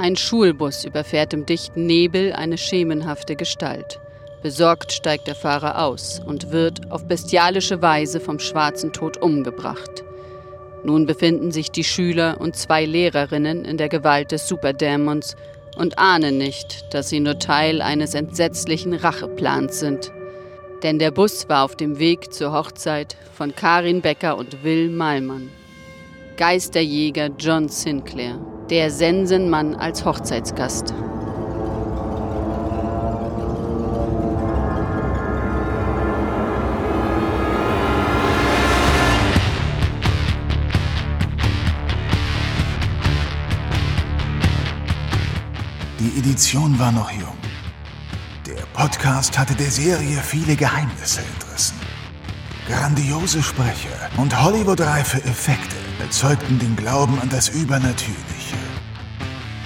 [0.00, 3.98] Ein Schulbus überfährt im dichten Nebel eine schemenhafte Gestalt.
[4.42, 10.04] Besorgt steigt der Fahrer aus und wird auf bestialische Weise vom schwarzen Tod umgebracht.
[10.84, 15.34] Nun befinden sich die Schüler und zwei Lehrerinnen in der Gewalt des Superdämons
[15.76, 20.12] und ahnen nicht, dass sie nur Teil eines entsetzlichen Racheplans sind.
[20.84, 25.50] Denn der Bus war auf dem Weg zur Hochzeit von Karin Becker und Will Malmann.
[26.36, 28.38] Geisterjäger John Sinclair,
[28.70, 30.92] der Sensenmann als Hochzeitsgast.
[45.98, 47.36] Die Edition war noch jung.
[48.46, 51.76] Der Podcast hatte der Serie viele Geheimnisse entrissen.
[52.68, 58.37] Grandiose Sprecher und Hollywood-reife Effekte erzeugten den Glauben an das Übernatürliche.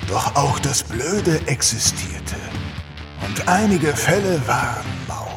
[0.09, 2.37] Doch auch das Blöde existierte.
[3.27, 5.29] Und einige Fälle waren mau.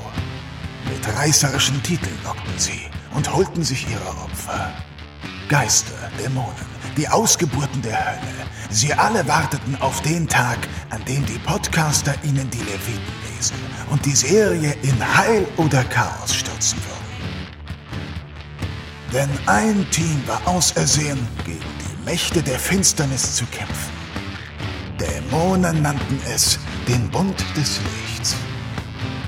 [0.90, 2.82] Mit reißerischen Titeln lockten sie
[3.14, 4.74] und holten sich ihre Opfer.
[5.48, 6.66] Geister, Dämonen,
[6.98, 8.46] die Ausgeburten der Hölle.
[8.70, 10.58] Sie alle warteten auf den Tag,
[10.90, 13.56] an dem die Podcaster ihnen die Leviten lesen
[13.90, 16.96] und die Serie in Heil oder Chaos stürzen würden.
[19.14, 23.95] Denn ein Team war ausersehen, gegen die Mächte der Finsternis zu kämpfen.
[25.00, 28.36] Dämonen nannten es den Bund des Lichts.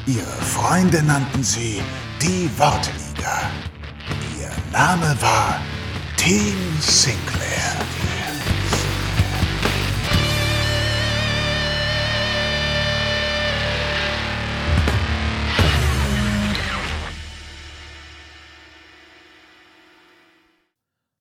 [0.05, 1.81] Ihre Freunde nannten sie
[2.21, 3.41] die Wortliga.
[4.39, 5.59] Ihr Name war
[6.15, 7.96] Team Sinclair.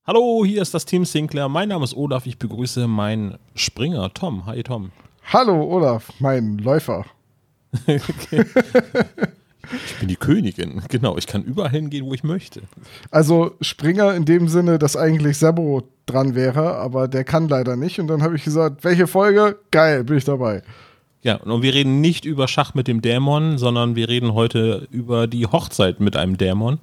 [0.09, 1.49] Hallo, hier ist das Team Sinclair.
[1.49, 2.27] Mein Name ist Olaf.
[2.27, 4.47] Ich begrüße meinen Springer Tom.
[4.47, 4.93] Hi Tom.
[5.33, 7.05] Hallo Olaf, mein Läufer.
[7.89, 8.06] Ich
[9.99, 10.81] bin die Königin.
[10.89, 12.62] Genau, ich kann überall hingehen, wo ich möchte.
[13.11, 17.99] Also Springer in dem Sinne, dass eigentlich Sebo dran wäre, aber der kann leider nicht.
[17.99, 19.59] Und dann habe ich gesagt, welche Folge?
[19.72, 20.62] Geil, bin ich dabei.
[21.22, 25.27] Ja, und wir reden nicht über Schach mit dem Dämon, sondern wir reden heute über
[25.27, 26.78] die Hochzeit mit einem Dämon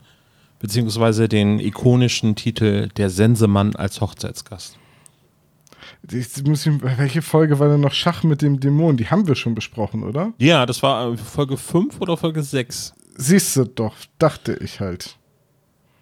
[0.63, 4.79] beziehungsweise den ikonischen Titel Der Sensemann als Hochzeitsgast.
[6.09, 8.96] Ich muss ich, welche Folge war denn noch Schach mit dem Dämon?
[8.96, 10.31] Die haben wir schon besprochen, oder?
[10.38, 12.94] Ja, das war äh, Folge 5 oder Folge 6.
[13.18, 15.18] Siehst du doch, dachte ich halt.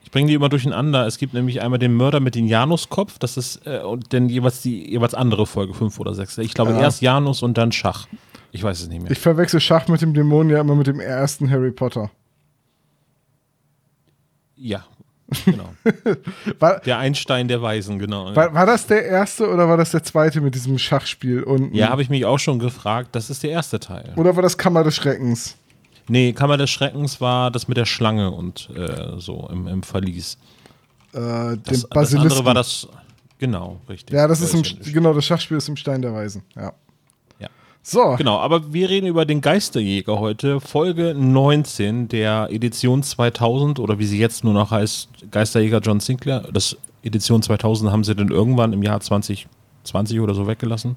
[0.03, 1.07] Ich bringe die immer durcheinander.
[1.07, 4.61] Es gibt nämlich einmal den Mörder mit dem Januskopf, das ist äh, und dann jeweils
[4.61, 6.37] die jeweils andere Folge 5 oder 6.
[6.37, 6.81] Ich glaube ja.
[6.81, 8.07] erst Janus und dann Schach.
[8.51, 9.09] Ich weiß es nicht mehr.
[9.09, 12.11] Ich verwechsel Schach mit dem Dämon ja immer mit dem ersten Harry Potter.
[14.61, 14.85] Ja,
[15.45, 15.69] genau.
[16.59, 18.35] war, der Einstein der Weisen, genau.
[18.35, 21.41] War, war, das der erste oder war das der zweite mit diesem Schachspiel?
[21.41, 23.09] Und, ja, habe ich mich auch schon gefragt.
[23.13, 24.13] Das ist der erste Teil.
[24.17, 25.55] Oder war das Kammer des Schreckens?
[26.07, 30.37] Nee, Kammer des Schreckens war das mit der Schlange und äh, so im, im Verlies.
[31.13, 32.87] Äh, das, das andere war das,
[33.39, 34.13] genau, richtig.
[34.13, 36.73] Ja, das ist im, genau, das Schachspiel ist im Stein der Weisen, ja.
[37.83, 38.15] So.
[38.17, 44.05] Genau, aber wir reden über den Geisterjäger heute, Folge 19 der Edition 2000 oder wie
[44.05, 46.47] sie jetzt nur noch heißt, Geisterjäger John Sinclair.
[46.53, 50.95] Das Edition 2000 haben sie dann irgendwann im Jahr 2020 oder so weggelassen.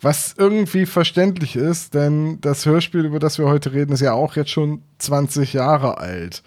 [0.00, 4.34] Was irgendwie verständlich ist, denn das Hörspiel, über das wir heute reden, ist ja auch
[4.34, 6.42] jetzt schon 20 Jahre alt.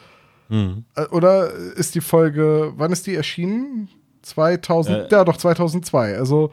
[0.49, 0.83] Mhm.
[1.11, 3.87] Oder ist die Folge, wann ist die erschienen?
[4.21, 6.17] 2000, äh, ja doch 2002.
[6.17, 6.51] Also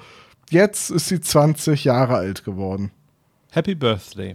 [0.51, 2.93] jetzt ist sie 20 Jahre alt geworden.
[3.55, 4.35] Happy Birthday.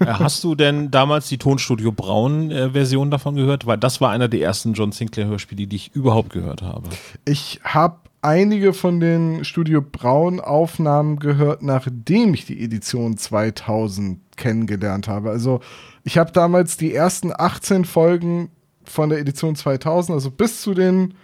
[0.00, 3.66] Äh, hast du denn damals die Tonstudio Braun-Version äh, davon gehört?
[3.66, 6.88] Weil das war einer der ersten John Sinclair-Hörspiele, die ich überhaupt gehört habe.
[7.24, 15.30] Ich habe einige von den Studio Braun-Aufnahmen gehört, nachdem ich die Edition 2000 kennengelernt habe.
[15.30, 15.60] Also
[16.02, 18.50] ich habe damals die ersten 18 Folgen
[18.84, 21.14] von der Edition 2000, also bis zu den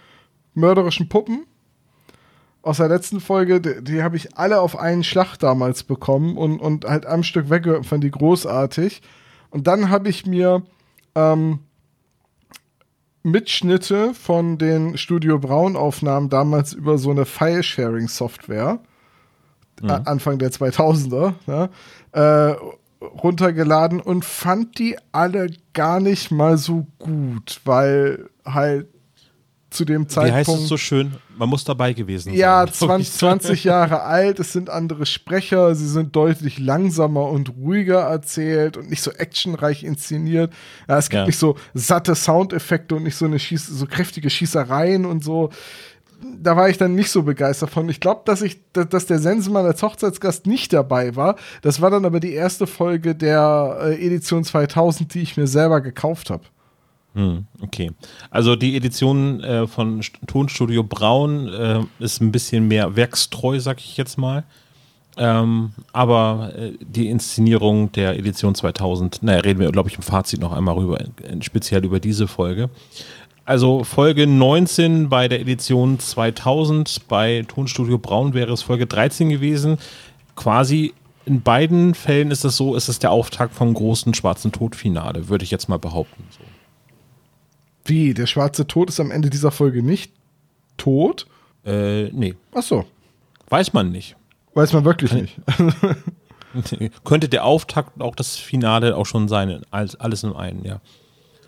[0.53, 1.45] mörderischen Puppen,
[2.63, 6.59] aus der letzten Folge, die, die habe ich alle auf einen Schlag damals bekommen und,
[6.59, 9.01] und halt am Stück weggehört, fand die großartig.
[9.51, 10.63] Und dann habe ich mir
[11.13, 11.59] ähm,
[13.21, 18.79] Mitschnitte von den Studio Braun Aufnahmen damals über so eine File-Sharing-Software,
[19.81, 19.89] mhm.
[19.89, 21.69] Anfang der 2000er, ja,
[22.13, 22.55] äh,
[23.01, 28.87] runtergeladen und fand die alle gar nicht mal so gut, weil halt
[29.73, 30.47] zu dem Zeitpunkt.
[30.47, 31.13] Wie heißt es so schön?
[31.37, 32.37] Man muss dabei gewesen sein.
[32.37, 38.01] Ja, 20, 20 Jahre alt, es sind andere Sprecher, sie sind deutlich langsamer und ruhiger
[38.01, 40.53] erzählt und nicht so actionreich inszeniert.
[40.87, 41.25] Ja, es gibt ja.
[41.25, 45.49] nicht so satte Soundeffekte und nicht so eine Schieß so kräftige Schießereien und so.
[46.39, 47.89] da war ich dann nicht so begeistert von.
[47.89, 51.35] Ich glaube, dass ich, dass der Sensenmann als Hochzeitsgast nicht dabei war.
[51.61, 55.81] Das war dann aber die erste Folge der äh, Edition 2000, die ich mir selber
[55.81, 56.43] gekauft habe.
[57.13, 57.91] Hm, okay.
[58.31, 63.97] Also die Edition äh, von Tonstudio Braun äh, ist ein bisschen mehr werkstreu, sag ich
[63.97, 64.43] jetzt mal.
[65.15, 70.39] Ähm, aber äh, die Inszenierung der Edition 2000, naja, reden wir, glaube ich, im Fazit
[70.39, 71.03] noch einmal rüber,
[71.41, 72.69] speziell über diese Folge.
[73.45, 79.77] Also Folge 19 bei der Edition 2000 bei Tonstudio Braun wäre es Folge 13 gewesen.
[80.35, 80.93] Quasi
[81.25, 85.43] in beiden Fällen ist es so, ist es der Auftakt vom großen schwarzen Tod-Finale, würde
[85.43, 86.23] ich jetzt mal behaupten.
[86.31, 86.43] So.
[87.85, 88.13] Wie?
[88.13, 90.11] Der schwarze Tod ist am Ende dieser Folge nicht
[90.77, 91.27] tot?
[91.65, 92.35] Äh, nee.
[92.53, 92.85] Ach so.
[93.49, 94.15] Weiß man nicht.
[94.53, 95.39] Weiß man wirklich nicht.
[97.03, 100.79] Könnte der Auftakt auch das Finale auch schon sein, alles in einem, ja.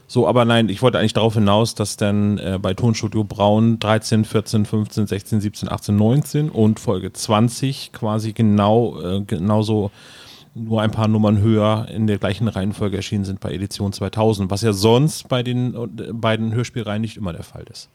[0.08, 4.24] So, aber nein, ich wollte eigentlich darauf hinaus, dass dann äh, bei Tonstudio Braun 13,
[4.24, 9.90] 14, 15, 16, 17, 18, 19 und Folge 20 quasi genau äh, genauso
[10.56, 14.62] nur ein paar Nummern höher in der gleichen Reihenfolge erschienen sind bei Edition 2000, was
[14.62, 15.75] ja sonst bei den
[16.13, 17.90] beiden Hörspielreihen nicht immer der Fall ist.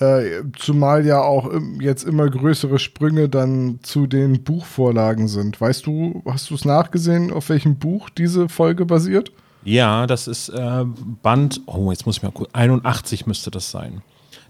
[0.00, 5.60] Äh, zumal ja auch jetzt immer größere Sprünge dann zu den Buchvorlagen sind.
[5.60, 9.30] Weißt du, hast du es nachgesehen, auf welchem Buch diese Folge basiert?
[9.62, 10.84] Ja, das ist äh,
[11.22, 14.00] Band, oh, jetzt muss ich mal kurz, 81 müsste das sein.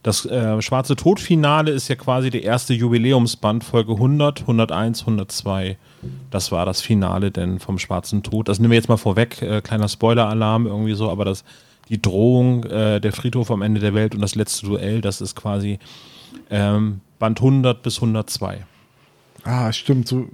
[0.04, 5.76] Das äh, Schwarze Tod-Finale ist ja quasi der erste Jubiläumsband, Folge 100, 101, 102.
[6.30, 8.48] Das war das Finale denn vom Schwarzen Tod.
[8.48, 11.44] Das nehmen wir jetzt mal vorweg, äh, kleiner Spoiler-Alarm irgendwie so, aber das,
[11.88, 15.34] die Drohung, äh, der Friedhof am Ende der Welt und das letzte Duell, das ist
[15.34, 15.78] quasi
[16.48, 18.64] ähm, Band 100 bis 102.
[19.44, 20.08] Ah, stimmt.
[20.08, 20.26] So,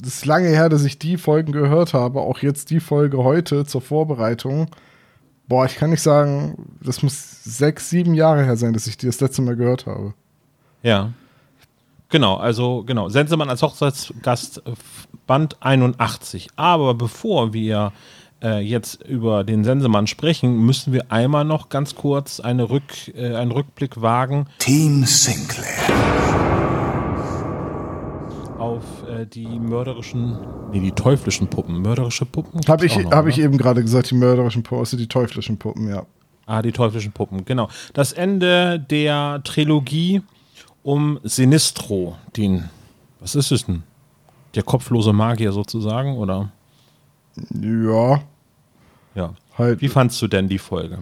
[0.00, 2.20] das ist lange her, dass ich die Folgen gehört habe.
[2.20, 4.68] Auch jetzt die Folge heute zur Vorbereitung.
[5.48, 9.06] Boah, ich kann nicht sagen, das muss sechs, sieben Jahre her sein, dass ich die
[9.06, 10.14] das letzte Mal gehört habe.
[10.82, 11.12] Ja.
[12.10, 13.08] Genau, also genau.
[13.10, 14.62] Sensemann als Hochzeitsgast
[15.26, 16.48] Band 81.
[16.56, 17.92] Aber bevor wir
[18.42, 23.34] äh, jetzt über den Sensemann sprechen, müssen wir einmal noch ganz kurz eine Rück, äh,
[23.34, 24.46] einen Rückblick wagen.
[24.58, 25.66] Team Sinclair
[28.58, 30.38] auf äh, die mörderischen,
[30.72, 31.80] nee, die teuflischen Puppen.
[31.80, 32.60] Mörderische Puppen?
[32.66, 35.88] Habe ich, noch, hab ich eben gerade gesagt, die mörderischen Puppen, also die teuflischen Puppen,
[35.88, 36.04] ja.
[36.46, 37.68] Ah, die teuflischen Puppen, genau.
[37.92, 40.22] Das Ende der Trilogie
[40.82, 42.68] um Sinistro, den,
[43.20, 43.82] was ist es denn?
[44.54, 46.50] Der kopflose Magier sozusagen, oder?
[47.50, 48.22] Ja.
[49.14, 49.34] Ja.
[49.56, 49.80] Halt.
[49.80, 51.00] Wie fandst du denn die Folge?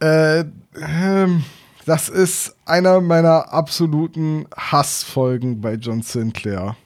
[0.00, 0.44] Äh,
[0.80, 1.44] ähm,
[1.84, 6.76] das ist einer meiner absoluten Hassfolgen bei John Sinclair.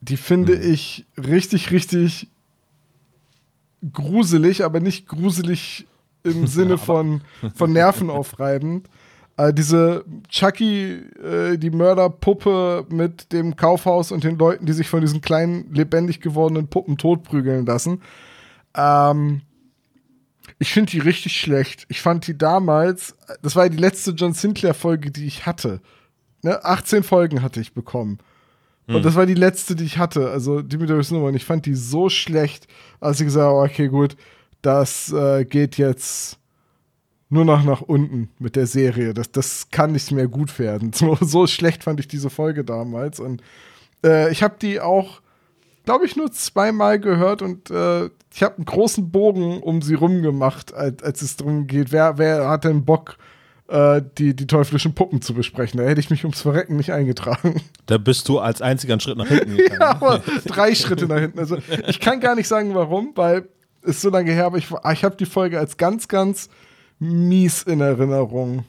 [0.00, 0.72] Die finde hm.
[0.72, 2.28] ich richtig, richtig
[3.92, 5.86] gruselig, aber nicht gruselig
[6.22, 7.22] im Sinne von,
[7.54, 8.88] von nervenaufreibend.
[9.38, 15.00] Äh, diese Chucky, äh, die Mörderpuppe mit dem Kaufhaus und den Leuten, die sich von
[15.00, 18.02] diesen kleinen, lebendig gewordenen Puppen totprügeln lassen.
[18.74, 19.42] Ähm,
[20.58, 21.86] ich finde die richtig schlecht.
[21.88, 25.80] Ich fand die damals, das war ja die letzte John Sinclair-Folge, die ich hatte.
[26.42, 26.64] Ne?
[26.64, 28.18] 18 Folgen hatte ich bekommen.
[28.88, 29.02] Und hm.
[29.02, 30.30] das war die letzte, die ich hatte.
[30.30, 31.28] Also die mit der Nummer.
[31.28, 32.66] Und ich fand die so schlecht,
[32.98, 34.16] als ich gesagt habe, okay, gut,
[34.62, 36.37] das äh, geht jetzt
[37.30, 39.14] nur noch nach unten mit der Serie.
[39.14, 40.92] Das, das kann nicht mehr gut werden.
[40.94, 43.20] So, so schlecht fand ich diese Folge damals.
[43.20, 43.42] Und
[44.04, 45.20] äh, ich habe die auch
[45.88, 50.20] glaube ich, nur zweimal gehört und äh, ich habe einen großen Bogen um sie rum
[50.20, 53.16] gemacht, als, als es darum geht, wer, wer hat denn Bock,
[53.68, 55.80] äh, die, die teuflischen Puppen zu besprechen.
[55.80, 57.62] Da hätte ich mich ums Verrecken nicht eingetragen.
[57.86, 59.80] Da bist du als einziger einen Schritt nach hinten gegangen.
[59.80, 61.38] ja, aber drei Schritte nach hinten.
[61.38, 63.48] Also ich kann gar nicht sagen, warum, weil
[63.80, 66.50] es so lange her, aber ich, ich habe die Folge als ganz, ganz
[66.98, 68.64] mies in Erinnerung.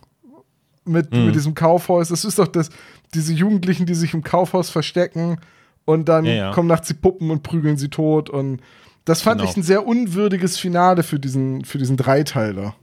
[0.85, 1.27] Mit, mhm.
[1.27, 2.09] mit diesem Kaufhaus.
[2.09, 2.69] Das ist doch das,
[3.13, 5.37] diese Jugendlichen, die sich im Kaufhaus verstecken
[5.85, 6.51] und dann ja, ja.
[6.51, 8.29] kommen nachts die Puppen und prügeln sie tot.
[8.29, 8.61] Und
[9.05, 9.49] das fand genau.
[9.49, 12.75] ich ein sehr unwürdiges Finale für diesen, für diesen Dreiteiler.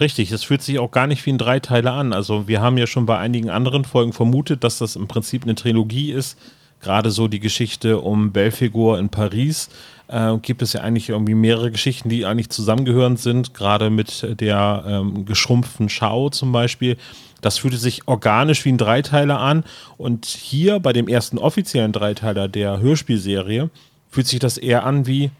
[0.00, 2.12] Richtig, es fühlt sich auch gar nicht wie ein Dreiteiler an.
[2.12, 5.54] Also wir haben ja schon bei einigen anderen Folgen vermutet, dass das im Prinzip eine
[5.54, 6.38] Trilogie ist.
[6.80, 9.68] Gerade so die Geschichte um Belfigur in Paris
[10.08, 13.54] äh, gibt es ja eigentlich irgendwie mehrere Geschichten, die eigentlich zusammengehörend sind.
[13.54, 16.96] Gerade mit der ähm, geschrumpften Schau zum Beispiel.
[17.40, 19.64] Das fühlte sich organisch wie ein Dreiteiler an.
[19.96, 23.70] Und hier bei dem ersten offiziellen Dreiteiler der Hörspielserie
[24.10, 25.30] fühlt sich das eher an wie,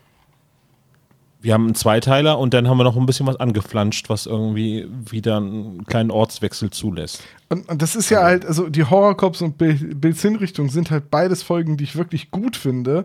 [1.40, 4.88] wir haben einen Zweiteiler und dann haben wir noch ein bisschen was angeflanscht, was irgendwie
[5.10, 7.22] wieder einen kleinen Ortswechsel zulässt.
[7.48, 11.42] Und, und das ist ja halt, also die Horrorcops und Bilds Hinrichtung sind halt beides
[11.42, 13.04] Folgen, die ich wirklich gut finde.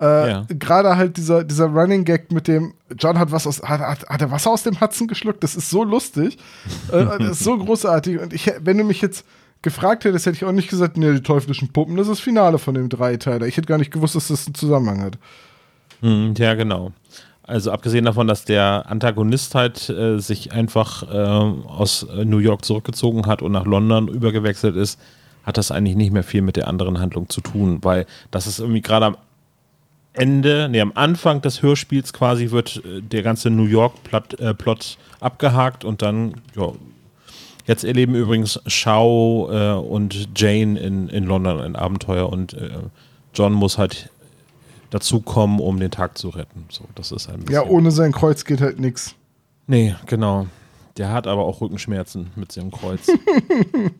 [0.00, 0.46] Äh, ja.
[0.48, 4.20] Gerade halt dieser, dieser Running Gag mit dem, John hat was aus, hat, hat, hat
[4.20, 5.42] er Wasser aus dem Hudson geschluckt?
[5.42, 6.38] Das ist so lustig.
[6.90, 8.18] äh, das ist so großartig.
[8.18, 9.26] Und ich, wenn du mich jetzt
[9.62, 12.58] gefragt hättest, hätte ich auch nicht gesagt, nee, die teuflischen Puppen, das ist das Finale
[12.58, 13.46] von dem Dreiteiler.
[13.46, 15.18] Ich hätte gar nicht gewusst, dass das einen Zusammenhang hat.
[16.00, 16.92] Hm, ja, genau.
[17.42, 23.26] Also abgesehen davon, dass der Antagonist halt äh, sich einfach äh, aus New York zurückgezogen
[23.26, 24.98] hat und nach London übergewechselt ist,
[25.42, 28.60] hat das eigentlich nicht mehr viel mit der anderen Handlung zu tun, weil das ist
[28.60, 29.16] irgendwie gerade am
[30.12, 34.98] Ende, nee, am Anfang des Hörspiels quasi wird äh, der ganze New York-Plot äh, Plot
[35.20, 36.72] abgehakt und dann, ja,
[37.66, 42.70] jetzt erleben übrigens Shao äh, und Jane in, in London ein Abenteuer und äh,
[43.34, 44.10] John muss halt
[44.90, 46.66] dazukommen, um den Tag zu retten.
[46.68, 49.14] So, das ist ein Ja, ohne sein Kreuz geht halt nichts.
[49.68, 50.48] Nee, genau.
[50.96, 53.06] Der hat aber auch Rückenschmerzen mit seinem Kreuz.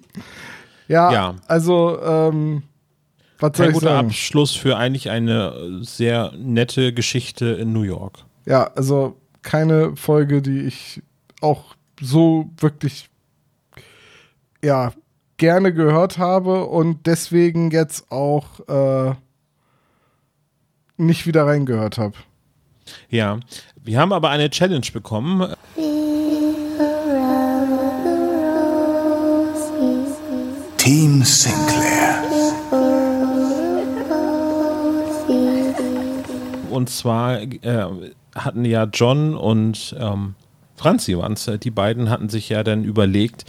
[0.88, 2.64] ja, ja, also ähm,
[3.40, 4.09] was Kein guter sagen?
[4.09, 8.18] Abschluss für eigentlich eine sehr nette Geschichte in New York.
[8.47, 11.02] Ja, also keine Folge, die ich
[11.40, 13.09] auch so wirklich
[14.62, 14.92] ja
[15.37, 19.14] gerne gehört habe und deswegen jetzt auch äh,
[20.99, 22.16] nicht wieder reingehört habe.
[23.09, 23.40] Ja,
[23.82, 25.54] wir haben aber eine Challenge bekommen.
[30.76, 31.80] Team Sinclair.
[36.81, 37.87] Und zwar äh,
[38.35, 40.35] hatten ja John und ähm,
[40.77, 43.45] Franzi waren es, die beiden hatten sich ja dann überlegt,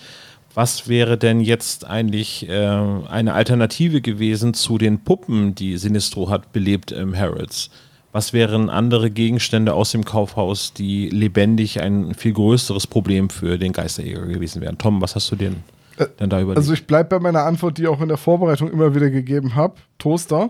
[0.53, 6.51] was wäre denn jetzt eigentlich äh, eine Alternative gewesen zu den Puppen, die Sinistro hat
[6.51, 7.69] belebt im Harrods?
[8.11, 13.71] Was wären andere Gegenstände aus dem Kaufhaus, die lebendig ein viel größeres Problem für den
[13.71, 14.77] Geisterjäger gewesen wären?
[14.77, 15.63] Tom, was hast du denn,
[15.95, 16.57] äh, denn da überlegt?
[16.57, 19.55] Also ich bleibe bei meiner Antwort, die ich auch in der Vorbereitung immer wieder gegeben
[19.55, 19.75] habe.
[19.99, 20.49] Toaster.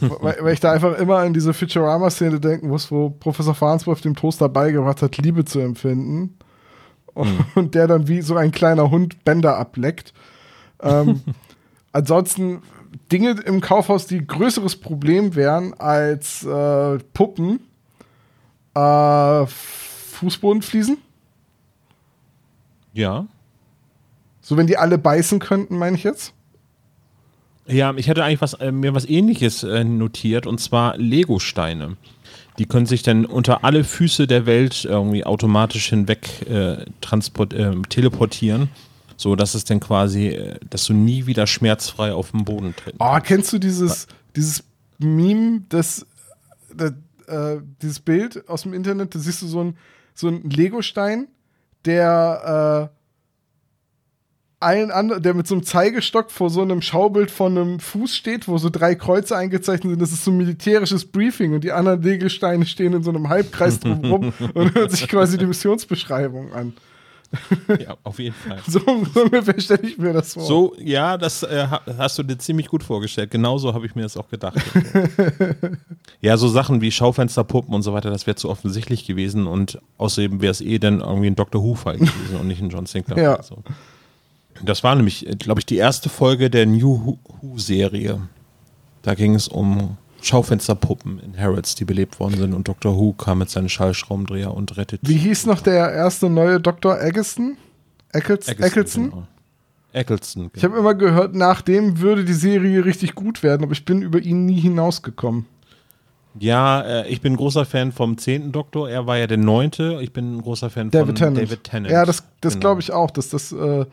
[0.00, 4.48] Weil, ich da einfach immer an diese Futurama-Szene denken muss, wo Professor Farnsworth dem Toaster
[4.48, 6.38] beigebracht hat, Liebe zu empfinden
[7.14, 7.44] mhm.
[7.54, 10.12] und der dann wie so ein kleiner Hund Bänder ableckt.
[10.80, 11.22] Ähm,
[11.92, 12.62] ansonsten
[13.10, 17.60] Dinge im Kaufhaus, die größeres Problem wären als äh, Puppen,
[18.74, 20.98] äh, Fußbodenfliesen.
[22.92, 23.26] Ja.
[24.40, 26.34] So, wenn die alle beißen könnten, meine ich jetzt.
[27.66, 31.96] Ja, ich hätte eigentlich was, äh, mir was ähnliches äh, notiert, und zwar Lego-Steine.
[32.58, 37.72] Die können sich dann unter alle Füße der Welt irgendwie automatisch hinweg äh, transport, äh,
[37.88, 38.68] teleportieren.
[39.16, 43.00] So dass es dann quasi, äh, dass du nie wieder schmerzfrei auf dem Boden trittst.
[43.00, 44.64] Oh, kennst du dieses, dieses
[44.98, 46.04] Meme, das,
[46.74, 46.92] das
[47.28, 49.14] äh, dieses Bild aus dem Internet?
[49.14, 49.76] Da siehst du so einen
[50.14, 51.28] so Lego-Stein,
[51.84, 53.01] der äh,
[54.62, 58.48] allen anderen, der mit so einem Zeigestock vor so einem Schaubild von einem Fuß steht,
[58.48, 60.02] wo so drei Kreuze eingezeichnet sind.
[60.02, 63.80] Das ist so ein militärisches Briefing und die anderen Legelsteine stehen in so einem Halbkreis
[63.80, 66.72] drumherum und hören sich quasi die Missionsbeschreibung an.
[67.80, 68.58] Ja, auf jeden Fall.
[68.66, 68.80] So,
[69.12, 70.42] so ungefähr stelle ich mir das vor.
[70.42, 71.66] So, ja, das äh,
[71.98, 73.30] hast du dir ziemlich gut vorgestellt.
[73.30, 74.58] Genauso habe ich mir das auch gedacht.
[76.20, 80.40] ja, so Sachen wie Schaufensterpuppen und so weiter, das wäre zu offensichtlich gewesen und außerdem
[80.40, 81.62] wäre es eh dann irgendwie ein Dr.
[81.62, 83.22] Who-Fall gewesen und nicht ein John Sinclair.
[83.22, 83.42] Ja.
[83.42, 83.62] So.
[84.62, 88.20] Das war nämlich, glaube ich, die erste Folge der New Who-Serie.
[89.02, 92.96] Da ging es um Schaufensterpuppen in Harrods, die belebt worden sind und Dr.
[92.96, 95.00] Who kam mit seinem Schallschraubendreher und rettet.
[95.02, 97.00] Wie hieß noch der erste neue Dr.
[97.00, 97.56] Eggleston?
[98.12, 98.62] Eccleston?
[98.62, 99.10] Eccleston?
[99.10, 99.26] Genau.
[99.92, 100.42] Eccleston.
[100.42, 100.52] Genau.
[100.54, 104.00] Ich habe immer gehört, nach dem würde die Serie richtig gut werden, aber ich bin
[104.00, 105.46] über ihn nie hinausgekommen.
[106.38, 108.88] Ja, äh, ich bin ein großer Fan vom zehnten Doktor.
[108.88, 109.98] Er war ja der neunte.
[110.00, 111.38] Ich bin ein großer Fan David von Tennant.
[111.38, 111.92] David Tennant.
[111.92, 112.60] Ja, das, das genau.
[112.60, 113.84] glaube ich auch, dass das äh,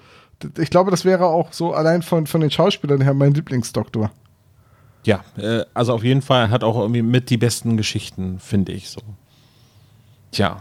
[0.58, 4.12] ich glaube, das wäre auch so allein von, von den Schauspielern her mein Lieblingsdoktor.
[5.04, 8.90] Ja, äh, also auf jeden Fall hat auch irgendwie mit die besten Geschichten, finde ich
[8.90, 9.02] so.
[10.32, 10.58] Tja.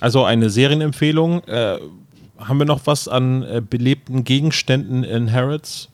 [0.00, 1.44] Also eine Serienempfehlung.
[1.44, 1.78] Äh,
[2.38, 5.88] haben wir noch was an äh, belebten Gegenständen in Harrods?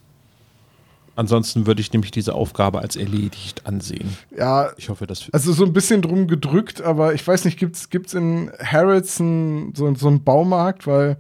[1.17, 4.17] Ansonsten würde ich nämlich diese Aufgabe als erledigt ansehen.
[4.37, 5.31] Ja, ich hoffe, dass.
[5.33, 7.77] Also so ein bisschen drum gedrückt, aber ich weiß nicht, gibt
[8.07, 10.87] es in Harrods ein, so, so einen Baumarkt?
[10.87, 11.17] Weil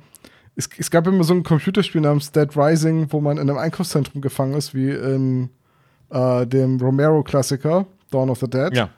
[0.56, 4.22] es, es, gab immer so ein Computerspiel namens Dead Rising, wo man in einem Einkaufszentrum
[4.22, 5.50] gefangen ist, wie in
[6.10, 8.75] äh, dem Romero-Klassiker Dawn of the Dead.
[8.75, 8.88] Ja.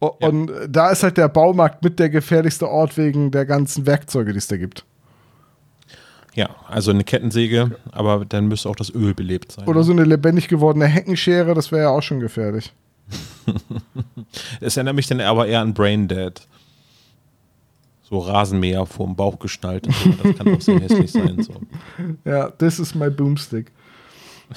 [0.00, 0.28] O ja.
[0.28, 4.38] Und da ist halt der Baumarkt mit der gefährlichste Ort wegen der ganzen Werkzeuge, die
[4.38, 4.84] es da gibt.
[6.34, 9.66] Ja, also eine Kettensäge, aber dann müsste auch das Öl belebt sein.
[9.66, 12.72] Oder so eine lebendig gewordene Heckenschere, das wäre ja auch schon gefährlich.
[14.60, 16.34] Es erinnert mich dann aber eher an Brain Dead
[18.08, 19.86] so Rasenmäher vorm Bauch geschnallt.
[19.86, 20.10] So.
[20.22, 21.42] Das kann auch sehr hässlich sein.
[21.42, 21.54] So.
[22.24, 23.72] Ja, this is my boomstick.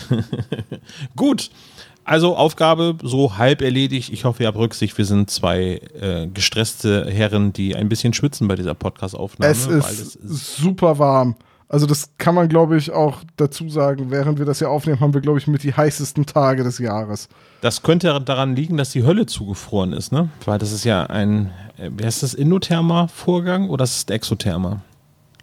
[1.15, 1.50] Gut.
[2.03, 4.12] Also Aufgabe so halb erledigt.
[4.12, 4.98] Ich hoffe, ihr habt Rücksicht.
[4.98, 9.51] Wir sind zwei äh, gestresste Herren, die ein bisschen schwitzen bei dieser Podcast-Aufnahme.
[9.51, 11.36] Es ist, ist super warm.
[11.72, 14.10] Also das kann man, glaube ich, auch dazu sagen.
[14.10, 17.30] Während wir das hier aufnehmen, haben wir, glaube ich, mit die heißesten Tage des Jahres.
[17.62, 20.30] Das könnte daran liegen, dass die Hölle zugefroren ist, ne?
[20.46, 24.82] Weil das ist ja ein, äh, wie heißt das, Indothermer-Vorgang oder ist es Exothermer?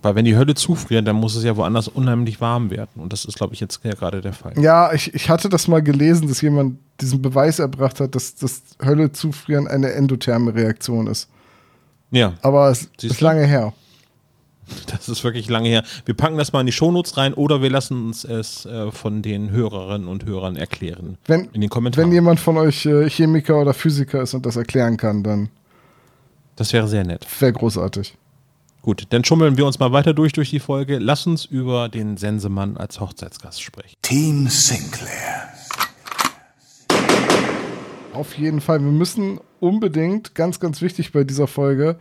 [0.03, 3.01] Weil wenn die Hölle zufriert, dann muss es ja woanders unheimlich warm werden.
[3.03, 4.53] Und das ist, glaube ich, jetzt ja gerade der Fall.
[4.59, 8.63] Ja, ich, ich hatte das mal gelesen, dass jemand diesen Beweis erbracht hat, dass das
[8.85, 11.29] Hölle zufrieren eine endotherme Reaktion ist.
[12.11, 12.35] Ja.
[12.43, 13.73] Aber es Siehst ist lange her.
[14.87, 15.83] Das ist wirklich lange her.
[16.05, 19.23] Wir packen das mal in die Shownotes rein oder wir lassen uns es äh, von
[19.23, 21.19] den Hörerinnen und Hörern erklären.
[21.27, 22.09] Wenn, in den Kommentaren.
[22.09, 25.49] Wenn jemand von euch äh, Chemiker oder Physiker ist und das erklären kann, dann.
[26.57, 27.27] Das wäre sehr nett.
[27.41, 28.15] Wäre großartig.
[28.83, 30.99] Gut, dann schummeln wir uns mal weiter durch durch die Folge.
[30.99, 33.97] Lass uns über den Sensemann als Hochzeitsgast sprechen.
[34.03, 35.53] Team Sinclair.
[38.13, 38.81] Auf jeden Fall.
[38.81, 41.99] Wir müssen unbedingt, ganz, ganz wichtig bei dieser Folge,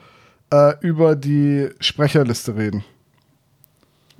[0.55, 2.83] äh, über die Sprecherliste reden.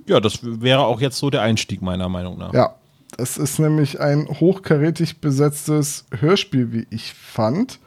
[0.06, 2.52] Ja, das wäre auch jetzt so der Einstieg meiner Meinung nach.
[2.52, 2.76] Ja,
[3.18, 7.80] es ist nämlich ein hochkarätig besetztes Hörspiel, wie ich fand.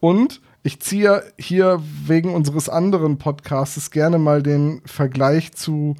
[0.00, 5.96] Und ich ziehe hier wegen unseres anderen Podcasts gerne mal den Vergleich zu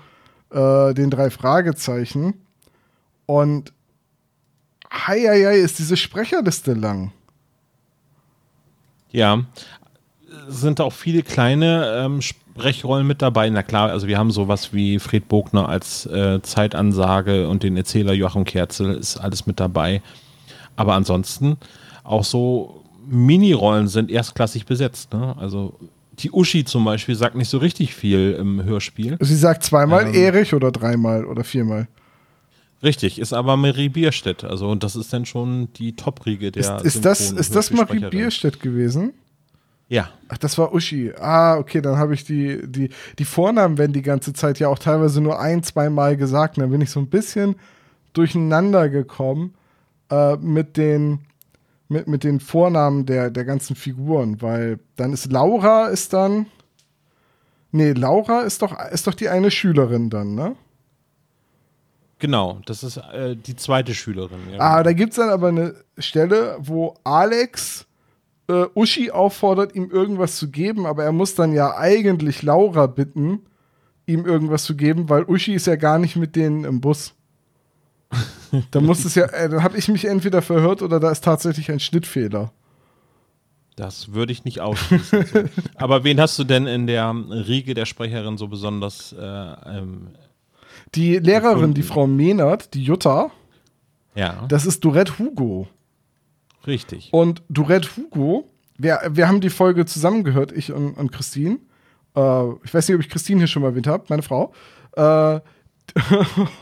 [0.51, 2.35] äh, den drei Fragezeichen.
[3.27, 3.73] Und
[4.91, 7.13] hei, hei, hei, ist diese Sprecherliste lang.
[9.11, 9.45] Ja,
[10.49, 13.49] sind auch viele kleine ähm, Sprechrollen mit dabei.
[13.51, 18.13] Na klar, also wir haben sowas wie Fred Bogner als äh, Zeitansage und den Erzähler
[18.13, 20.03] Joachim Kerzel ist alles mit dabei.
[20.77, 21.57] Aber ansonsten
[22.03, 25.13] auch so Minirollen sind erstklassig besetzt.
[25.13, 25.35] Ne?
[25.39, 25.75] Also
[26.19, 29.17] die Uschi zum Beispiel sagt nicht so richtig viel im Hörspiel.
[29.21, 31.89] Sie sagt zweimal ähm, Erich oder dreimal oder viermal.
[32.83, 34.45] Richtig, ist aber Marie Bierstedt.
[34.45, 38.01] Also und das ist dann schon die Top-Riege der Ist, ist das, ist das Marie
[38.11, 39.15] Bierstedt gewesen?
[39.89, 40.11] Ja.
[40.29, 41.13] Ach, das war Uschi.
[41.19, 44.79] Ah, okay, dann habe ich die, die, die Vornamen werden die ganze Zeit ja auch
[44.79, 46.59] teilweise nur ein, zweimal gesagt.
[46.59, 47.57] Dann bin ich so ein bisschen
[48.13, 49.55] durcheinander gekommen
[50.11, 51.21] äh, mit den
[51.89, 56.47] mit, mit den Vornamen der, der ganzen Figuren, weil dann ist Laura ist dann.
[57.71, 60.57] Nee, Laura ist doch, ist doch die eine Schülerin dann, ne?
[62.21, 64.39] Genau, das ist äh, die zweite Schülerin.
[64.53, 67.87] Ja, ah, da gibt es dann aber eine Stelle, wo Alex
[68.49, 73.41] äh, Uschi auffordert, ihm irgendwas zu geben, aber er muss dann ja eigentlich Laura bitten,
[74.07, 77.15] ihm irgendwas zu geben, weil Uschi ist ja gar nicht mit denen im Bus
[78.71, 81.71] dann muss es ja, äh, dann habe ich mich entweder verhört oder da ist tatsächlich
[81.71, 82.53] ein Schnittfehler.
[83.77, 85.51] Das würde ich nicht ausschließen.
[85.75, 89.13] Aber wen hast du denn in der Riege der Sprecherin so besonders?
[89.13, 90.09] Äh, ähm,
[90.95, 91.75] die Lehrerin, gefunden?
[91.75, 93.31] die Frau Mehnert, die Jutta.
[94.15, 94.47] Ja.
[94.49, 95.67] Das ist Dorette Hugo.
[96.67, 97.11] Richtig.
[97.13, 101.59] Und Dorette Hugo, wir, wir haben die Folge zusammengehört, ich und, und Christine.
[102.17, 104.53] Äh, ich weiß nicht, ob ich Christine hier schon mal erwähnt habe, meine Frau.
[104.97, 105.03] Äh,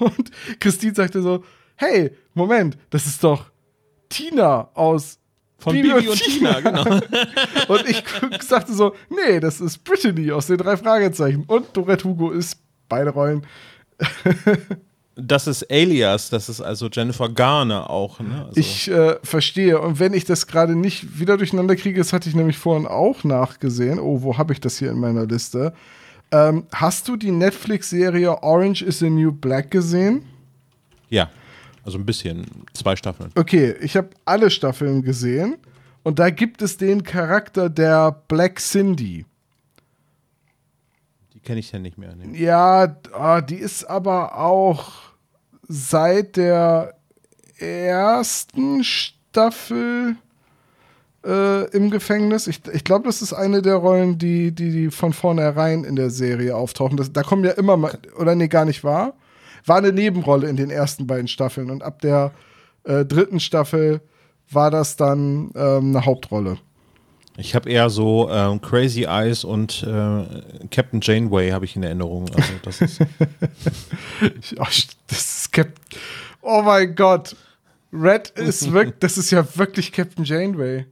[0.00, 1.44] und Christine sagte so:
[1.76, 3.50] Hey, Moment, das ist doch
[4.08, 5.18] Tina aus
[5.58, 6.84] von Bibi, Bibi und, und, Tina, genau.
[7.68, 8.02] und ich
[8.40, 11.44] sagte so: Nee, das ist Brittany aus den drei Fragezeichen.
[11.46, 13.46] Und Dorette Hugo ist beide Rollen.
[15.14, 18.20] das ist Alias, das ist also Jennifer Garner auch.
[18.20, 18.46] Ne?
[18.46, 19.80] Also ich äh, verstehe.
[19.80, 23.24] Und wenn ich das gerade nicht wieder durcheinander kriege, das hatte ich nämlich vorhin auch
[23.24, 23.98] nachgesehen.
[23.98, 25.74] Oh, wo habe ich das hier in meiner Liste?
[26.30, 30.24] Ähm, hast du die Netflix-Serie Orange is the New Black gesehen?
[31.10, 31.28] Ja,
[31.84, 33.30] also ein bisschen, zwei Staffeln.
[33.34, 35.56] Okay, ich habe alle Staffeln gesehen
[36.04, 39.26] und da gibt es den Charakter der Black Cindy.
[41.44, 42.14] Kenne ich ja nicht mehr.
[42.14, 42.38] Nee.
[42.38, 44.92] Ja, oh, die ist aber auch
[45.68, 46.94] seit der
[47.58, 50.16] ersten Staffel
[51.24, 52.46] äh, im Gefängnis.
[52.46, 56.10] Ich, ich glaube, das ist eine der Rollen, die, die, die von vornherein in der
[56.10, 56.96] Serie auftauchen.
[56.96, 59.14] Das, da kommen ja immer mal, oder nee, gar nicht wahr.
[59.64, 62.32] War eine Nebenrolle in den ersten beiden Staffeln und ab der
[62.84, 64.00] äh, dritten Staffel
[64.50, 66.58] war das dann ähm, eine Hauptrolle.
[67.36, 72.28] Ich habe eher so ähm, Crazy Eyes und äh, Captain Janeway habe ich in Erinnerung.
[72.34, 73.00] Also das ist,
[74.58, 74.66] oh,
[75.06, 75.68] das ist Cap
[76.42, 77.36] Oh mein Gott.
[77.92, 80.86] Red ist wirklich, das ist ja wirklich Captain Janeway.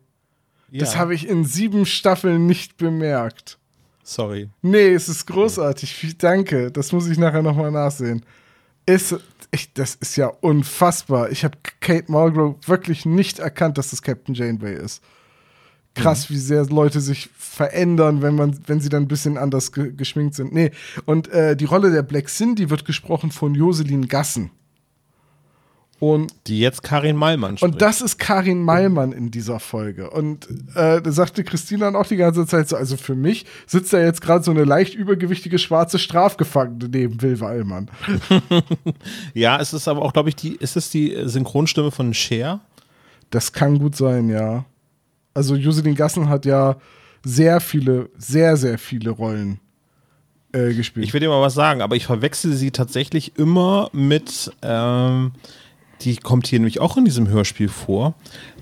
[0.70, 0.81] Ja.
[0.81, 3.59] Das habe ich in sieben Staffeln nicht bemerkt.
[4.03, 4.48] Sorry.
[4.62, 6.16] Nee, es ist großartig.
[6.18, 6.70] Danke.
[6.70, 8.24] Das muss ich nachher nochmal nachsehen.
[8.87, 9.16] Ist,
[9.50, 11.31] ich, das ist ja unfassbar.
[11.31, 15.03] Ich habe Kate Mulgrew wirklich nicht erkannt, dass das Captain Janeway ist.
[15.94, 16.35] Krass, mhm.
[16.35, 20.35] wie sehr Leute sich verändern, wenn man, wenn sie dann ein bisschen anders ge geschminkt
[20.35, 20.53] sind.
[20.53, 20.70] Nee,
[21.05, 24.50] und äh, die Rolle der Black Cindy wird gesprochen von Joselin Gassen.
[26.00, 27.74] Und die jetzt Karin Mallmann spricht.
[27.74, 30.09] Und das ist Karin Mallmann in dieser Folge.
[30.09, 33.92] Und äh, da sagte Christina dann auch die ganze Zeit so, also für mich sitzt
[33.92, 37.90] da jetzt gerade so eine leicht übergewichtige schwarze Strafgefangene neben Will Wallmann.
[39.35, 42.61] ja, es ist aber auch, glaube ich, die, ist es die Synchronstimme von Cher?
[43.29, 44.64] Das kann gut sein, ja.
[45.40, 46.76] Also Joselin Gassen hat ja
[47.24, 49.59] sehr viele, sehr, sehr viele Rollen
[50.53, 51.07] äh, gespielt.
[51.07, 55.33] Ich will dir mal was sagen, aber ich verwechsel sie tatsächlich immer mit ähm,
[56.03, 58.12] die kommt hier nämlich auch in diesem Hörspiel vor.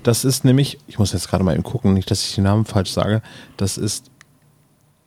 [0.03, 2.63] Das ist nämlich, ich muss jetzt gerade mal eben gucken, nicht, dass ich den Namen
[2.63, 3.21] falsch sage.
[3.57, 4.09] Das ist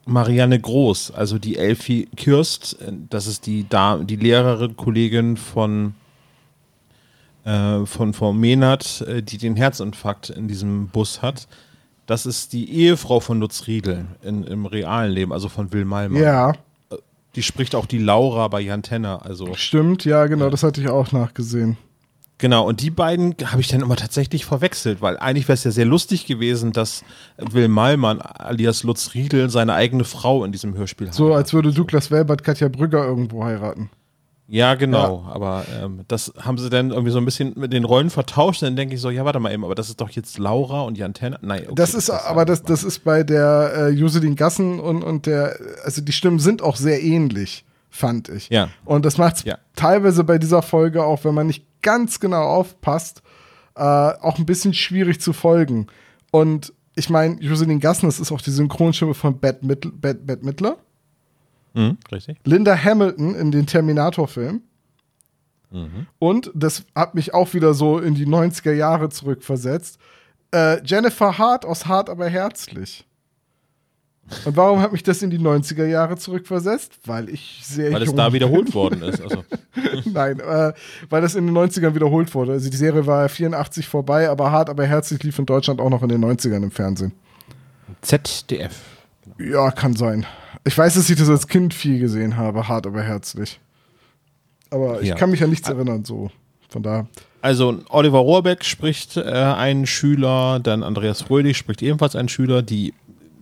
[0.04, 2.76] Marianne Groß, also die Elfie Kürst.
[3.08, 5.94] Das ist die, da die Lehrerin, Kollegin von,
[7.44, 11.48] äh, von Frau Mehnert, äh, die den Herzinfarkt in diesem Bus hat.
[12.06, 16.20] Das ist die Ehefrau von Lutz Riedel in, im realen Leben, also von Will Malmer.
[16.20, 16.52] Ja.
[17.34, 19.24] Die spricht auch die Laura bei Jan Tenner.
[19.24, 19.54] Also.
[19.54, 21.78] Stimmt, ja, genau, das hatte ich auch nachgesehen.
[22.42, 25.70] Genau, und die beiden habe ich dann immer tatsächlich verwechselt, weil eigentlich wäre es ja
[25.70, 27.04] sehr lustig gewesen, dass
[27.38, 31.14] Will Malmann alias Lutz Riedel seine eigene Frau in diesem Hörspiel hat.
[31.14, 33.90] So, als würde Douglas Welbert Katja Brügger irgendwo heiraten.
[34.52, 35.32] Ja, genau, ja.
[35.32, 38.60] aber ähm, das haben sie dann irgendwie so ein bisschen mit den Rollen vertauscht.
[38.60, 40.98] Dann denke ich so, ja, warte mal eben, aber das ist doch jetzt Laura und
[40.98, 41.38] Jan Tenner.
[41.40, 45.02] Nein, okay, das ist, das aber das, das ist bei der äh, Joselin Gassen und,
[45.02, 48.50] und der, also die Stimmen sind auch sehr ähnlich, fand ich.
[48.50, 48.68] Ja.
[48.84, 49.56] Und das macht es ja.
[49.74, 53.22] teilweise bei dieser Folge auch, wenn man nicht ganz genau aufpasst,
[53.74, 55.86] äh, auch ein bisschen schwierig zu folgen.
[56.30, 60.76] Und ich meine, Joselin Gassen, das ist auch die Synchronstimme von Bette Midler.
[61.74, 62.38] Mhm, richtig.
[62.44, 64.62] Linda Hamilton in den Terminator-Film.
[65.70, 66.06] Mhm.
[66.18, 69.98] Und das hat mich auch wieder so in die 90er Jahre zurückversetzt.
[70.52, 73.06] Äh, Jennifer Hart aus Hart aber herzlich.
[74.44, 77.00] Und warum hat mich das in die 90er Jahre zurückversetzt?
[77.06, 79.20] Weil ich sehr Weil es da wiederholt worden ist.
[79.20, 79.44] Also.
[80.04, 80.72] Nein, äh,
[81.10, 82.52] weil das in den 90ern wiederholt wurde.
[82.52, 85.90] Also die Serie war ja 84 vorbei, aber hart, aber herzlich lief in Deutschland auch
[85.90, 87.12] noch in den 90ern im Fernsehen.
[88.00, 88.74] ZDF.
[89.38, 90.26] Ja, kann sein.
[90.64, 93.60] Ich weiß, dass ich das als Kind viel gesehen habe, hart, aber herzlich.
[94.70, 95.14] Aber ich ja.
[95.16, 96.30] kann mich an nichts erinnern, so.
[96.68, 97.06] Von da.
[97.42, 102.94] Also Oliver Rohrbeck spricht äh, einen Schüler, dann Andreas Fröhlich spricht ebenfalls einen Schüler, die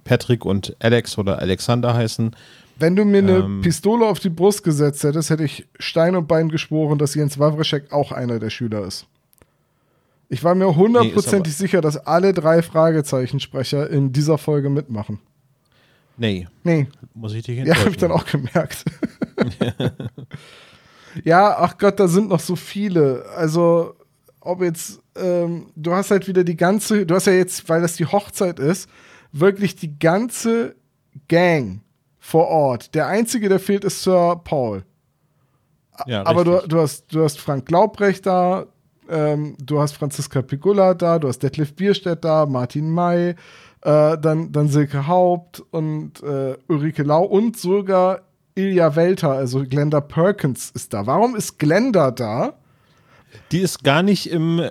[0.04, 2.34] Patrick und Alex oder Alexander heißen.
[2.78, 6.26] Wenn du mir eine ähm, Pistole auf die Brust gesetzt hättest, hätte ich Stein und
[6.26, 9.06] Bein geschworen, dass Jens Wawrschek auch einer der Schüler ist.
[10.30, 15.18] Ich war mir hundertprozentig nee, sicher, dass alle drei Fragezeichensprecher in dieser Folge mitmachen.
[16.20, 16.46] Nee.
[16.64, 16.86] Nee.
[17.14, 18.84] Muss ich dich Ja, habe ich dann auch gemerkt.
[21.24, 23.24] ja, ach Gott, da sind noch so viele.
[23.34, 23.94] Also,
[24.40, 27.96] ob jetzt, ähm, du hast halt wieder die ganze, du hast ja jetzt, weil das
[27.96, 28.90] die Hochzeit ist,
[29.32, 30.76] wirklich die ganze
[31.26, 31.80] Gang
[32.18, 32.94] vor Ort.
[32.94, 34.84] Der einzige, der fehlt, ist Sir Paul.
[36.06, 38.66] Ja, Aber du, du, hast, du hast Frank Glaubrecht da,
[39.08, 43.36] ähm, du hast Franziska Pigula da, du hast Detlef Bierstedt da, Martin May,
[43.82, 48.22] äh, dann, dann Silke Haupt und äh, Ulrike Lau und sogar
[48.54, 51.06] Ilja Welter, also Glenda Perkins ist da.
[51.06, 52.54] Warum ist Glenda da?
[53.52, 54.68] Die ist gar nicht im äh,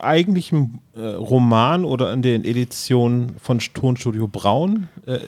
[0.00, 5.20] eigentlichen äh, Roman oder in den Editionen von Tonstudio Braun äh,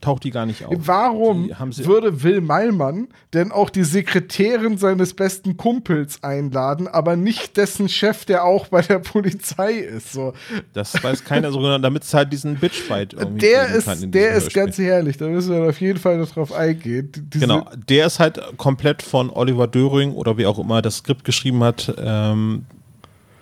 [0.00, 0.74] taucht die gar nicht auf.
[0.78, 7.88] Warum würde Will Meilmann denn auch die Sekretärin seines besten Kumpels einladen, aber nicht dessen
[7.88, 10.12] Chef, der auch bei der Polizei ist?
[10.12, 10.34] So.
[10.72, 14.54] Das weiß keiner so genau, damit es halt diesen Bitchfight irgendwie Der ist, der ist
[14.54, 17.10] ganz herrlich, da müssen wir auf jeden Fall darauf eingehen.
[17.12, 21.24] Diese genau, der ist halt komplett von Oliver Döring oder wie auch immer das Skript
[21.24, 21.92] geschrieben hat,
[22.32, 22.66] ähm,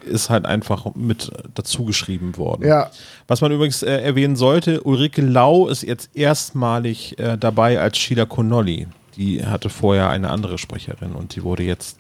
[0.07, 2.67] ist halt einfach mit dazu geschrieben worden.
[2.67, 2.91] Ja.
[3.27, 8.25] Was man übrigens äh, erwähnen sollte, Ulrike Lau ist jetzt erstmalig äh, dabei als Sheila
[8.25, 8.87] Connolly.
[9.17, 11.99] Die hatte vorher eine andere Sprecherin und die wurde jetzt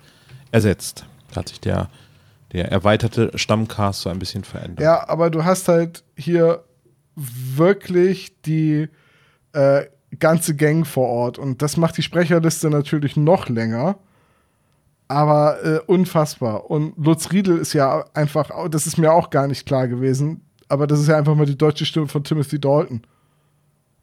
[0.52, 1.04] ersetzt.
[1.30, 1.88] Da hat sich der,
[2.52, 4.80] der erweiterte Stammcast so ein bisschen verändert.
[4.80, 6.62] Ja, aber du hast halt hier
[7.16, 8.88] wirklich die
[9.52, 9.86] äh,
[10.18, 13.98] ganze Gang vor Ort und das macht die Sprecherliste natürlich noch länger.
[15.08, 16.70] Aber äh, unfassbar.
[16.70, 20.86] Und Lutz Riedel ist ja einfach, das ist mir auch gar nicht klar gewesen, aber
[20.86, 23.02] das ist ja einfach mal die deutsche Stimme von Timothy Dalton.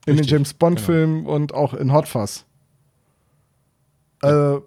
[0.06, 1.36] In Richtig, den James Bond-Filmen genau.
[1.36, 2.46] und auch in Hot Fuzz.
[4.22, 4.56] Ja.
[4.56, 4.62] Äh,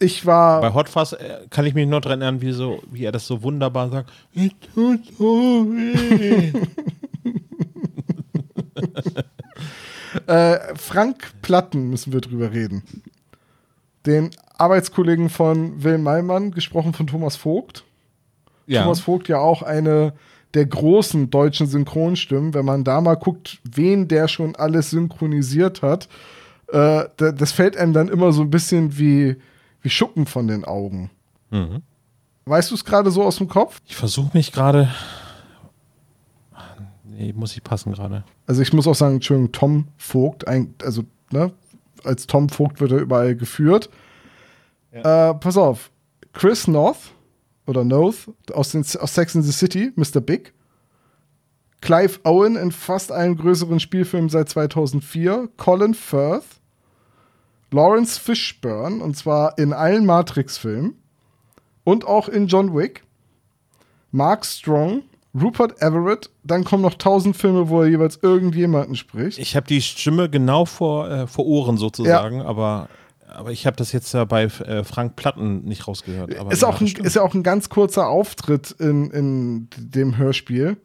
[0.00, 0.60] ich war.
[0.60, 3.26] Bei Hot Fuzz äh, kann ich mich noch dran erinnern, wie, so, wie er das
[3.26, 4.10] so wunderbar sagt.
[4.34, 6.52] Es tut so weh.
[10.26, 12.82] äh, Frank Platten müssen wir drüber reden.
[14.08, 17.84] Den Arbeitskollegen von Will Maimann, gesprochen von Thomas Vogt.
[18.66, 18.82] Ja.
[18.82, 20.14] Thomas Vogt ja auch eine
[20.54, 22.54] der großen deutschen Synchronstimmen.
[22.54, 26.08] Wenn man da mal guckt, wen der schon alles synchronisiert hat,
[26.68, 29.36] äh, das fällt einem dann immer so ein bisschen wie,
[29.82, 31.10] wie Schuppen von den Augen.
[31.50, 31.82] Mhm.
[32.46, 33.80] Weißt du es gerade so aus dem Kopf?
[33.86, 34.88] Ich versuche mich gerade.
[37.04, 38.24] Nee, muss ich passen gerade.
[38.46, 41.52] Also ich muss auch sagen, Entschuldigung, Tom Vogt, also ne,
[42.04, 43.90] als Tom Vogt wird er überall geführt.
[44.92, 45.30] Ja.
[45.30, 45.90] Äh, pass auf,
[46.32, 47.12] Chris North
[47.66, 50.20] oder North aus, den, aus Sex in the City, Mr.
[50.20, 50.52] Big.
[51.80, 55.48] Clive Owen in fast allen größeren Spielfilmen seit 2004.
[55.56, 56.44] Colin Firth.
[57.70, 60.96] Lawrence Fishburne, und zwar in allen Matrix-Filmen.
[61.84, 63.04] Und auch in John Wick.
[64.10, 65.02] Mark Strong.
[65.40, 69.38] Rupert Everett, dann kommen noch tausend Filme, wo er jeweils irgendjemanden spricht.
[69.38, 72.44] Ich habe die Stimme genau vor, äh, vor Ohren sozusagen, ja.
[72.44, 72.88] aber,
[73.28, 76.32] aber ich habe das jetzt ja bei äh, Frank Platten nicht rausgehört.
[76.50, 80.76] ist, auch ein, ist ja auch ein ganz kurzer Auftritt in, in dem Hörspiel.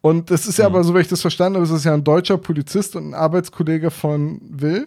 [0.00, 0.76] Und das ist ja mhm.
[0.76, 3.14] aber, so wie ich das verstanden habe, ist es ja ein deutscher Polizist und ein
[3.14, 4.86] Arbeitskollege von Will.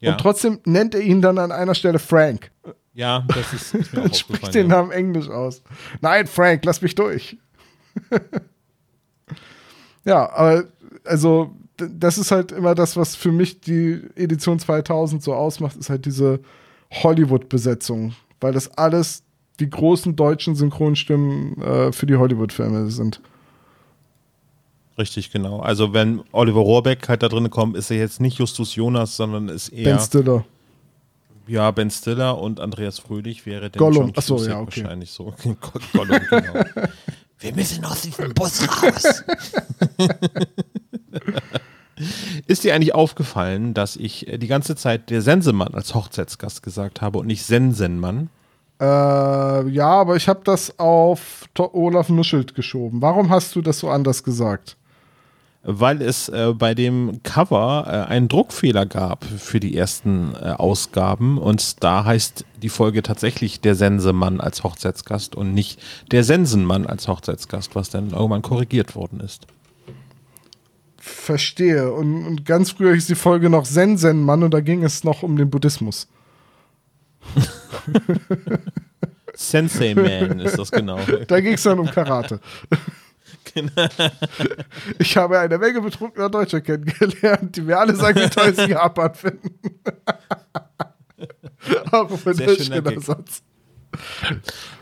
[0.00, 0.12] Ja.
[0.12, 2.52] Und trotzdem nennt er ihn dann an einer Stelle Frank.
[2.94, 5.62] Ja, das ist, ist mir auch Spricht den Namen Englisch aus.
[6.00, 7.36] Nein, Frank, lass mich durch.
[10.04, 10.64] ja, aber
[11.04, 15.90] also das ist halt immer das, was für mich die Edition 2000 so ausmacht, ist
[15.90, 16.40] halt diese
[16.90, 19.22] Hollywood-Besetzung, weil das alles
[19.60, 23.20] die großen deutschen Synchronstimmen äh, für die Hollywood-Filme sind.
[24.98, 25.60] Richtig, genau.
[25.60, 29.48] Also wenn Oliver Rohrbeck halt da drin kommt, ist er jetzt nicht Justus Jonas, sondern
[29.48, 30.44] ist eher Ben Stiller.
[31.46, 34.12] Ja, Ben Stiller und Andreas Fröhlich wäre der Gollum.
[34.16, 34.82] Achso, ja, okay.
[34.82, 35.32] wahrscheinlich so.
[35.92, 36.64] Gollum, genau.
[37.40, 39.24] Wir müssen aus diesem Bus raus.
[42.46, 47.18] Ist dir eigentlich aufgefallen, dass ich die ganze Zeit der Sensemann als Hochzeitsgast gesagt habe
[47.18, 48.30] und nicht Sensenmann?
[48.80, 48.84] Äh,
[49.68, 53.02] ja, aber ich habe das auf Olaf Nuschelt geschoben.
[53.02, 54.77] Warum hast du das so anders gesagt?
[55.70, 61.36] Weil es äh, bei dem Cover äh, einen Druckfehler gab für die ersten äh, Ausgaben
[61.36, 65.78] und da heißt die Folge tatsächlich der Sensemann als Hochzeitsgast und nicht
[66.10, 69.46] der Sensenmann als Hochzeitsgast, was dann irgendwann korrigiert worden ist.
[70.96, 71.92] Verstehe.
[71.92, 75.36] Und, und ganz früher hieß die Folge noch Sensenmann und da ging es noch um
[75.36, 76.08] den Buddhismus.
[79.34, 80.98] Sensei Man ist das genau.
[81.26, 82.40] Da ging es dann um Karate.
[84.98, 89.14] Ich habe eine Menge betrunkener Deutscher kennengelernt, die mir alle sagen, wie toll sie Japan
[89.14, 89.50] finden.
[91.90, 93.42] Auch für Sehr schöner Satz.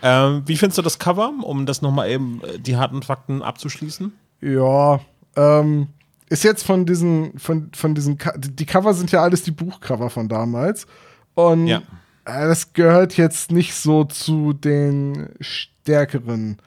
[0.03, 4.13] Ähm, wie findest du das Cover, um das nochmal eben äh, die harten Fakten abzuschließen?
[4.41, 5.01] Ja,
[5.37, 5.89] ähm,
[6.29, 10.29] ist jetzt von diesen, von, von diesen, die Cover sind ja alles die Buchcover von
[10.29, 10.87] damals.
[11.35, 11.83] Und ja.
[12.27, 16.59] Äh, das gehört jetzt nicht so zu den stärkeren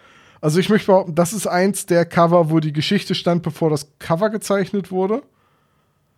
[0.42, 3.92] also ich möchte behaupten, das ist eins der Cover, wo die Geschichte stand, bevor das
[4.00, 5.24] Cover gezeichnet wurde.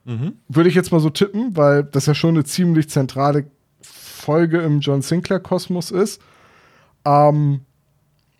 [0.06, 0.34] Mhm.
[0.48, 3.46] Würde ich jetzt mal so tippen, weil das ja schon eine ziemlich zentrale
[3.82, 6.22] Folge im John Sinclair-Kosmos ist.
[7.06, 7.62] Ähm,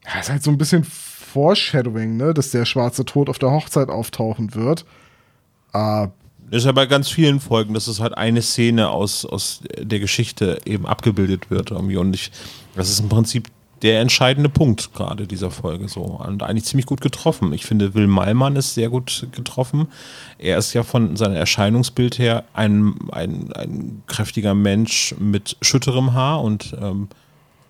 [0.06, 3.90] ja, ist halt so ein bisschen Foreshadowing, ne, dass der schwarze Tod auf der Hochzeit
[3.90, 4.86] auftauchen wird.
[5.74, 6.08] Äh,
[6.52, 10.60] ist ja bei ganz vielen Folgen, dass es halt eine Szene aus, aus der Geschichte
[10.66, 11.72] eben abgebildet wird.
[11.72, 11.96] Irgendwie.
[11.96, 12.32] Und ich,
[12.76, 13.48] das ist im Prinzip
[13.82, 16.02] der entscheidende Punkt gerade dieser Folge so.
[16.02, 17.54] Und eigentlich ziemlich gut getroffen.
[17.54, 19.88] Ich finde, Will Malmann ist sehr gut getroffen.
[20.38, 26.42] Er ist ja von seinem Erscheinungsbild her ein, ein, ein kräftiger Mensch mit schütterem Haar
[26.44, 27.08] und ähm,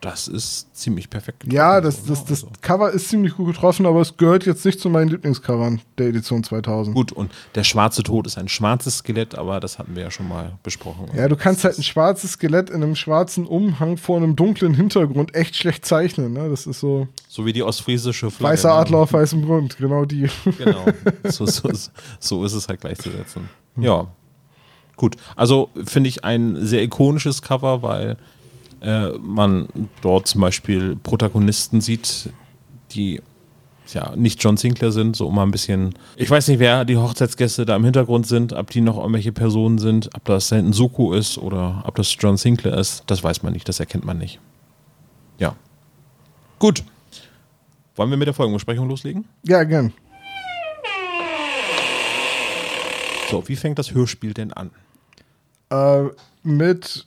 [0.01, 1.41] das ist ziemlich perfekt.
[1.41, 2.55] Getroffen, ja, das, das, das also.
[2.61, 6.43] Cover ist ziemlich gut getroffen, aber es gehört jetzt nicht zu meinen Lieblingscovern der Edition
[6.43, 6.95] 2000.
[6.95, 10.27] Gut, und der schwarze Tod ist ein schwarzes Skelett, aber das hatten wir ja schon
[10.27, 11.07] mal besprochen.
[11.15, 15.35] Ja, du kannst halt ein schwarzes Skelett in einem schwarzen Umhang vor einem dunklen Hintergrund
[15.35, 16.33] echt schlecht zeichnen.
[16.33, 16.49] Ne?
[16.49, 17.07] Das ist so.
[17.27, 18.53] So wie die ostfriesische Flagge.
[18.53, 18.75] Weißer ne?
[18.75, 20.27] Adler auf weißem Grund, genau die.
[20.57, 20.85] Genau,
[21.25, 21.69] so, so,
[22.19, 23.49] so ist es halt gleichzusetzen.
[23.77, 24.07] Ja,
[24.95, 25.15] gut.
[25.35, 28.17] Also finde ich ein sehr ikonisches Cover, weil
[28.81, 29.67] äh, man
[30.01, 32.29] dort zum Beispiel Protagonisten sieht,
[32.91, 33.21] die
[33.93, 35.93] ja nicht John Sinclair sind, so mal ein bisschen.
[36.15, 39.79] Ich weiß nicht, wer die Hochzeitsgäste da im Hintergrund sind, ob die noch irgendwelche Personen
[39.79, 43.53] sind, ob das Senden Suko ist oder ob das John Sinclair ist, das weiß man
[43.53, 44.39] nicht, das erkennt man nicht.
[45.37, 45.55] Ja.
[46.59, 46.83] Gut.
[47.95, 49.25] Wollen wir mit der Folgenbesprechung loslegen?
[49.43, 49.93] Ja, gern.
[53.29, 54.71] So, wie fängt das Hörspiel denn an?
[55.69, 56.09] Äh,
[56.43, 57.05] mit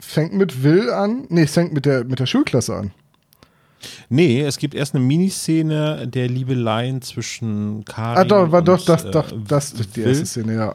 [0.00, 1.26] fängt mit Will an.
[1.28, 2.92] Nee, es fängt mit der, mit der Schulklasse an.
[4.08, 8.84] Nee, es gibt erst eine Miniszene der Liebeleien zwischen Karin Ah, doch, war und, doch,
[8.84, 10.74] das, doch, äh, das ist die erste Szene, ja.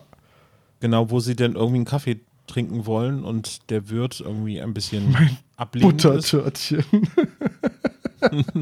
[0.79, 5.11] Genau, wo sie dann irgendwie einen Kaffee trinken wollen und der Wirt irgendwie ein bisschen
[5.11, 6.83] mein ablehnend Buttertörtchen.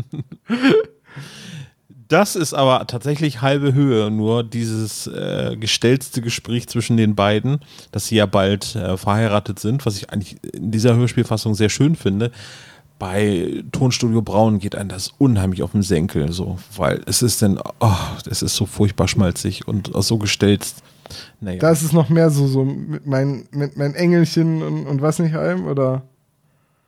[2.11, 7.59] Das ist aber tatsächlich halbe Höhe, nur dieses äh, gestellte Gespräch zwischen den beiden,
[7.93, 11.95] dass sie ja bald äh, verheiratet sind, was ich eigentlich in dieser Hörspielfassung sehr schön
[11.95, 12.31] finde.
[12.99, 17.57] bei Tonstudio Braun geht einem das unheimlich auf den Senkel, so, weil es ist denn,
[17.79, 17.95] oh,
[18.29, 20.83] es ist so furchtbar schmalzig und so gestelzt.
[21.39, 21.59] Naja.
[21.59, 25.19] Da ist es noch mehr so, so mit, mein, mit meinen Engelchen und, und was
[25.19, 26.01] nicht allem, oder?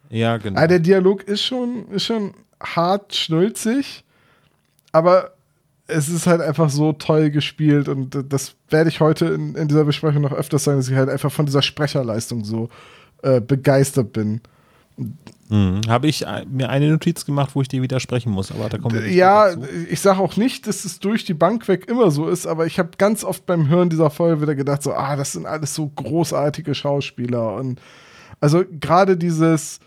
[0.10, 0.58] Ja, genau.
[0.58, 4.04] Aber ah, der Dialog ist schon, ist schon hart schnulzig,
[4.94, 5.32] aber
[5.88, 9.84] es ist halt einfach so toll gespielt und das werde ich heute in, in dieser
[9.84, 12.70] Besprechung noch öfters sagen, dass ich halt einfach von dieser Sprecherleistung so
[13.22, 14.40] äh, begeistert bin.
[15.50, 15.82] Mhm.
[15.90, 19.12] Habe ich mir eine Notiz gemacht, wo ich dir widersprechen muss, aber da kommen wir
[19.12, 19.50] Ja,
[19.90, 22.80] ich sage auch nicht, dass es durch die Bank weg immer so ist, aber ich
[22.80, 25.88] habe ganz oft beim Hören dieser Folge wieder gedacht, so, ah, das sind alles so
[25.88, 27.82] großartige Schauspieler und
[28.40, 29.80] also gerade dieses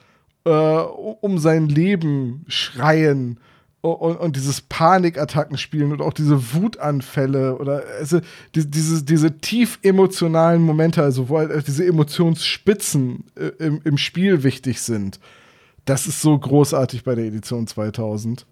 [0.44, 3.38] äh, um sein Leben schreien
[3.92, 8.20] und, und dieses Panikattacken spielen und auch diese Wutanfälle oder also
[8.54, 14.42] die, diese, diese tief emotionalen Momente, also wo halt diese Emotionsspitzen äh, im, im Spiel
[14.42, 15.20] wichtig sind.
[15.84, 18.46] Das ist so großartig bei der Edition 2000.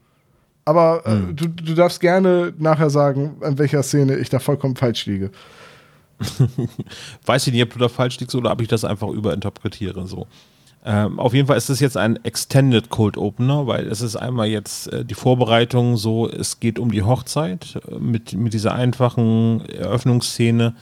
[0.64, 1.36] Aber äh, mhm.
[1.36, 5.30] du, du darfst gerne nachher sagen, an welcher Szene ich da vollkommen falsch liege.
[7.26, 10.06] Weiß ich nicht, ob du da falsch liegst oder ob ich das einfach überinterpretiere.
[10.06, 10.26] So.
[10.86, 14.48] Ähm, auf jeden Fall ist es jetzt ein Extended Cold Opener, weil es ist einmal
[14.48, 19.64] jetzt äh, die Vorbereitung so, es geht um die Hochzeit äh, mit, mit dieser einfachen
[19.66, 20.74] Eröffnungsszene.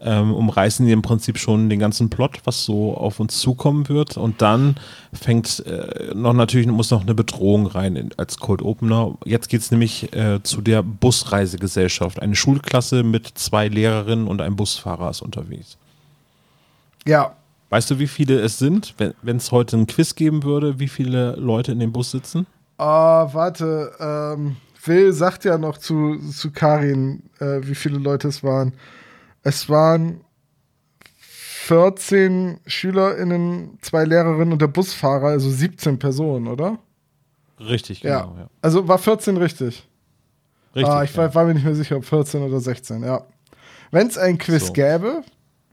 [0.00, 4.16] Ähm, umreißen die im Prinzip schon den ganzen Plot, was so auf uns zukommen wird.
[4.16, 4.76] Und dann
[5.12, 9.16] fängt äh, noch natürlich, muss noch eine Bedrohung rein in, als Cold Opener.
[9.24, 12.22] Jetzt geht es nämlich äh, zu der Busreisegesellschaft.
[12.22, 15.78] Eine Schulklasse mit zwei Lehrerinnen und einem Busfahrer ist unterwegs.
[17.04, 17.34] Ja,
[17.70, 21.36] Weißt du, wie viele es sind, wenn es heute ein Quiz geben würde, wie viele
[21.36, 22.46] Leute in dem Bus sitzen?
[22.78, 23.92] Ah, warte.
[24.00, 28.72] Ähm, Will sagt ja noch zu, zu Karin, äh, wie viele Leute es waren.
[29.42, 30.22] Es waren
[31.18, 36.78] 14 SchülerInnen, zwei Lehrerinnen und der Busfahrer, also 17 Personen, oder?
[37.60, 38.32] Richtig, genau.
[38.34, 38.40] Ja.
[38.40, 38.50] ja.
[38.62, 39.86] Also war 14 richtig.
[40.74, 40.92] Richtig.
[40.92, 41.18] Ah, ich ja.
[41.18, 43.22] war, war, mir nicht mehr sicher, ob 14 oder 16, ja.
[43.90, 44.72] Wenn es ein Quiz so.
[44.72, 45.22] gäbe,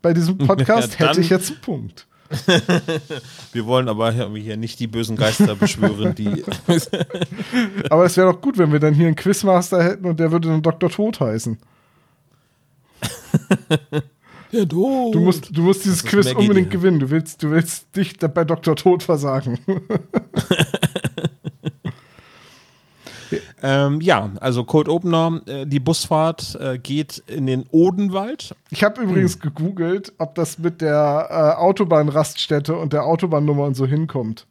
[0.06, 2.06] bei diesem Podcast, ja, hätte ich jetzt einen Punkt.
[3.54, 6.44] Wir wollen aber hier nicht die bösen Geister beschwören, die.
[7.90, 10.50] aber es wäre doch gut, wenn wir dann hier einen Quizmaster hätten und der würde
[10.50, 10.92] dann Dr.
[10.92, 11.58] Tod heißen.
[14.52, 15.16] Der Tod.
[15.16, 17.00] Du musst, du musst dieses Quiz unbedingt gewinnen.
[17.00, 18.76] Du willst, du willst dich bei Dr.
[18.76, 19.60] Tod versagen.
[23.62, 28.56] Ähm, ja, also Cold Opener, äh, die Busfahrt äh, geht in den Odenwald.
[28.70, 29.42] Ich habe übrigens hm.
[29.42, 34.46] gegoogelt, ob das mit der äh, Autobahnraststätte und der Autobahnnummer und so hinkommt.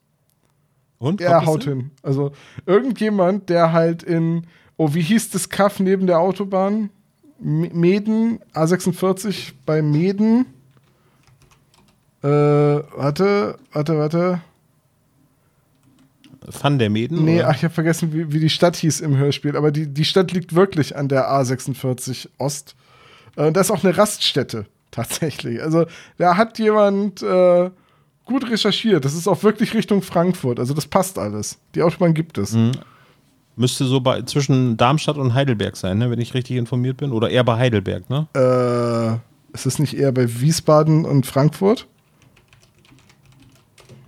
[0.99, 1.21] Und?
[1.21, 1.79] Er haut hin?
[1.79, 1.91] hin.
[2.03, 2.33] Also
[2.67, 6.91] irgendjemand, der halt in, oh, wie hieß das Kaff neben der Autobahn?
[7.39, 10.47] Meden, A46 bei Meden.
[12.23, 14.41] Äh, warte, warte, warte.
[16.47, 17.25] Van der Meden?
[17.25, 17.49] Nee, oder?
[17.49, 19.57] ach, ich habe vergessen, wie, wie, die Stadt hieß im Hörspiel.
[19.57, 22.75] Aber die, die Stadt liegt wirklich an der A46 Ost.
[23.37, 25.63] Äh, da ist auch eine Raststätte, tatsächlich.
[25.63, 25.87] Also,
[26.19, 27.71] da hat jemand äh,
[28.25, 29.05] gut recherchiert.
[29.05, 30.59] Das ist auch wirklich Richtung Frankfurt.
[30.59, 31.59] Also, das passt alles.
[31.75, 32.53] Die Autobahn gibt es.
[32.53, 32.73] Mhm.
[33.57, 36.11] Müsste so bei, zwischen Darmstadt und Heidelberg sein, ne?
[36.11, 37.13] wenn ich richtig informiert bin.
[37.13, 38.27] Oder eher bei Heidelberg, ne?
[38.35, 41.87] Äh, ist es nicht eher bei Wiesbaden und Frankfurt?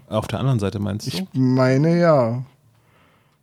[0.09, 1.11] Auf der anderen Seite meinst du?
[1.17, 2.45] Ich meine ja.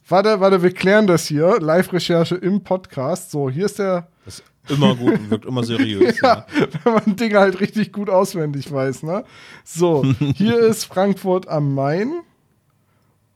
[0.07, 1.59] Warte, warte, wir klären das hier.
[1.59, 3.31] Live-Recherche im Podcast.
[3.31, 4.07] So, hier ist der.
[4.25, 6.19] Das ist immer gut und wirkt immer seriös.
[6.21, 9.23] ja, ja, wenn man Dinge halt richtig gut auswendig weiß, ne?
[9.63, 10.03] So,
[10.35, 12.21] hier ist Frankfurt am Main.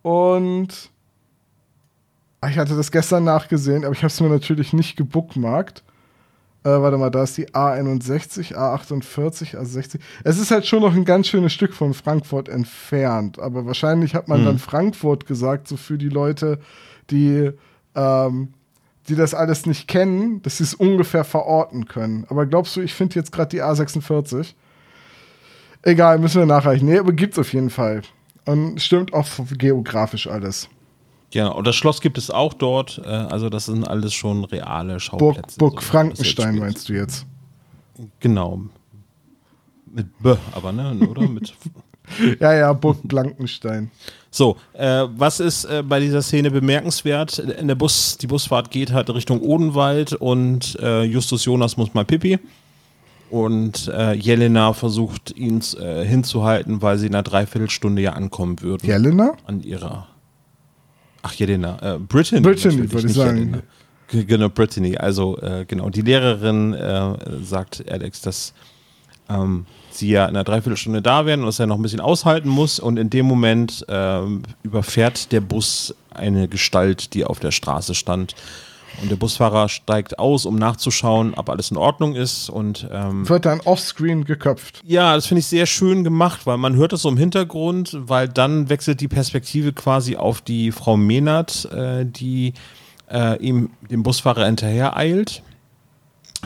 [0.01, 0.89] Und.
[2.39, 5.83] Ah, ich hatte das gestern nachgesehen, aber ich habe es mir natürlich nicht gebookmarkt.
[6.67, 10.01] Äh, warte mal, da ist die A61, A48, A60.
[10.25, 14.27] Es ist halt schon noch ein ganz schönes Stück von Frankfurt entfernt, aber wahrscheinlich hat
[14.27, 14.45] man mhm.
[14.45, 16.59] dann Frankfurt gesagt, so für die Leute,
[17.09, 17.51] die,
[17.95, 18.49] ähm,
[19.07, 22.25] die das alles nicht kennen, dass sie es ungefähr verorten können.
[22.27, 24.53] Aber glaubst du, ich finde jetzt gerade die A46?
[25.83, 26.89] Egal, müssen wir nachreichen.
[26.89, 28.01] Nee, aber gibt's auf jeden Fall.
[28.43, 29.25] Und stimmt auch
[29.57, 30.67] geografisch alles.
[31.33, 33.01] Ja, und das Schloss gibt es auch dort.
[33.03, 35.57] Äh, also das sind alles schon reale Schauplätze.
[35.57, 37.25] Burg, Burg so, Frankenstein meinst du jetzt?
[38.19, 38.61] Genau.
[39.91, 41.27] Mit B, aber ne, oder?
[41.27, 41.53] Mit
[42.39, 43.91] ja, ja, Burg Blankenstein.
[44.29, 47.39] So, äh, was ist äh, bei dieser Szene bemerkenswert?
[47.39, 52.05] In der Bus, die Busfahrt geht halt Richtung Odenwald und äh, Justus Jonas muss mal
[52.05, 52.39] pipi.
[53.29, 58.87] Und äh, Jelena versucht ihn äh, hinzuhalten, weil sie in einer Dreiviertelstunde ja ankommen würden.
[58.87, 59.33] Jelena?
[59.45, 60.07] An ihrer
[61.27, 61.95] Ach, Jelena.
[61.95, 62.41] Äh, Brittany.
[62.41, 63.37] Brittany, würde ich sagen.
[63.37, 63.61] Jelena.
[64.09, 64.95] Genau, Brittany.
[64.97, 65.89] Also, äh, genau.
[65.89, 68.53] Die Lehrerin äh, sagt Alex, dass
[69.29, 72.47] ähm, sie ja in einer Dreiviertelstunde da werden und dass er noch ein bisschen aushalten
[72.47, 72.79] muss.
[72.79, 78.33] Und in dem Moment ähm, überfährt der Bus eine Gestalt, die auf der Straße stand.
[79.01, 82.49] Und der Busfahrer steigt aus, um nachzuschauen, ob alles in Ordnung ist.
[82.49, 84.81] Und ähm, wird dann offscreen geköpft.
[84.83, 88.27] Ja, das finde ich sehr schön gemacht, weil man hört das so im Hintergrund, weil
[88.27, 92.53] dann wechselt die Perspektive quasi auf die Frau Menard, äh, die
[93.11, 95.43] äh, ihm dem Busfahrer hinterher eilt.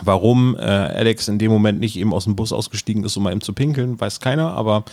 [0.03, 3.33] Warum äh, Alex in dem Moment nicht eben aus dem Bus ausgestiegen ist, um mal
[3.33, 4.85] ihm zu pinkeln, weiß keiner, aber.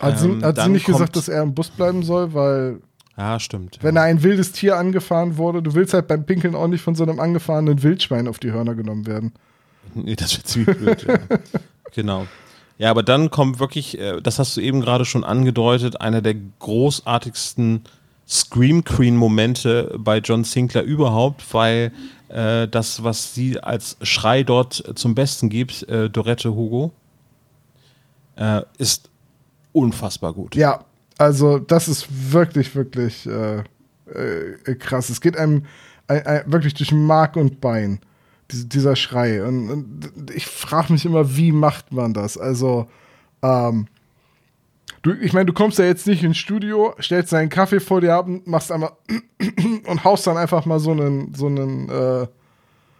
[0.00, 2.80] Hat sie, ähm, hat sie nicht gesagt, dass er im Bus bleiben soll, weil.
[3.16, 3.78] Ja, stimmt.
[3.80, 4.02] Wenn ja.
[4.02, 7.02] da ein wildes Tier angefahren wurde, du willst halt beim Pinkeln auch nicht von so
[7.02, 9.32] einem angefahrenen Wildschwein auf die Hörner genommen werden.
[9.94, 11.18] Nee, das wird ziemlich blöd, ja.
[11.94, 12.26] Genau.
[12.76, 16.34] Ja, aber dann kommt wirklich, äh, das hast du eben gerade schon angedeutet, einer der
[16.58, 17.84] großartigsten
[18.28, 21.92] Scream Queen Momente bei John Sinclair überhaupt, weil
[22.28, 26.92] äh, das, was sie als Schrei dort zum Besten gibt, äh, Dorette Hugo,
[28.34, 29.08] äh, ist
[29.72, 30.56] unfassbar gut.
[30.56, 30.84] Ja,
[31.18, 35.08] also das ist wirklich, wirklich äh, äh, krass.
[35.08, 35.64] Es geht einem
[36.46, 37.98] wirklich durch Mark und Bein,
[38.50, 39.44] dieser Schrei.
[39.44, 42.38] Und, und ich frage mich immer, wie macht man das?
[42.38, 42.86] Also,
[43.42, 43.88] ähm,
[45.06, 48.14] Du, ich meine, du kommst ja jetzt nicht ins Studio, stellst deinen Kaffee vor dir
[48.14, 48.90] ab und machst einmal
[49.86, 52.26] und haust dann einfach mal so einen, so einen, äh,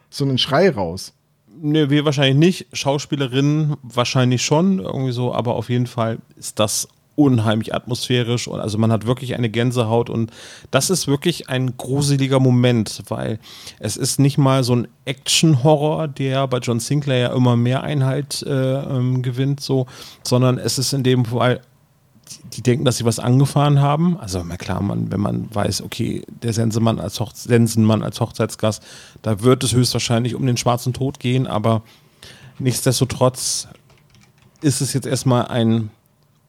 [0.08, 1.14] so einen Schrei raus.
[1.60, 2.76] Ne, wir wahrscheinlich nicht.
[2.76, 6.86] Schauspielerinnen wahrscheinlich schon, irgendwie so, aber auf jeden Fall ist das
[7.16, 10.30] unheimlich atmosphärisch und also man hat wirklich eine Gänsehaut und
[10.70, 13.40] das ist wirklich ein gruseliger Moment, weil
[13.80, 18.42] es ist nicht mal so ein Action-Horror, der bei John Sinclair ja immer mehr Einheit
[18.42, 19.86] äh, ähm, gewinnt, so,
[20.22, 21.60] sondern es ist in dem Fall
[22.52, 24.18] die denken, dass sie was angefahren haben.
[24.18, 28.82] Also na klar, man, wenn man weiß, okay, der Sensenmann als, Hoch Sensenmann als Hochzeitsgast,
[29.22, 31.82] da wird es höchstwahrscheinlich um den schwarzen Tod gehen, aber
[32.58, 33.68] nichtsdestotrotz
[34.60, 35.90] ist es jetzt erstmal ein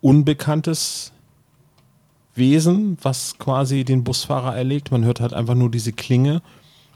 [0.01, 1.11] unbekanntes
[2.35, 4.91] Wesen, was quasi den Busfahrer erlegt.
[4.91, 6.41] Man hört halt einfach nur diese Klinge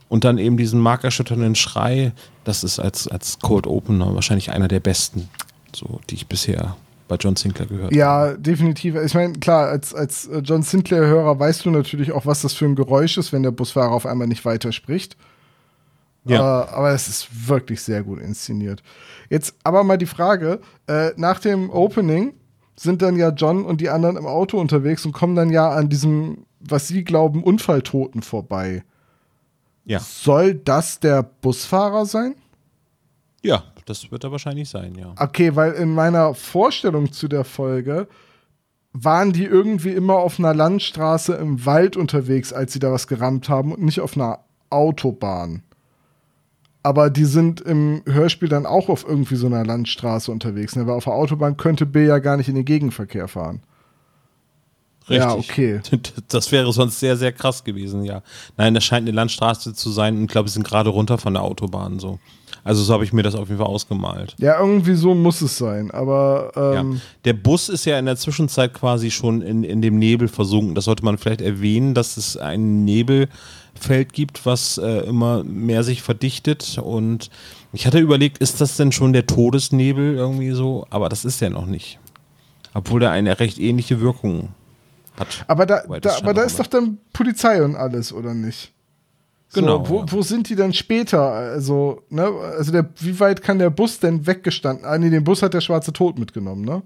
[0.07, 2.13] und dann eben diesen markerschütternden Schrei.
[2.43, 5.29] Das ist als, als Cold Opener wahrscheinlich einer der besten,
[5.75, 6.75] so, die ich bisher
[7.07, 8.95] bei John Sinclair gehört Ja, definitiv.
[8.95, 12.65] Ich meine, klar, als, als äh, John Sinclair-Hörer weißt du natürlich auch, was das für
[12.65, 15.17] ein Geräusch ist, wenn der Busfahrer auf einmal nicht weiterspricht.
[16.23, 16.63] Ja.
[16.63, 18.81] Äh, aber es ist wirklich sehr gut inszeniert.
[19.29, 22.33] Jetzt aber mal die Frage: äh, Nach dem Opening
[22.81, 25.89] sind dann ja John und die anderen im Auto unterwegs und kommen dann ja an
[25.89, 28.83] diesem, was sie glauben, Unfalltoten vorbei.
[29.85, 29.99] Ja.
[29.99, 32.35] Soll das der Busfahrer sein?
[33.43, 35.13] Ja, das wird er wahrscheinlich sein, ja.
[35.17, 38.07] Okay, weil in meiner Vorstellung zu der Folge
[38.93, 43.47] waren die irgendwie immer auf einer Landstraße im Wald unterwegs, als sie da was gerammt
[43.47, 45.63] haben und nicht auf einer Autobahn.
[46.83, 50.75] Aber die sind im Hörspiel dann auch auf irgendwie so einer Landstraße unterwegs.
[50.75, 50.87] Ne?
[50.87, 53.61] Weil auf der Autobahn könnte Bill ja gar nicht in den Gegenverkehr fahren.
[55.09, 55.17] Richtig.
[55.17, 55.81] Ja, okay.
[56.29, 58.21] Das wäre sonst sehr, sehr krass gewesen, ja.
[58.57, 61.33] Nein, das scheint eine Landstraße zu sein und ich glaube, sie sind gerade runter von
[61.33, 62.19] der Autobahn so.
[62.63, 64.35] Also so habe ich mir das auf jeden Fall ausgemalt.
[64.37, 66.99] Ja, irgendwie so muss es sein, aber ähm ja.
[67.25, 70.75] Der Bus ist ja in der Zwischenzeit quasi schon in, in dem Nebel versunken.
[70.75, 76.03] Das sollte man vielleicht erwähnen, dass es ein Nebelfeld gibt, was äh, immer mehr sich
[76.03, 76.77] verdichtet.
[76.77, 77.31] Und
[77.73, 80.85] ich hatte überlegt, ist das denn schon der Todesnebel irgendwie so?
[80.91, 81.99] Aber das ist ja noch nicht.
[82.75, 84.49] Obwohl der eine recht ähnliche Wirkung
[85.17, 85.45] hat.
[85.47, 88.71] Aber da, da aber da ist doch dann Polizei und alles, oder nicht?
[89.53, 89.83] Genau.
[89.83, 91.21] So, wo, wo, sind die dann später?
[91.21, 92.23] Also, ne,
[92.57, 94.85] also der, wie weit kann der Bus denn weggestanden?
[94.85, 96.81] Ah, nee, den Bus hat der schwarze Tod mitgenommen, ne?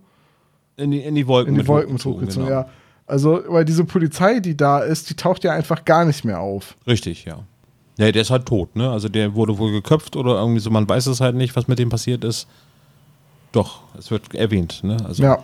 [0.78, 1.54] In die, in die Wolken.
[1.54, 2.62] In die Wolken mit hochgezogen, genau.
[2.62, 2.70] ja.
[3.08, 6.76] Also, weil diese Polizei, die da ist, die taucht ja einfach gar nicht mehr auf.
[6.88, 7.44] Richtig, ja.
[7.98, 8.90] Ja, der ist halt tot, ne?
[8.90, 11.80] Also der wurde wohl geköpft oder irgendwie so, man weiß es halt nicht, was mit
[11.80, 12.48] dem passiert ist.
[13.54, 14.98] Doch, es wird erwähnt, ne?
[15.06, 15.44] Also, ja.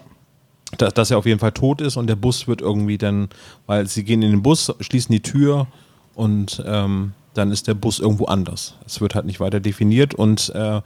[0.77, 3.29] Dass, dass er auf jeden Fall tot ist und der Bus wird irgendwie dann,
[3.67, 5.67] weil sie gehen in den Bus, schließen die Tür
[6.15, 8.75] und ähm, dann ist der Bus irgendwo anders.
[8.85, 10.81] Es wird halt nicht weiter definiert und äh,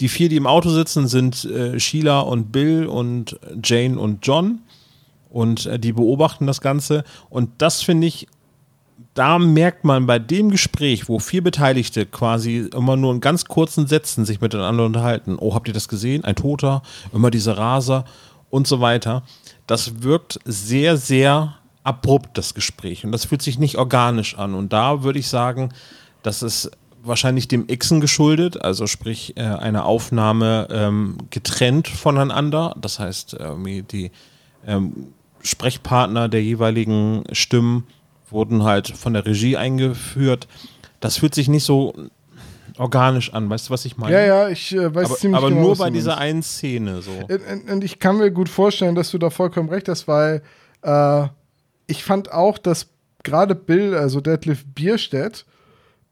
[0.00, 4.60] die vier, die im Auto sitzen, sind äh, Sheila und Bill und Jane und John
[5.28, 8.26] und äh, die beobachten das Ganze und das finde ich
[9.14, 13.86] da merkt man bei dem Gespräch, wo vier Beteiligte quasi immer nur in ganz kurzen
[13.86, 16.24] Sätzen sich miteinander unterhalten, oh, habt ihr das gesehen?
[16.24, 18.04] Ein Toter, immer diese Raser
[18.50, 19.22] und so weiter.
[19.66, 23.04] Das wirkt sehr, sehr abrupt, das Gespräch.
[23.04, 24.54] Und das fühlt sich nicht organisch an.
[24.54, 25.70] Und da würde ich sagen,
[26.22, 26.70] das ist
[27.02, 32.76] wahrscheinlich dem Xen geschuldet, also sprich äh, eine Aufnahme ähm, getrennt voneinander.
[32.80, 34.10] Das heißt, äh, die
[34.66, 35.08] ähm,
[35.42, 37.86] Sprechpartner der jeweiligen Stimmen
[38.28, 40.46] wurden halt von der Regie eingeführt.
[41.00, 41.94] Das fühlt sich nicht so
[42.76, 43.48] organisch an.
[43.48, 44.14] Weißt du, was ich meine?
[44.14, 45.60] Ja, ja, ich äh, weiß aber, ziemlich aber genau.
[45.62, 47.10] nur was du bei dieser einen Szene so.
[47.10, 50.42] Und, und ich kann mir gut vorstellen, dass du da vollkommen recht hast, weil
[50.82, 51.26] äh,
[51.90, 52.88] ich fand auch, dass
[53.22, 55.44] gerade Bill, also Detlef Bierstedt,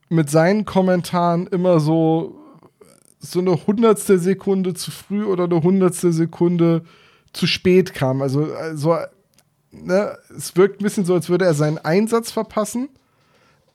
[0.09, 2.35] mit seinen Kommentaren immer so
[3.21, 6.85] so eine hundertstel Sekunde zu früh oder eine hundertstel Sekunde
[7.33, 8.23] zu spät kam.
[8.23, 8.97] Also, also
[9.73, 12.89] ne, es wirkt ein bisschen so, als würde er seinen Einsatz verpassen.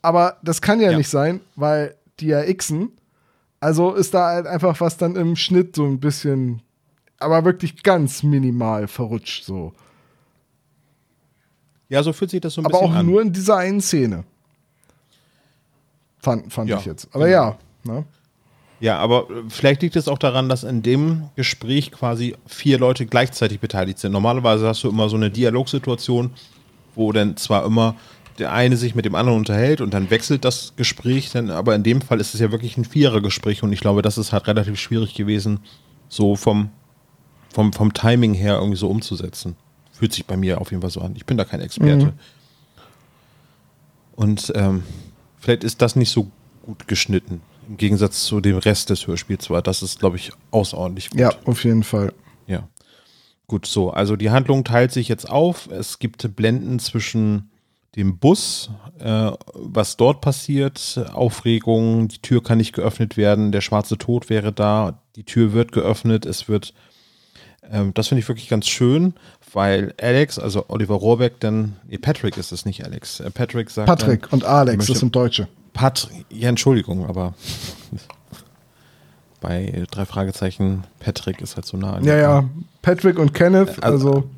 [0.01, 0.97] Aber das kann ja, Ja.
[0.97, 2.91] nicht sein, weil die ja xen.
[3.59, 6.61] Also ist da halt einfach was dann im Schnitt so ein bisschen,
[7.19, 9.73] aber wirklich ganz minimal verrutscht so.
[11.93, 13.05] Ja, so fühlt sich das so ein Aber bisschen auch an.
[13.05, 14.23] nur in dieser einen Szene.
[16.17, 17.07] Fand, fand Ja, ich jetzt.
[17.13, 18.03] Aber ja, ne?
[18.79, 23.05] Ja, aber äh, vielleicht liegt es auch daran, dass in dem Gespräch quasi vier Leute
[23.05, 24.11] gleichzeitig beteiligt sind.
[24.11, 26.31] Normalerweise hast du immer so eine Dialogsituation,
[26.95, 27.95] wo dann zwar immer
[28.39, 31.83] der eine sich mit dem anderen unterhält und dann wechselt das Gespräch, dann, aber in
[31.83, 34.79] dem Fall ist es ja wirklich ein Vierergespräch und ich glaube, das ist halt relativ
[34.79, 35.59] schwierig gewesen,
[36.09, 36.71] so vom,
[37.53, 39.55] vom, vom Timing her irgendwie so umzusetzen.
[39.93, 41.15] Fühlt sich bei mir auf jeden Fall so an.
[41.15, 42.07] Ich bin da kein Experte.
[42.07, 42.13] Mhm.
[44.15, 44.83] Und ähm,
[45.39, 46.29] vielleicht ist das nicht so
[46.65, 47.41] gut geschnitten.
[47.67, 49.61] Im Gegensatz zu dem Rest des Hörspiels war.
[49.61, 51.19] Das ist, glaube ich, außerordentlich gut.
[51.19, 52.13] Ja, auf jeden Fall.
[52.47, 52.67] Ja.
[53.47, 53.91] Gut, so.
[53.91, 55.69] Also die Handlung teilt sich jetzt auf.
[55.71, 57.49] Es gibt Blenden zwischen
[57.95, 63.97] dem Bus, äh, was dort passiert, Aufregung, die Tür kann nicht geöffnet werden, der schwarze
[63.97, 66.73] Tod wäre da, die Tür wird geöffnet, es wird,
[67.71, 69.13] ähm, das finde ich wirklich ganz schön,
[69.53, 73.87] weil Alex, also Oliver Rohrbeck, dann, nee, Patrick ist es nicht Alex, äh, Patrick sagt
[73.87, 75.47] Patrick dann, und Alex, möchte- das sind Deutsche.
[75.73, 77.33] Patrick, ja, Entschuldigung, aber
[79.41, 81.93] bei drei Fragezeichen, Patrick ist halt so nah.
[81.93, 82.49] an Ja, ja.
[82.81, 84.29] Patrick und Kenneth, also,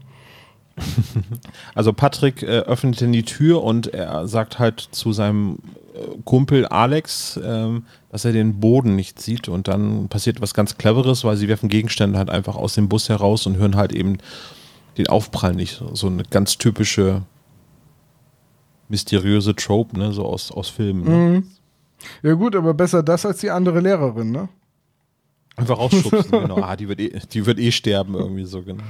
[1.76, 5.85] Also Patrick äh, öffnet dann die Tür und er sagt halt zu seinem äh,
[6.24, 11.24] Kumpel Alex, ähm, dass er den Boden nicht sieht und dann passiert was ganz Cleveres,
[11.24, 14.18] weil sie werfen Gegenstände halt einfach aus dem Bus heraus und hören halt eben
[14.98, 15.82] den Aufprall nicht.
[15.94, 17.24] So eine ganz typische
[18.90, 21.04] mysteriöse Trope, ne, so aus, aus Filmen.
[21.04, 21.12] Ne?
[21.12, 21.48] Mhm.
[22.24, 24.50] ja gut, aber besser das als die andere Lehrerin, ne?
[25.56, 26.62] Einfach rausschubsen, genau.
[26.62, 28.84] Ah, die wird, eh, die wird eh sterben, irgendwie so, genau.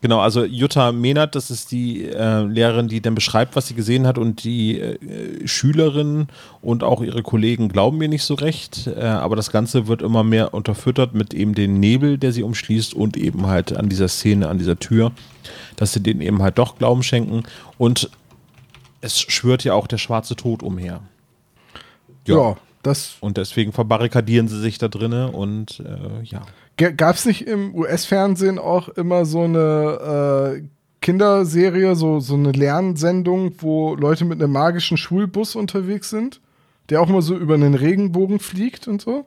[0.00, 4.06] Genau, also Jutta Mehnert, das ist die äh, Lehrerin, die dann beschreibt, was sie gesehen
[4.06, 6.28] hat und die äh, Schülerinnen
[6.60, 10.22] und auch ihre Kollegen glauben mir nicht so recht, äh, aber das Ganze wird immer
[10.22, 14.48] mehr unterfüttert mit eben dem Nebel, der sie umschließt und eben halt an dieser Szene,
[14.48, 15.12] an dieser Tür,
[15.76, 17.44] dass sie denen eben halt doch Glauben schenken
[17.78, 18.10] und
[19.00, 21.00] es schwört ja auch der schwarze Tod umher.
[22.26, 26.42] Ja, das Und deswegen verbarrikadieren sie sich da drinnen und äh, ja.
[26.76, 30.62] Gab es nicht im US-Fernsehen auch immer so eine äh,
[31.00, 36.40] Kinderserie, so, so eine Lernsendung, wo Leute mit einem magischen Schulbus unterwegs sind,
[36.88, 39.26] der auch mal so über einen Regenbogen fliegt und so?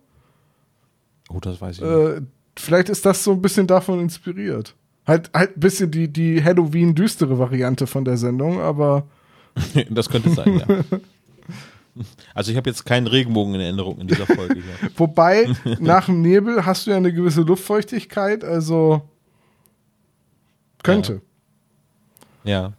[1.30, 1.92] Oh, das weiß ich nicht.
[1.92, 2.22] Äh,
[2.58, 4.76] vielleicht ist das so ein bisschen davon inspiriert.
[5.06, 9.08] Halt, halt ein bisschen die, die Halloween-düstere Variante von der Sendung, aber
[9.90, 10.68] Das könnte sein, ja.
[12.34, 14.90] Also ich habe jetzt keinen Regenbogen in Erinnerung in dieser Folge hier.
[14.96, 19.02] wobei nach dem Nebel hast du ja eine gewisse Luftfeuchtigkeit, also
[20.84, 21.22] könnte.
[22.44, 22.74] Ja.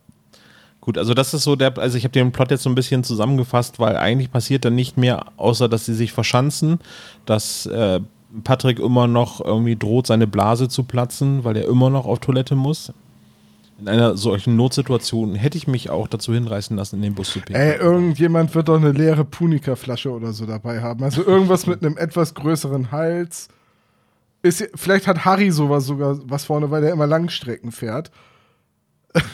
[0.81, 3.05] Gut, also das ist so der, also ich habe den Plot jetzt so ein bisschen
[3.05, 6.79] zusammengefasst, weil eigentlich passiert dann nicht mehr, außer dass sie sich verschanzen,
[7.27, 8.01] dass äh,
[8.45, 12.55] Patrick immer noch irgendwie droht, seine Blase zu platzen, weil er immer noch auf Toilette
[12.55, 12.93] muss.
[13.79, 17.41] In einer solchen Notsituation hätte ich mich auch dazu hinreißen lassen, in den Bus zu
[17.41, 17.61] pinkeln.
[17.61, 21.05] Ey, irgendjemand wird doch eine leere Punika-Flasche oder so dabei haben.
[21.05, 23.49] Also irgendwas mit einem etwas größeren Hals.
[24.43, 28.11] Ist, vielleicht hat Harry sowas sogar was vorne, weil er immer Langstrecken fährt.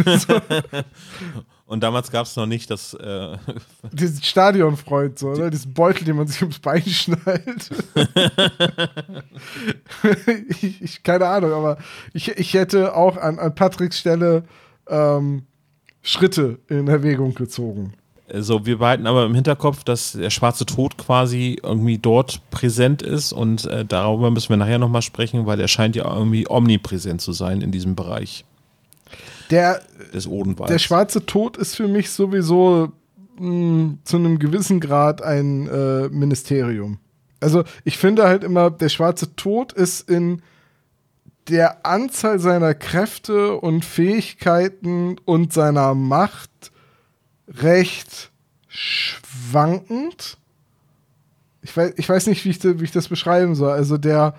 [1.66, 3.36] Und damals gab es noch nicht das, äh,
[3.92, 5.50] Diesen Stadionfreund, so, oder?
[5.50, 7.70] Diesen Beutel, den man sich ums Bein schnallt.
[10.60, 11.78] ich, ich, keine Ahnung, aber
[12.12, 14.44] ich, ich hätte auch an, an Patricks Stelle
[14.88, 15.44] ähm,
[16.02, 17.94] Schritte in Erwägung gezogen.
[18.32, 23.32] So, wir behalten aber im Hinterkopf, dass der schwarze Tod quasi irgendwie dort präsent ist
[23.32, 27.32] und äh, darüber müssen wir nachher nochmal sprechen, weil er scheint ja irgendwie omnipräsent zu
[27.32, 28.44] sein in diesem Bereich
[29.50, 29.82] Der,
[30.12, 30.70] des Odenwalds.
[30.72, 32.92] der schwarze Tod ist für mich sowieso
[33.38, 36.98] mh, zu einem gewissen Grad ein äh, Ministerium.
[37.40, 40.40] Also ich finde halt immer, der schwarze Tod ist in
[41.48, 46.72] der Anzahl seiner Kräfte und Fähigkeiten und seiner Macht
[47.48, 48.30] recht
[48.66, 50.38] schwankend.
[51.60, 53.72] Ich weiß, ich weiß nicht, wie ich, wie ich das beschreiben soll.
[53.72, 54.34] Also der,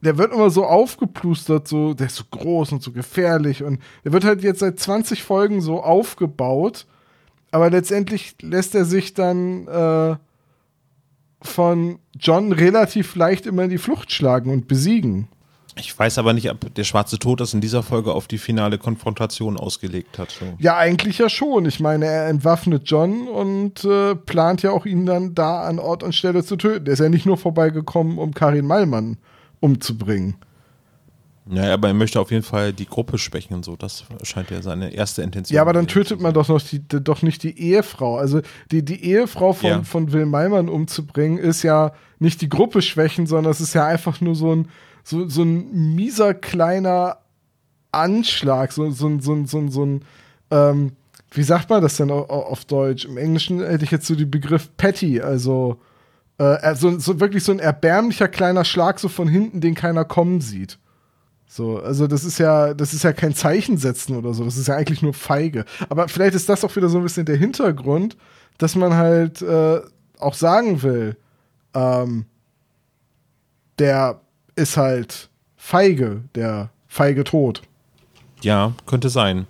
[0.00, 4.12] der wird immer so aufgeplustert, so, der ist so groß und so gefährlich und der
[4.12, 6.86] wird halt jetzt seit 20 Folgen so aufgebaut,
[7.50, 10.16] aber letztendlich lässt er sich dann äh,
[11.42, 15.28] von John relativ leicht immer in die Flucht schlagen und besiegen.
[15.76, 18.76] Ich weiß aber nicht, ob der Schwarze Tod das in dieser Folge auf die finale
[18.76, 20.30] Konfrontation ausgelegt hat.
[20.30, 20.44] So.
[20.58, 21.64] Ja, eigentlich ja schon.
[21.64, 26.02] Ich meine, er entwaffnet John und äh, plant ja auch, ihn dann da an Ort
[26.02, 26.84] und Stelle zu töten.
[26.84, 29.16] Der ist ja nicht nur vorbeigekommen, um Karin Mallmann
[29.60, 30.36] umzubringen.
[31.50, 33.74] Ja, aber er möchte auf jeden Fall die Gruppe schwächen und so.
[33.74, 35.54] Das scheint ja seine erste Intention.
[35.54, 38.18] Ja, aber dann tötet man doch noch die, doch nicht die Ehefrau.
[38.18, 38.40] Also
[38.70, 39.82] die, die Ehefrau von, ja.
[39.82, 44.20] von Will Mallmann umzubringen, ist ja nicht die Gruppe schwächen, sondern es ist ja einfach
[44.20, 44.68] nur so ein,
[45.02, 47.18] so, so ein mieser kleiner
[47.90, 50.04] Anschlag, so, so, so, so, so ein,
[50.52, 50.92] ähm,
[51.32, 53.06] wie sagt man das denn auf, Deutsch?
[53.06, 55.80] Im Englischen hätte ich jetzt so den Begriff Patty, also
[56.40, 60.40] äh, so, so wirklich so ein erbärmlicher kleiner Schlag so von hinten, den keiner kommen
[60.40, 60.78] sieht.
[61.46, 64.68] So, also das ist ja, das ist ja kein Zeichen setzen oder so, das ist
[64.68, 65.64] ja eigentlich nur feige.
[65.88, 68.16] Aber vielleicht ist das auch wieder so ein bisschen der Hintergrund,
[68.56, 69.80] dass man halt äh,
[70.18, 71.16] auch sagen will,
[71.74, 72.24] ähm,
[73.78, 74.20] der
[74.56, 77.62] ist halt feige, der feige Tod.
[78.40, 79.46] Ja, könnte sein.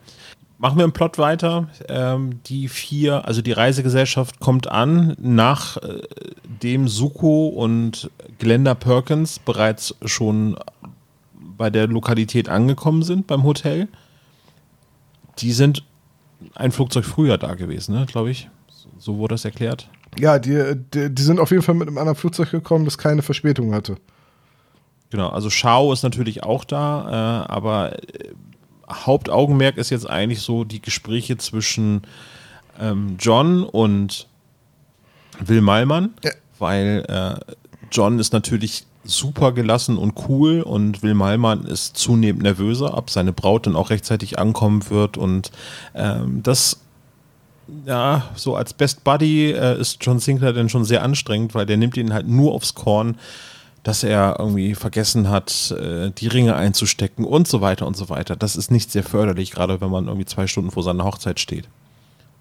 [0.61, 1.69] Machen wir im Plot weiter.
[1.89, 9.95] Ähm, die vier, also die Reisegesellschaft kommt an, nachdem äh, Suko und Glenda Perkins bereits
[10.05, 10.59] schon
[11.33, 13.89] bei der Lokalität angekommen sind, beim Hotel.
[15.39, 15.83] Die sind
[16.55, 18.51] ein Flugzeug früher da gewesen, ne, glaube ich.
[18.99, 19.89] So wurde das erklärt.
[20.19, 23.23] Ja, die, die, die, sind auf jeden Fall mit einem anderen Flugzeug gekommen, das keine
[23.23, 23.97] Verspätung hatte.
[25.09, 28.35] Genau, also Shao ist natürlich auch da, äh, aber äh,
[28.91, 32.03] Hauptaugenmerk ist jetzt eigentlich so die Gespräche zwischen
[32.79, 34.27] ähm, John und
[35.39, 36.33] Will Malmann, ja.
[36.59, 37.55] weil äh,
[37.91, 43.33] John ist natürlich super gelassen und cool und Will Malmann ist zunehmend nervöser, ob seine
[43.33, 45.51] Braut dann auch rechtzeitig ankommen wird und
[45.95, 46.81] ähm, das
[47.87, 51.77] ja, so als Best Buddy äh, ist John Sinclair dann schon sehr anstrengend, weil der
[51.77, 53.17] nimmt ihn halt nur aufs Korn,
[53.83, 58.37] dass er irgendwie vergessen hat, äh, die Ringe einzustecken und so weiter und so weiter.
[58.37, 61.69] Das ist nicht sehr förderlich, gerade wenn man irgendwie zwei Stunden vor seiner Hochzeit steht.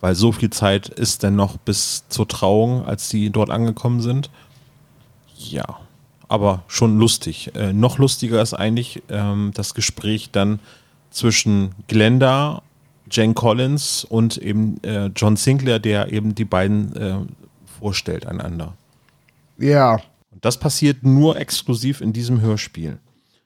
[0.02, 4.30] Weil so viel Zeit ist denn noch bis zur Trauung, als die dort angekommen sind.
[5.38, 5.80] Ja
[6.30, 7.54] aber schon lustig.
[7.56, 10.60] Äh, noch lustiger ist eigentlich ähm, das Gespräch dann
[11.10, 12.62] zwischen Glenda,
[13.12, 17.16] Jane Collins und eben äh, John Sinclair, der eben die beiden äh,
[17.80, 18.74] vorstellt einander.
[19.58, 20.00] Ja.
[20.42, 23.00] Das passiert nur exklusiv in diesem Hörspiel.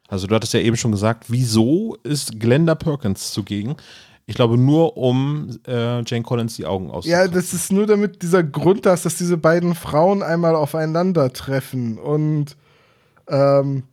[0.08, 3.76] Also du hattest ja eben schon gesagt, wieso ist Glenda Perkins zugegen?
[4.26, 7.34] Ich glaube nur, um äh, Jane Collins die Augen auszuhalten.
[7.34, 11.98] Ja, das ist nur damit dieser Grund da ist, dass diese beiden Frauen einmal aufeinandertreffen
[11.98, 12.56] und
[13.28, 13.84] ähm,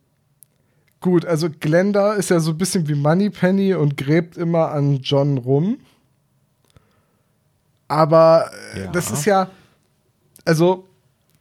[1.01, 5.39] gut, also Glenda ist ja so ein bisschen wie Moneypenny und gräbt immer an John
[5.39, 5.79] rum.
[7.89, 8.91] Aber äh, ja.
[8.93, 9.51] das ist ja,
[10.45, 10.90] also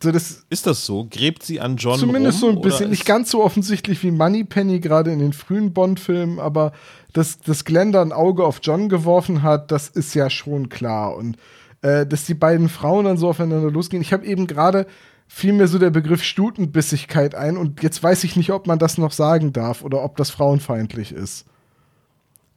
[0.02, 1.08] so das ist das so?
[1.10, 4.80] Gräbt sie an John Zumindest rum, so ein bisschen, nicht ganz so offensichtlich wie Moneypenny
[4.80, 6.72] gerade in den frühen Bond-Filmen, aber
[7.14, 11.16] dass, dass Glenda ein Auge auf John geworfen hat, das ist ja schon klar.
[11.16, 11.38] Und
[11.82, 14.02] äh, dass die beiden Frauen dann so aufeinander losgehen.
[14.02, 14.86] Ich habe eben gerade
[15.28, 18.98] fiel mir so der Begriff Stutenbissigkeit ein und jetzt weiß ich nicht, ob man das
[18.98, 21.46] noch sagen darf oder ob das frauenfeindlich ist.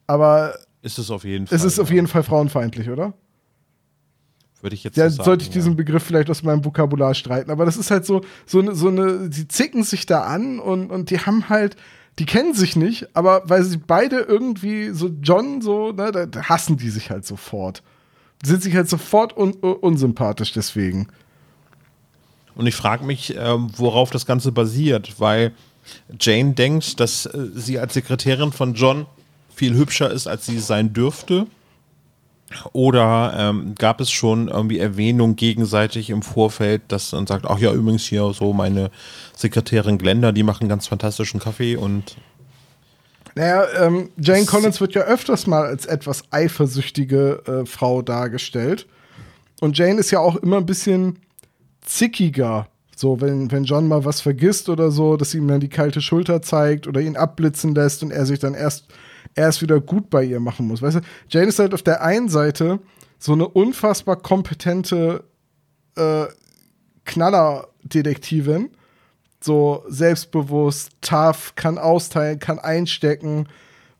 [0.06, 1.56] Aber ist es auf jeden Fall.
[1.56, 1.82] Es ist ja.
[1.82, 3.12] auf jeden Fall frauenfeindlich, oder?
[4.62, 7.50] Würde ich jetzt ja, so sagen, sollte ich diesen Begriff vielleicht aus meinem Vokabular streiten.
[7.50, 10.90] Aber das ist halt so, so eine, so eine, die zicken sich da an und,
[10.90, 11.76] und die haben halt,
[12.20, 16.76] die kennen sich nicht, aber weil sie beide irgendwie so John so, ne, da hassen
[16.76, 17.82] die sich halt sofort.
[18.44, 21.08] Sind sich halt sofort un unsympathisch deswegen.
[22.54, 25.52] Und ich frage mich, äh, worauf das Ganze basiert, weil
[26.20, 29.06] Jane denkt, dass äh, sie als Sekretärin von John
[29.54, 31.46] viel hübscher ist, als sie sein dürfte.
[32.72, 37.72] Oder ähm, gab es schon irgendwie Erwähnung gegenseitig im Vorfeld, dass man sagt, ach ja,
[37.72, 38.90] übrigens hier so meine
[39.36, 42.16] Sekretärin Glenda, die machen ganz fantastischen Kaffee und
[43.34, 48.86] naja, ähm, Jane Collins wird ja öfters mal als etwas eifersüchtige äh, Frau dargestellt.
[49.60, 51.18] Und Jane ist ja auch immer ein bisschen
[51.80, 52.68] zickiger.
[52.94, 56.02] So, wenn, wenn John mal was vergisst oder so, dass sie ihm dann die kalte
[56.02, 58.86] Schulter zeigt oder ihn abblitzen lässt und er sich dann erst,
[59.34, 60.82] erst wieder gut bei ihr machen muss.
[60.82, 62.80] Weißt du, Jane ist halt auf der einen Seite
[63.18, 65.24] so eine unfassbar kompetente
[65.96, 66.26] äh,
[67.04, 68.70] Knallerdetektivin.
[69.40, 73.48] So selbstbewusst, tough, kann austeilen, kann einstecken,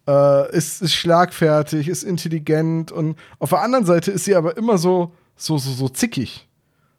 [0.07, 4.79] äh, ist, ist schlagfertig, ist intelligent und auf der anderen Seite ist sie aber immer
[4.79, 6.49] so, so, so, so zickig.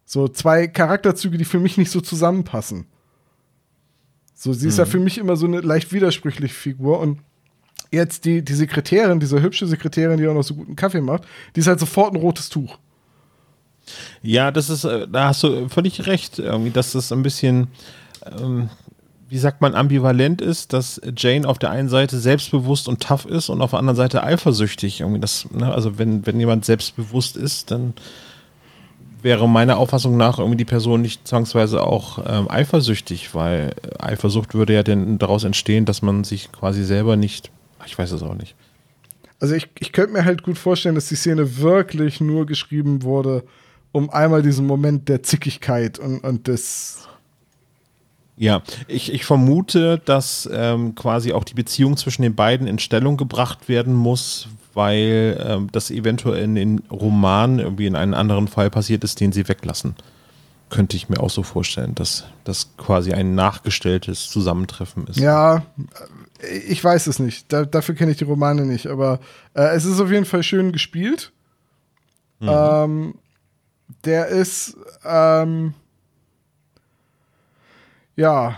[0.06, 2.86] So zwei Charakterzüge, die für mich nicht so zusammenpassen.
[4.36, 4.80] So, sie ist mhm.
[4.80, 7.20] ja für mich immer so eine leicht widersprüchliche Figur und
[7.94, 11.24] jetzt die, die Sekretärin, diese hübsche Sekretärin, die auch noch so guten Kaffee macht,
[11.56, 12.78] die ist halt sofort ein rotes Tuch.
[14.22, 17.68] Ja, das ist, äh, da hast du völlig recht, irgendwie, dass das ein bisschen,
[18.40, 18.70] ähm,
[19.30, 23.50] wie sagt man, ambivalent ist, dass Jane auf der einen Seite selbstbewusst und tough ist
[23.50, 25.02] und auf der anderen Seite eifersüchtig.
[25.02, 25.74] Irgendwie das, ne?
[25.74, 27.94] Also wenn, wenn jemand selbstbewusst ist, dann
[29.24, 34.74] wäre meiner Auffassung nach irgendwie die Person nicht zwangsweise auch ähm, eifersüchtig, weil Eifersucht würde
[34.74, 37.50] ja denn daraus entstehen, dass man sich quasi selber nicht,
[37.86, 38.56] ich weiß es auch nicht.
[39.40, 43.44] Also ich, ich könnte mir halt gut vorstellen, dass die Szene wirklich nur geschrieben wurde,
[43.92, 47.08] um einmal diesen Moment der Zickigkeit und, und des
[48.36, 53.16] ja, ich, ich vermute, dass ähm, quasi auch die Beziehung zwischen den beiden in Stellung
[53.16, 58.72] gebracht werden muss, weil ähm, das eventuell in den Romanen irgendwie in einem anderen Fall
[58.72, 59.96] passiert ist, den sie weglassen.
[60.72, 65.20] Könnte ich mir auch so vorstellen, dass das quasi ein nachgestelltes Zusammentreffen ist.
[65.20, 65.64] Ja,
[66.50, 67.52] ich weiß es nicht.
[67.52, 69.20] Da, dafür kenne ich die Romane nicht, aber
[69.54, 71.32] äh, es ist auf jeden Fall schön gespielt.
[72.40, 72.50] Mhm.
[72.50, 73.14] Ähm,
[74.06, 74.76] der ist,
[75.06, 75.74] ähm,
[78.16, 78.58] ja,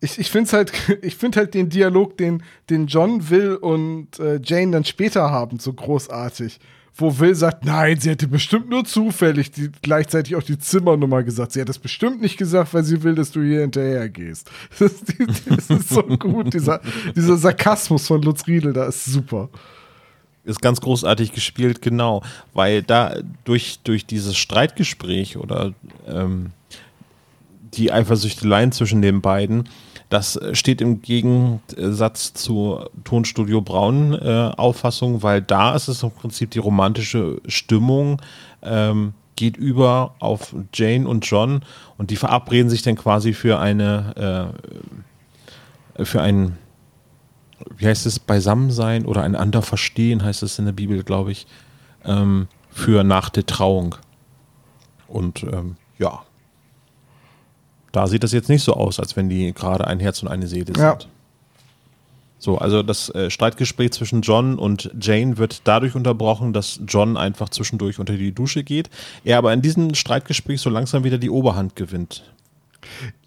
[0.00, 4.40] ich, ich finde halt, ich finde halt den Dialog, den, den John Will und äh,
[4.42, 6.60] Jane dann später haben, so großartig.
[6.96, 11.52] Wo Will sagt, nein, sie hätte bestimmt nur zufällig die, gleichzeitig auch die Zimmernummer gesagt.
[11.52, 14.50] Sie hat das bestimmt nicht gesagt, weil sie will, dass du hier hinterher gehst.
[14.78, 15.12] Das ist,
[15.46, 16.80] das ist so gut, dieser,
[17.16, 19.48] dieser Sarkasmus von Lutz Riedel, da ist super
[20.44, 22.22] ist ganz großartig gespielt, genau,
[22.52, 25.72] weil da durch, durch dieses Streitgespräch oder
[26.06, 26.50] ähm,
[27.72, 29.68] die Eifersüchteleien zwischen den beiden
[30.08, 36.50] das steht im Gegensatz zur Tonstudio Braun äh, Auffassung, weil da ist es im Prinzip
[36.50, 38.20] die romantische Stimmung,
[38.62, 41.62] ähm, geht über auf Jane und John
[41.98, 44.52] und die verabreden sich dann quasi für eine,
[45.96, 46.58] äh, für ein,
[47.76, 51.46] wie heißt es, Beisammensein oder einander verstehen, heißt es in der Bibel, glaube ich,
[52.04, 53.96] ähm, für nach der Trauung.
[55.08, 56.22] Und ähm, ja,
[57.94, 60.46] da sieht das jetzt nicht so aus, als wenn die gerade ein Herz und eine
[60.46, 60.78] Seele sind.
[60.78, 60.98] Ja.
[62.38, 67.48] So, also das äh, Streitgespräch zwischen John und Jane wird dadurch unterbrochen, dass John einfach
[67.48, 68.90] zwischendurch unter die Dusche geht.
[69.24, 72.22] Er aber in diesem Streitgespräch so langsam wieder die Oberhand gewinnt.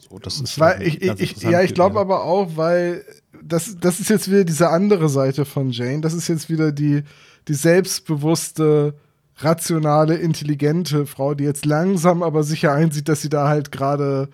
[0.07, 3.03] So, das ist weil ich, ich, ja, ich glaube aber auch, weil
[3.41, 6.01] das, das ist jetzt wieder diese andere Seite von Jane.
[6.01, 7.03] Das ist jetzt wieder die,
[7.47, 8.93] die selbstbewusste,
[9.39, 14.30] rationale, intelligente Frau, die jetzt langsam aber sicher einsieht, dass sie da halt gerade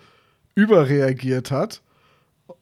[0.54, 1.82] überreagiert hat.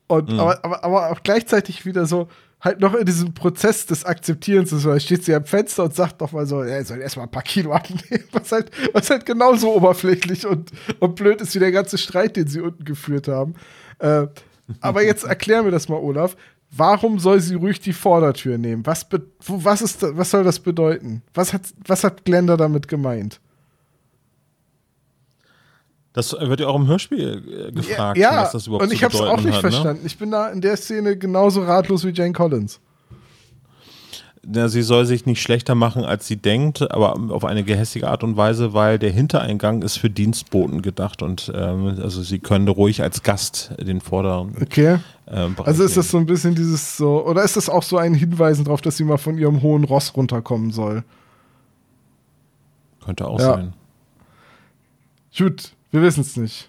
[0.07, 0.41] Und, mhm.
[0.41, 2.29] aber, aber, aber auch gleichzeitig wieder so,
[2.63, 6.21] halt noch in diesem Prozess des Akzeptierens ist, weil steht sie am Fenster und sagt
[6.21, 9.75] doch mal so, er soll erstmal ein paar Kilo abnehmen, was halt, was halt genauso
[9.75, 10.71] oberflächlich und,
[11.01, 13.55] und blöd ist wie der ganze Streit, den sie unten geführt haben.
[13.99, 14.27] Äh,
[14.81, 16.37] aber jetzt erklär mir das mal, Olaf.
[16.75, 18.87] Warum soll sie ruhig die Vordertür nehmen?
[18.87, 19.07] Was,
[19.47, 21.23] was, ist, was soll das bedeuten?
[21.35, 23.41] Was hat, was hat Glenda damit gemeint?
[26.13, 29.15] Das wird ja auch im Hörspiel äh, gefragt, ja, was das überhaupt Und ich habe
[29.15, 29.71] es auch nicht hat, ne?
[29.71, 30.03] verstanden.
[30.03, 30.07] Ne?
[30.07, 32.81] Ich bin da in der Szene genauso ratlos wie Jane Collins.
[34.45, 38.25] Ja, sie soll sich nicht schlechter machen, als sie denkt, aber auf eine gehässige Art
[38.25, 43.03] und Weise, weil der Hintereingang ist für Dienstboten gedacht und ähm, also sie können ruhig
[43.03, 44.57] als Gast den vorderen.
[44.61, 44.99] Okay.
[45.29, 48.15] Ähm, also ist das so ein bisschen dieses so, oder ist das auch so ein
[48.15, 51.05] Hinweisen darauf, dass sie mal von ihrem hohen Ross runterkommen soll?
[53.05, 53.55] Könnte auch ja.
[53.55, 53.75] sein.
[55.39, 56.69] Gut, wir wissen es nicht.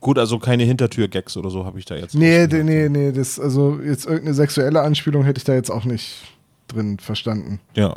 [0.00, 2.14] Gut, also keine Hintertür-Gags oder so habe ich da jetzt.
[2.14, 5.84] Nee, nee, nee, nee, das, also jetzt irgendeine sexuelle Anspielung hätte ich da jetzt auch
[5.84, 6.22] nicht
[6.68, 7.60] drin verstanden.
[7.74, 7.96] Ja.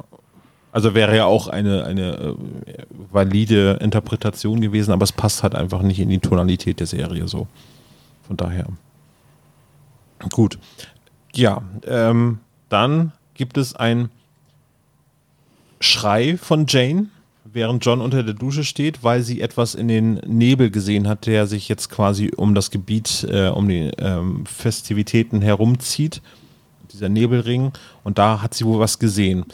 [0.71, 2.35] Also wäre ja auch eine, eine äh,
[3.11, 7.47] valide Interpretation gewesen, aber es passt halt einfach nicht in die Tonalität der Serie so.
[8.25, 8.67] Von daher.
[10.31, 10.57] Gut.
[11.33, 12.39] Ja, ähm,
[12.69, 14.09] dann gibt es ein
[15.81, 17.07] Schrei von Jane
[17.53, 21.47] während John unter der Dusche steht, weil sie etwas in den Nebel gesehen hat, der
[21.47, 26.21] sich jetzt quasi um das Gebiet, äh, um die ähm, Festivitäten herumzieht.
[26.91, 27.71] Dieser Nebelring.
[28.03, 29.45] Und da hat sie wohl was gesehen.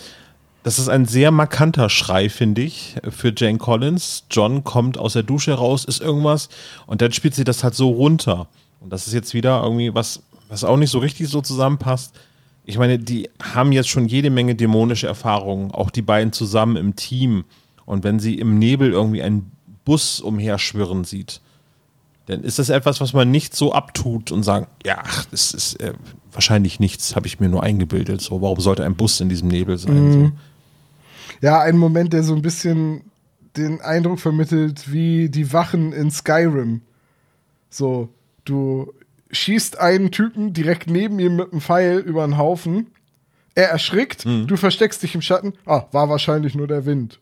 [0.64, 4.26] Das ist ein sehr markanter Schrei, finde ich, für Jane Collins.
[4.30, 6.50] John kommt aus der Dusche raus, ist irgendwas
[6.88, 8.48] und dann spielt sie das halt so runter.
[8.82, 12.14] Und das ist jetzt wieder irgendwie was, was auch nicht so richtig so zusammenpasst.
[12.66, 16.98] Ich meine, die haben jetzt schon jede Menge dämonische Erfahrungen, auch die beiden zusammen im
[16.98, 17.46] Team.
[17.88, 19.52] Und wenn sie im Nebel irgendwie einen
[19.86, 21.40] Bus umherschwirren sieht,
[22.26, 25.94] dann ist das etwas, was man nicht so abtut und sagt, ja, das ist äh,
[26.34, 28.20] wahrscheinlich nichts, habe ich mir nur eingebildet.
[28.20, 30.04] So, warum sollte ein Bus in diesem Nebel sein?
[30.04, 30.12] Mhm.
[30.12, 30.32] So.
[31.42, 33.04] Ja, ein Moment, der so ein bisschen
[33.56, 36.82] den Eindruck vermittelt, wie die Wachen in Skyrim.
[37.70, 38.10] So,
[38.44, 38.94] du
[39.32, 42.88] schießt einen Typen direkt neben ihm mit einem Pfeil über einen Haufen.
[43.56, 44.48] Er erschrickt, mhm.
[44.48, 45.54] du versteckst dich im Schatten.
[45.66, 47.22] Ah, war wahrscheinlich nur der Wind.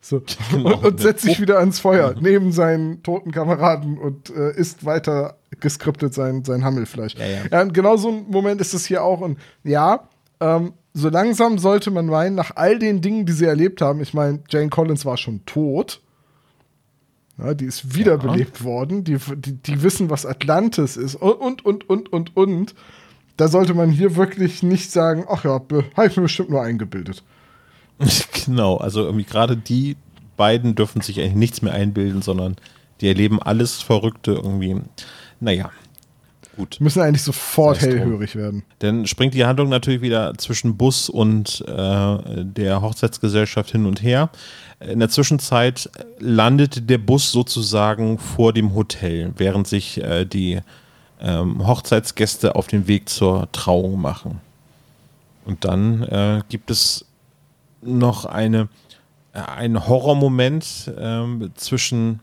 [0.00, 0.22] So.
[0.50, 4.84] Genau, und, und setzt sich wieder ans Feuer neben seinen toten Kameraden und äh, isst
[4.84, 7.14] weiter geskriptet sein, sein Hammelfleisch.
[7.14, 7.38] Ja, ja.
[7.50, 9.20] ja, genau so ein Moment ist es hier auch.
[9.20, 10.08] Und ja,
[10.40, 14.14] ähm, so langsam sollte man meinen, nach all den Dingen, die sie erlebt haben, ich
[14.14, 16.00] meine, Jane Collins war schon tot.
[17.38, 19.04] Ja, die ist wiederbelebt worden.
[19.04, 21.14] Die, die, die, wissen, was Atlantis ist.
[21.14, 22.74] Und, und, und, und, und.
[23.36, 27.22] Da sollte man hier wirklich nicht sagen, ach ja, habe ich mir bestimmt nur eingebildet.
[28.44, 29.96] Genau, also irgendwie gerade die
[30.36, 32.56] beiden dürfen sich eigentlich nichts mehr einbilden, sondern
[33.00, 34.76] die erleben alles Verrückte irgendwie.
[35.40, 35.70] Naja,
[36.56, 36.78] gut.
[36.80, 38.64] Müssen eigentlich sofort hellhörig werden.
[38.80, 44.30] Dann springt die Handlung natürlich wieder zwischen Bus und äh, der Hochzeitsgesellschaft hin und her.
[44.80, 50.60] In der Zwischenzeit landet der Bus sozusagen vor dem Hotel, während sich äh, die
[51.20, 54.40] ähm, Hochzeitsgäste auf den Weg zur Trauung machen.
[55.44, 57.06] Und dann äh, gibt es
[57.82, 58.68] noch eine,
[59.32, 61.24] äh, einen Horrormoment äh,
[61.54, 62.20] zwischen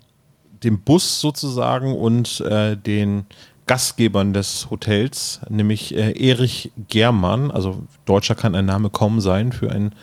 [0.63, 3.25] dem Bus sozusagen und äh, den
[3.67, 9.71] Gastgebern des Hotels, nämlich äh, Erich Germann, also Deutscher kann ein Name kaum sein für
[9.71, 9.93] ein,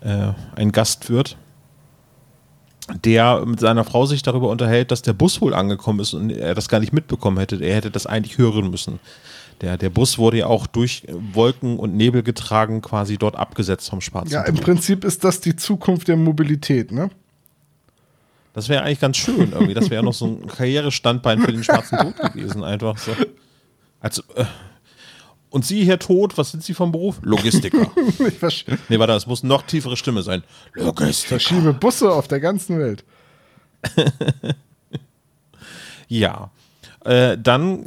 [0.00, 1.36] äh, ein Gastwirt,
[3.04, 6.54] der mit seiner Frau sich darüber unterhält, dass der Bus wohl angekommen ist und er
[6.54, 7.56] das gar nicht mitbekommen hätte.
[7.64, 8.98] Er hätte das eigentlich hören müssen.
[9.62, 14.00] Der, der Bus wurde ja auch durch Wolken und Nebel getragen, quasi dort abgesetzt vom
[14.00, 14.32] Schwarzen.
[14.32, 17.10] Ja, im Prinzip ist das die Zukunft der Mobilität, ne?
[18.54, 19.72] Das wäre eigentlich ganz schön irgendwie.
[19.72, 23.12] Das wäre noch so ein Karrierestandbein für den Schwarzen Tod gewesen, einfach so.
[24.00, 24.44] Also, äh,
[25.48, 27.18] und Sie, Herr Tod, was sind Sie vom Beruf?
[27.22, 27.90] Logistiker.
[28.48, 30.42] ich nee, warte, das muss eine noch tiefere Stimme sein.
[30.74, 31.10] Logistiker.
[31.10, 33.04] Ich verschiebe Busse auf der ganzen Welt.
[36.08, 36.50] ja.
[37.04, 37.86] Äh, dann,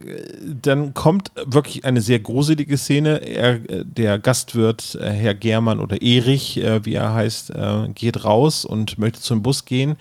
[0.62, 3.18] dann kommt wirklich eine sehr gruselige Szene.
[3.26, 8.66] Er, der Gastwirt, äh, Herr Germann oder Erich, äh, wie er heißt, äh, geht raus
[8.66, 9.96] und möchte zum Bus gehen.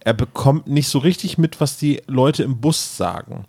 [0.00, 3.46] Er bekommt nicht so richtig mit, was die Leute im Bus sagen.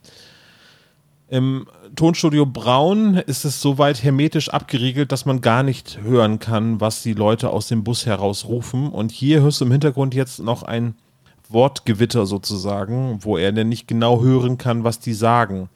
[1.28, 7.02] Im Tonstudio Braun ist es soweit hermetisch abgeriegelt, dass man gar nicht hören kann, was
[7.02, 8.90] die Leute aus dem Bus heraus rufen.
[8.90, 10.96] Und hier hörst du im Hintergrund jetzt noch ein
[11.54, 15.70] Wortgewitter sozusagen, wo er denn nicht genau hören kann, was die sagen.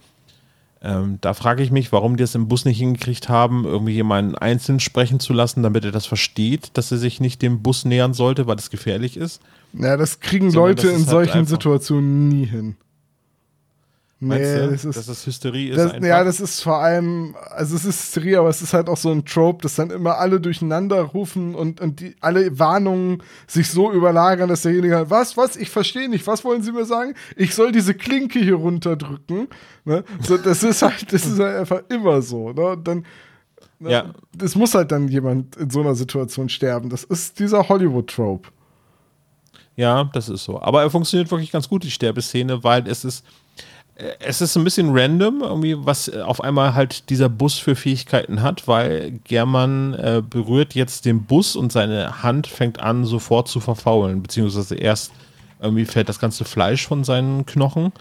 [0.82, 4.36] Ähm, da frage ich mich, warum die es im Bus nicht hingekriegt haben, irgendwie jemanden
[4.36, 8.14] einzeln sprechen zu lassen, damit er das versteht, dass er sich nicht dem Bus nähern
[8.14, 9.42] sollte, weil es gefährlich ist.
[9.74, 12.76] Ja, das kriegen Sondern Leute in halt solchen Situationen nie hin.
[14.20, 15.78] Nee, das ist, dass das Hysterie ist.
[15.78, 18.98] Das, ja, das ist vor allem, also es ist Hysterie, aber es ist halt auch
[18.98, 23.70] so ein Trope, dass dann immer alle durcheinander rufen und, und die, alle Warnungen sich
[23.70, 27.14] so überlagern, dass derjenige halt, was, was, ich verstehe nicht, was wollen Sie mir sagen?
[27.36, 29.50] Ich soll diese Klinke hier runterdrücken.
[29.86, 30.04] Ne?
[30.22, 32.54] So, das ist halt, das ist halt einfach immer so.
[32.54, 32.70] Ne?
[32.70, 33.06] Und dann,
[33.78, 33.92] ne?
[33.92, 34.14] ja.
[34.42, 36.90] Es muss halt dann jemand in so einer Situation sterben.
[36.90, 38.50] Das ist dieser Hollywood-Trope.
[39.76, 40.60] Ja, das ist so.
[40.60, 43.24] Aber er funktioniert wirklich ganz gut, die Sterbeszene, weil es ist
[44.20, 48.68] es ist ein bisschen random, irgendwie, was auf einmal halt dieser Bus für Fähigkeiten hat,
[48.68, 54.22] weil German äh, berührt jetzt den Bus und seine Hand fängt an, sofort zu verfaulen,
[54.22, 55.12] beziehungsweise erst
[55.60, 57.92] irgendwie fällt das ganze Fleisch von seinen Knochen.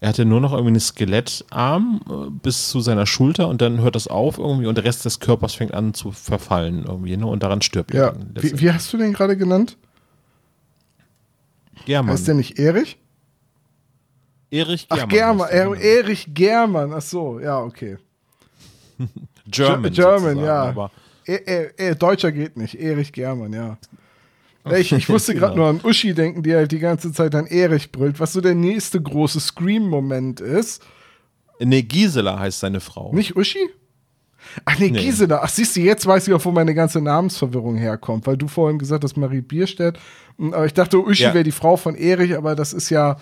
[0.00, 3.94] Er hatte nur noch irgendwie einen Skelettarm äh, bis zu seiner Schulter und dann hört
[3.94, 7.26] das auf irgendwie und der Rest des Körpers fängt an zu verfallen irgendwie, ne?
[7.26, 8.08] Und daran stirbt ja.
[8.08, 8.42] er.
[8.42, 9.76] Wie, wie, hast du den gerade genannt?
[11.86, 12.12] German.
[12.12, 12.98] Heißt der nicht Erich?
[14.50, 15.04] Erich Germann.
[15.04, 17.98] Ach, Germann, er, Erich Germann, ach so, ja, okay.
[19.46, 19.92] German.
[19.92, 20.62] German, ja.
[20.64, 20.90] Aber
[21.24, 23.78] er, er, er, Deutscher geht nicht, Erich Germann, ja.
[24.76, 25.72] Ich, ich musste gerade genau.
[25.72, 28.54] nur an Uschi denken, die halt die ganze Zeit an Erich brüllt, was so der
[28.54, 30.82] nächste große Scream-Moment ist.
[31.60, 33.12] Nee, Gisela heißt seine Frau.
[33.12, 33.70] Nicht Uschi?
[34.64, 35.40] Ach nee, nee, Gisela.
[35.42, 38.78] Ach, siehst du, jetzt weiß ich auch, wo meine ganze Namensverwirrung herkommt, weil du vorhin
[38.78, 39.98] gesagt hast, Marie Bierstedt.
[40.38, 41.34] Aber ich dachte, Uschi ja.
[41.34, 43.16] wäre die Frau von Erich, aber das ist ja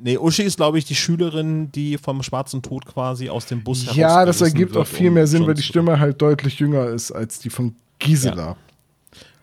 [0.00, 3.94] Nee, Uschi ist, glaube ich, die Schülerin, die vom schwarzen Tod quasi aus dem Bus
[3.96, 7.40] Ja, das ergibt auch viel mehr Sinn, weil die Stimme halt deutlich jünger ist als
[7.40, 8.42] die von Gisela.
[8.42, 8.56] Ja.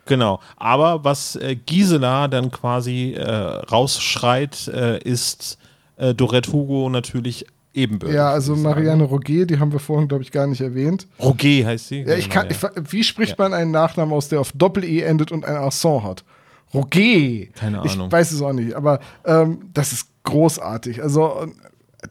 [0.06, 0.40] Genau.
[0.56, 5.58] Aber was äh, Gisela dann quasi äh, rausschreit, äh, ist
[5.98, 8.16] äh, Dorette Hugo natürlich ebenbürtig.
[8.16, 11.08] Ja, also Marianne Roger, die haben wir vorhin, glaube ich, gar nicht erwähnt.
[11.20, 12.02] Roger heißt sie.
[12.02, 13.44] Ja, ich kann, genau, ich, wie spricht ja.
[13.44, 16.24] man einen Nachnamen aus, der auf Doppel-E endet und ein Accent hat?
[16.76, 17.48] Roger.
[17.54, 18.08] Keine Ahnung.
[18.08, 21.02] Ich weiß es auch nicht, aber ähm, das ist großartig.
[21.02, 21.48] Also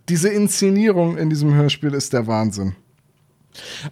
[0.08, 2.74] diese Inszenierung in diesem Hörspiel ist der Wahnsinn.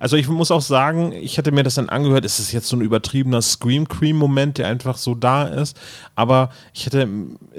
[0.00, 2.76] Also ich muss auch sagen, ich hatte mir das dann angehört, es ist jetzt so
[2.76, 5.78] ein übertriebener Scream Cream Moment, der einfach so da ist,
[6.16, 7.08] aber ich hätte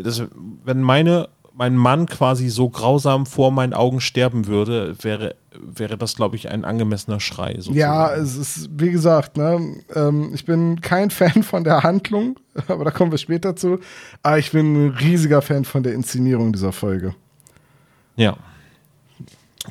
[0.01, 0.23] das,
[0.65, 6.15] wenn meine mein Mann quasi so grausam vor meinen Augen sterben würde, wäre, wäre das,
[6.15, 7.53] glaube ich, ein angemessener Schrei.
[7.53, 7.77] Sozusagen.
[7.77, 12.85] Ja, es ist, wie gesagt, ne, ähm, ich bin kein Fan von der Handlung, aber
[12.85, 13.79] da kommen wir später zu.
[14.23, 17.13] Aber ich bin ein riesiger Fan von der Inszenierung dieser Folge.
[18.15, 18.35] Ja.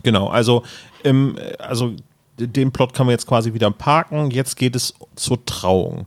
[0.03, 0.63] Genau, also,
[1.03, 1.95] im, also
[2.39, 4.31] den Plot kann man jetzt quasi wieder parken.
[4.31, 6.07] Jetzt geht es zur Trauung.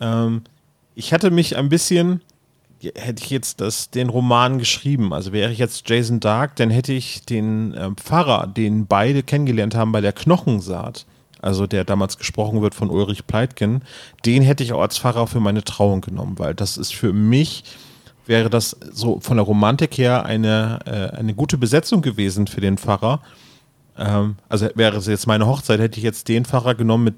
[0.00, 0.42] Ähm,
[0.94, 2.20] ich hatte mich ein bisschen
[2.82, 6.92] hätte ich jetzt das, den Roman geschrieben, also wäre ich jetzt Jason Dark, dann hätte
[6.92, 11.06] ich den äh, Pfarrer, den beide kennengelernt haben bei der Knochensaat,
[11.42, 13.82] also der damals gesprochen wird von Ulrich Pleitgen,
[14.24, 17.64] den hätte ich auch als Pfarrer für meine Trauung genommen, weil das ist für mich,
[18.26, 22.78] wäre das so von der Romantik her eine, äh, eine gute Besetzung gewesen für den
[22.78, 23.20] Pfarrer.
[23.98, 27.14] Ähm, also wäre es jetzt meine Hochzeit, hätte ich jetzt den Pfarrer genommen, mit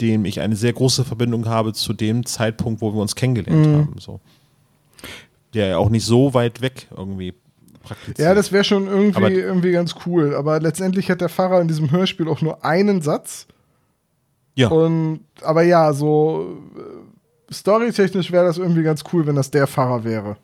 [0.00, 3.74] dem ich eine sehr große Verbindung habe zu dem Zeitpunkt, wo wir uns kennengelernt mhm.
[3.74, 3.94] haben.
[3.98, 4.20] So
[5.54, 7.34] der ja auch nicht so weit weg irgendwie
[7.82, 8.18] praktiziert.
[8.18, 10.34] Ja, das wäre schon irgendwie, aber, irgendwie ganz cool.
[10.34, 13.46] Aber letztendlich hat der Pfarrer in diesem Hörspiel auch nur einen Satz.
[14.54, 14.68] Ja.
[14.68, 20.04] Und, aber ja, so äh, storytechnisch wäre das irgendwie ganz cool, wenn das der Pfarrer
[20.04, 20.36] wäre.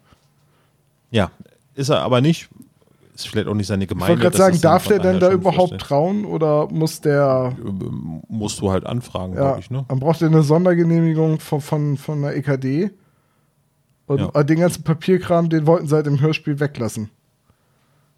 [1.11, 1.31] Ja,
[1.75, 2.49] ist er aber nicht.
[3.15, 4.15] Ist vielleicht auch nicht seine Gemeinde.
[4.15, 5.89] Ich wollte gerade sagen, darf der denn da überhaupt versteht.
[5.89, 7.55] trauen oder muss der.
[8.29, 9.85] Musst du halt anfragen, ja, glaube ich, ne?
[9.87, 12.91] Dann braucht er eine Sondergenehmigung von, von, von der EKD.
[14.07, 14.43] Und ja.
[14.43, 17.11] den ganzen Papierkram, den wollten sie halt im Hörspiel weglassen.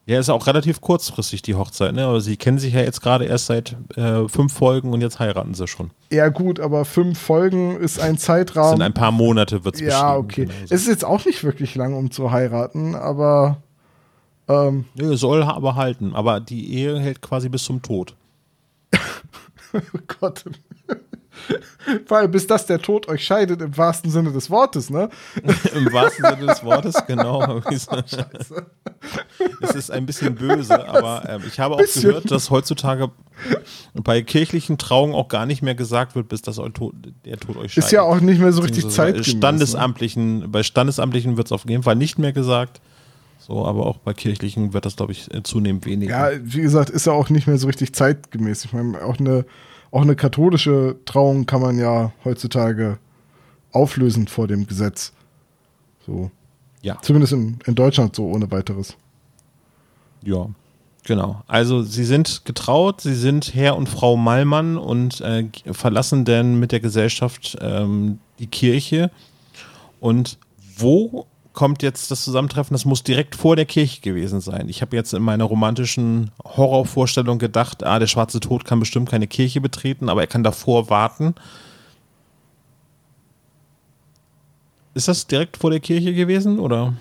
[0.09, 2.07] Ja, ist auch relativ kurzfristig die Hochzeit, ne?
[2.07, 5.53] Aber sie kennen sich ja jetzt gerade erst seit äh, fünf Folgen und jetzt heiraten
[5.55, 5.91] sie schon.
[6.13, 8.63] Ja, gut, aber fünf Folgen ist ein Zeitraum.
[8.63, 10.45] Das sind ein paar Monate, wird es Ja, okay.
[10.45, 10.75] Genau so.
[10.75, 13.57] Es ist jetzt auch nicht wirklich lang, um zu heiraten, aber.
[14.47, 18.15] Ähm, ja, soll aber halten, aber die Ehe hält quasi bis zum Tod.
[19.73, 19.81] oh
[20.21, 20.45] Gott.
[22.09, 25.09] Weil bis das der Tod euch scheidet, im wahrsten Sinne des Wortes, ne?
[25.75, 27.61] Im wahrsten Sinne des Wortes, genau.
[27.71, 28.67] Scheiße.
[29.61, 32.03] Es ist ein bisschen böse, aber äh, ich habe auch bisschen.
[32.03, 33.11] gehört, dass heutzutage
[33.95, 36.95] bei kirchlichen Trauungen auch gar nicht mehr gesagt wird, bis das der Tod
[37.57, 37.77] euch scheidet.
[37.77, 39.17] Ist ja auch nicht mehr so richtig Zeit.
[39.17, 39.25] Ne?
[39.25, 40.49] Standesamtlichen, ne?
[40.49, 42.81] Bei Standesamtlichen wird es auf jeden Fall nicht mehr gesagt.
[43.39, 46.33] So, aber auch bei kirchlichen wird das, glaube ich, zunehmend weniger.
[46.33, 48.65] Ja, wie gesagt, ist ja auch nicht mehr so richtig zeitgemäß.
[48.65, 49.45] Ich meine, auch eine
[49.91, 52.99] auch eine katholische Trauung kann man ja heutzutage
[53.73, 55.13] auflösen vor dem Gesetz.
[56.05, 56.31] So.
[56.83, 56.99] Ja.
[57.03, 58.97] Zumindest in, in Deutschland so ohne weiteres.
[60.23, 60.49] Ja,
[61.05, 61.43] genau.
[61.47, 66.73] Also sie sind getraut, sie sind Herr und Frau Mallmann und äh, verlassen dann mit
[66.73, 69.11] der Gesellschaft ähm, die Kirche.
[70.01, 70.39] Und
[70.77, 71.27] wo
[71.57, 74.69] kommt jetzt das Zusammentreffen, das muss direkt vor der Kirche gewesen sein.
[74.69, 79.27] Ich habe jetzt in meiner romantischen Horrorvorstellung gedacht, ah, der schwarze Tod kann bestimmt keine
[79.27, 81.35] Kirche betreten, aber er kann davor warten.
[84.95, 86.95] Ist das direkt vor der Kirche gewesen, oder?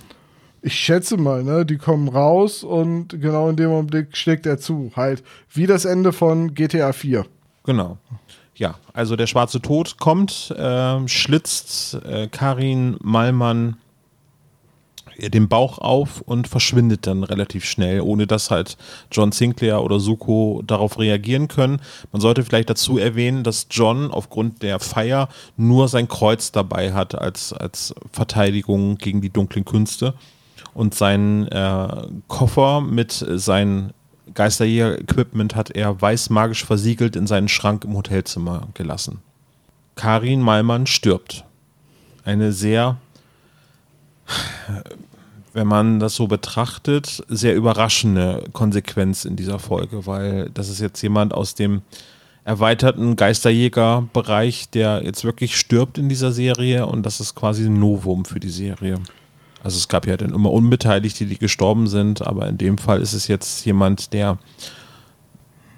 [0.62, 1.66] Ich schätze mal, ne?
[1.66, 4.92] Die kommen raus und genau in dem Augenblick schlägt er zu.
[4.96, 7.26] Halt, wie das Ende von GTA 4.
[7.66, 7.98] Genau.
[8.56, 13.78] Ja, also der schwarze Tod kommt, äh, schlitzt äh, Karin Mallmann
[15.18, 18.78] den Bauch auf und verschwindet dann relativ schnell, ohne dass halt
[19.12, 21.80] John Sinclair oder Suko darauf reagieren können.
[22.12, 27.16] Man sollte vielleicht dazu erwähnen, dass John aufgrund der Feier nur sein Kreuz dabei hat
[27.16, 30.14] als, als Verteidigung gegen die dunklen Künste
[30.74, 31.88] und seinen äh,
[32.28, 33.92] Koffer mit seinem
[34.34, 39.20] Geisterjäger-Equipment hat er weiß magisch versiegelt in seinen Schrank im Hotelzimmer gelassen.
[39.96, 41.46] Karin Malmann stirbt.
[42.26, 42.98] Eine sehr
[45.56, 51.02] wenn man das so betrachtet, sehr überraschende Konsequenz in dieser Folge, weil das ist jetzt
[51.02, 51.82] jemand aus dem
[52.44, 58.26] erweiterten Geisterjäger-Bereich, der jetzt wirklich stirbt in dieser Serie und das ist quasi ein Novum
[58.26, 59.00] für die Serie.
[59.64, 63.14] Also es gab ja dann immer Unbeteiligte, die gestorben sind, aber in dem Fall ist
[63.14, 64.38] es jetzt jemand, der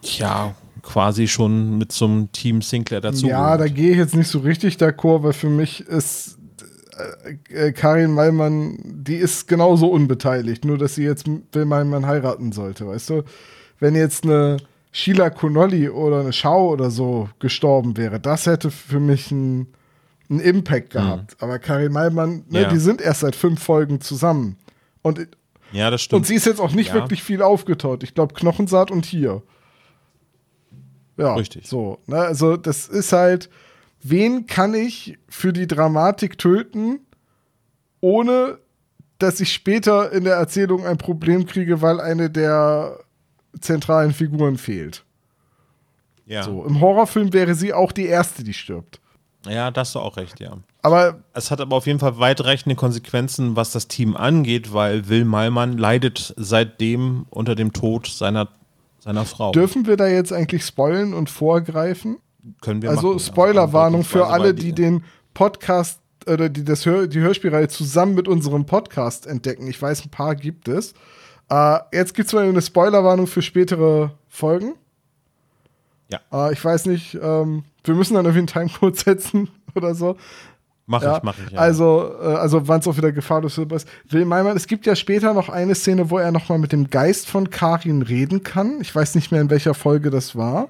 [0.01, 3.27] ja quasi schon mit zum Team Sinclair dazu.
[3.27, 6.36] Ja, da gehe ich jetzt nicht so richtig d'accord, weil für mich ist
[6.97, 12.51] äh, äh, Karin Mallmann, die ist genauso unbeteiligt, nur dass sie jetzt Will Mallmann heiraten
[12.51, 13.23] sollte, weißt du?
[13.79, 14.57] Wenn jetzt eine
[14.91, 19.67] Sheila Connolly oder eine Schau oder so gestorben wäre, das hätte für mich einen
[20.29, 20.99] Impact mhm.
[20.99, 21.31] gehabt.
[21.31, 21.37] Mhm.
[21.39, 22.69] Aber Karin Mallmann, ne, ja.
[22.69, 24.57] die sind erst seit fünf Folgen zusammen.
[25.01, 25.27] Und,
[25.71, 26.21] ja, das stimmt.
[26.21, 26.95] Und sie ist jetzt auch nicht ja.
[26.95, 28.03] wirklich viel aufgetaut.
[28.03, 29.43] Ich glaube, Knochensaat und hier.
[31.17, 31.67] Ja, Richtig.
[31.67, 33.49] So, ne, also das ist halt,
[34.01, 36.99] wen kann ich für die Dramatik töten,
[38.01, 38.59] ohne
[39.19, 42.99] dass ich später in der Erzählung ein Problem kriege, weil eine der
[43.59, 45.03] zentralen Figuren fehlt.
[46.25, 46.43] Ja.
[46.43, 48.99] So, Im Horrorfilm wäre sie auch die erste, die stirbt.
[49.47, 50.57] Ja, da hast du auch recht, ja.
[50.81, 55.25] Aber es hat aber auf jeden Fall weitreichende Konsequenzen, was das Team angeht, weil Will
[55.25, 58.49] Malmann leidet seitdem unter dem Tod seiner,
[58.99, 59.51] seiner Frau.
[59.51, 62.17] Dürfen wir da jetzt eigentlich spoilen und vorgreifen?
[62.61, 67.19] Können wir Also Spoilerwarnung für alle, weil die den Podcast oder die das Hör die
[67.19, 69.67] Hörspielreihe zusammen mit unserem Podcast entdecken.
[69.67, 70.93] Ich weiß, ein paar gibt es.
[71.49, 74.75] Äh, jetzt gibt es mal eine Spoilerwarnung für spätere Folgen.
[76.09, 76.19] Ja.
[76.31, 80.17] Äh, ich weiß nicht, ähm, wir müssen dann irgendwie einen Timecode setzen oder so.
[80.85, 81.51] Mach Ja, ich, mach ich.
[81.51, 81.59] Ja.
[81.59, 83.87] Also, äh, also wann es auch wieder gefahrlos ist.
[84.09, 86.89] Will Maimann, es gibt ja später noch eine Szene, wo er noch mal mit dem
[86.89, 88.79] Geist von Karin reden kann.
[88.81, 90.69] Ich weiß nicht mehr, in welcher Folge das war.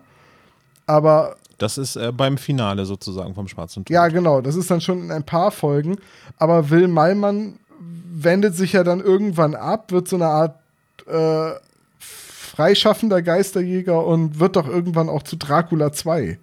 [0.88, 3.94] Aber das ist äh, beim Finale sozusagen vom Schwarzen Tod.
[3.94, 5.98] ja, genau, das ist dann schon in ein paar Folgen.
[6.38, 10.60] Aber Will Malmann wendet sich ja dann irgendwann ab, wird so eine Art
[11.08, 11.52] äh,
[12.00, 16.40] freischaffender Geisterjäger und wird doch irgendwann auch zu Dracula 2.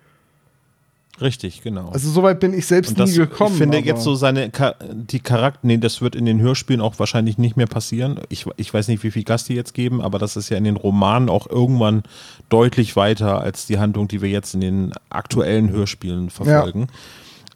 [1.21, 1.91] Richtig, genau.
[1.91, 3.53] Also soweit bin ich selbst das, nie gekommen.
[3.53, 4.51] ich finde jetzt so seine,
[4.91, 8.21] die Charakter, nee, das wird in den Hörspielen auch wahrscheinlich nicht mehr passieren.
[8.31, 10.65] Ich, ich weiß nicht, wie viel Gast die jetzt geben, aber das ist ja in
[10.65, 12.03] den Romanen auch irgendwann
[12.49, 16.89] deutlich weiter als die Handlung, die wir jetzt in den aktuellen Hörspielen verfolgen.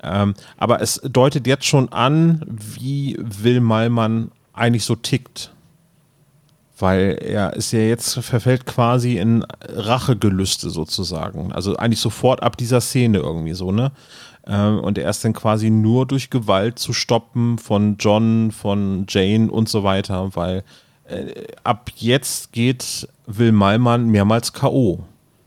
[0.02, 5.52] Ähm, aber es deutet jetzt schon an, wie Will Malmann eigentlich so tickt.
[6.78, 11.52] Weil er ist ja jetzt, verfällt quasi in Rachegelüste sozusagen.
[11.52, 13.92] Also eigentlich sofort ab dieser Szene irgendwie so, ne?
[14.46, 19.50] Ähm, und er ist dann quasi nur durch Gewalt zu stoppen von John, von Jane
[19.50, 20.64] und so weiter, weil
[21.04, 25.00] äh, ab jetzt geht Will Malmann mehrmals K.O.,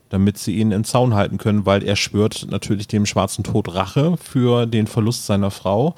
[0.08, 4.16] damit sie ihn in Zaun halten können, weil er schwört natürlich dem schwarzen Tod Rache
[4.18, 5.94] für den Verlust seiner Frau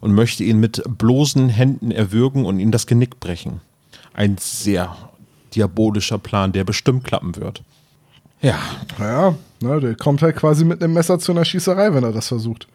[0.00, 3.60] und möchte ihn mit bloßen Händen erwürgen und ihm das Genick brechen.
[4.14, 4.94] Ein sehr
[5.54, 7.62] diabolischer Plan, der bestimmt klappen wird.
[8.40, 8.58] Ja,
[8.98, 12.28] Ja, ne, der kommt halt quasi mit einem Messer zu einer Schießerei, wenn er das
[12.28, 12.66] versucht.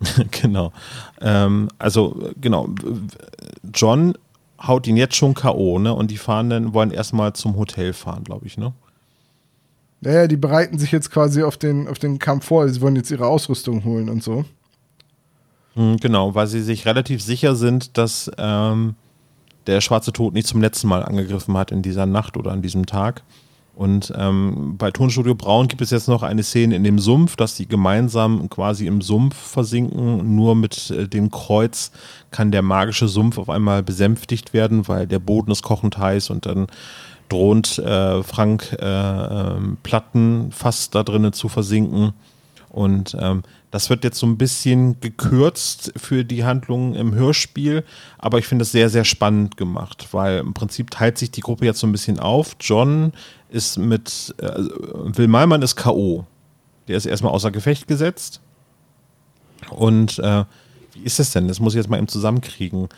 [0.30, 0.72] genau.
[1.20, 2.68] Ähm, also, genau.
[3.74, 4.14] John
[4.60, 5.92] haut ihn jetzt schon K.O., ne?
[5.92, 8.72] Und die fahren dann, wollen erstmal zum Hotel fahren, glaube ich, ne?
[10.00, 12.68] Naja, die bereiten sich jetzt quasi auf den, auf den Kampf vor.
[12.68, 14.44] Sie wollen jetzt ihre Ausrüstung holen und so.
[15.74, 18.94] Mhm, Genau, weil sie sich relativ sicher sind, dass ähm,
[19.68, 22.86] der schwarze Tod nicht zum letzten Mal angegriffen hat in dieser Nacht oder an diesem
[22.86, 23.22] Tag.
[23.78, 27.54] Und ähm, bei Tonstudio Braun gibt es jetzt noch eine Szene in dem Sumpf, dass
[27.54, 30.34] die gemeinsam quasi im Sumpf versinken.
[30.34, 31.92] Nur mit äh, dem Kreuz
[32.32, 36.46] kann der magische Sumpf auf einmal besänftigt werden, weil der Boden ist kochend heiß und
[36.46, 36.66] dann
[37.28, 42.14] droht äh, Frank äh, ähm, Platten fast da drinnen zu versinken.
[42.70, 47.84] Und ähm, das wird jetzt so ein bisschen gekürzt für die Handlung im Hörspiel,
[48.18, 51.66] aber ich finde es sehr, sehr spannend gemacht, weil im Prinzip teilt sich die Gruppe
[51.66, 52.56] jetzt so ein bisschen auf.
[52.60, 53.12] John
[53.50, 56.24] ist mit, äh, Will Malmann ist K.O.
[56.86, 58.40] Der ist erstmal außer Gefecht gesetzt.
[59.70, 60.44] Und äh,
[60.94, 61.48] wie ist es denn?
[61.48, 62.88] Das muss ich jetzt mal eben zusammenkriegen.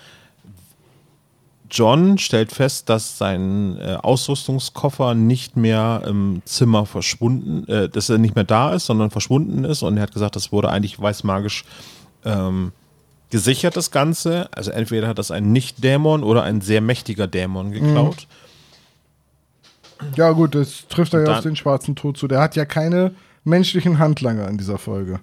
[1.70, 8.18] John stellt fest, dass sein äh, Ausrüstungskoffer nicht mehr im Zimmer verschwunden, äh, dass er
[8.18, 9.82] nicht mehr da ist, sondern verschwunden ist.
[9.82, 11.64] Und er hat gesagt, das wurde eigentlich weißmagisch
[12.24, 12.72] ähm,
[13.30, 14.48] gesichert, das Ganze.
[14.52, 18.26] Also entweder hat das ein Nicht-Dämon oder ein sehr mächtiger Dämon geklaut.
[20.16, 22.26] Ja, gut, das trifft er ja auf den schwarzen Tod zu.
[22.26, 23.14] Der hat ja keine
[23.44, 25.20] menschlichen Handlanger in dieser Folge.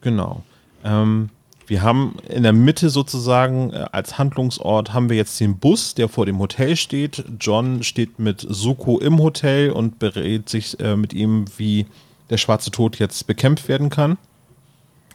[0.00, 0.42] Genau.
[0.84, 1.30] Ähm,
[1.66, 6.08] wir haben in der Mitte sozusagen äh, als Handlungsort haben wir jetzt den Bus, der
[6.08, 7.24] vor dem Hotel steht.
[7.40, 11.86] John steht mit Suko im Hotel und berät sich äh, mit ihm, wie
[12.30, 14.18] der schwarze Tod jetzt bekämpft werden kann.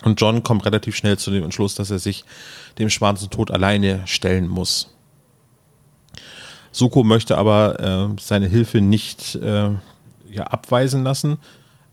[0.03, 2.23] Und John kommt relativ schnell zu dem Entschluss, dass er sich
[2.77, 4.95] dem schwarzen Tod alleine stellen muss.
[6.71, 9.71] Suko möchte aber äh, seine Hilfe nicht äh,
[10.31, 11.37] ja, abweisen lassen.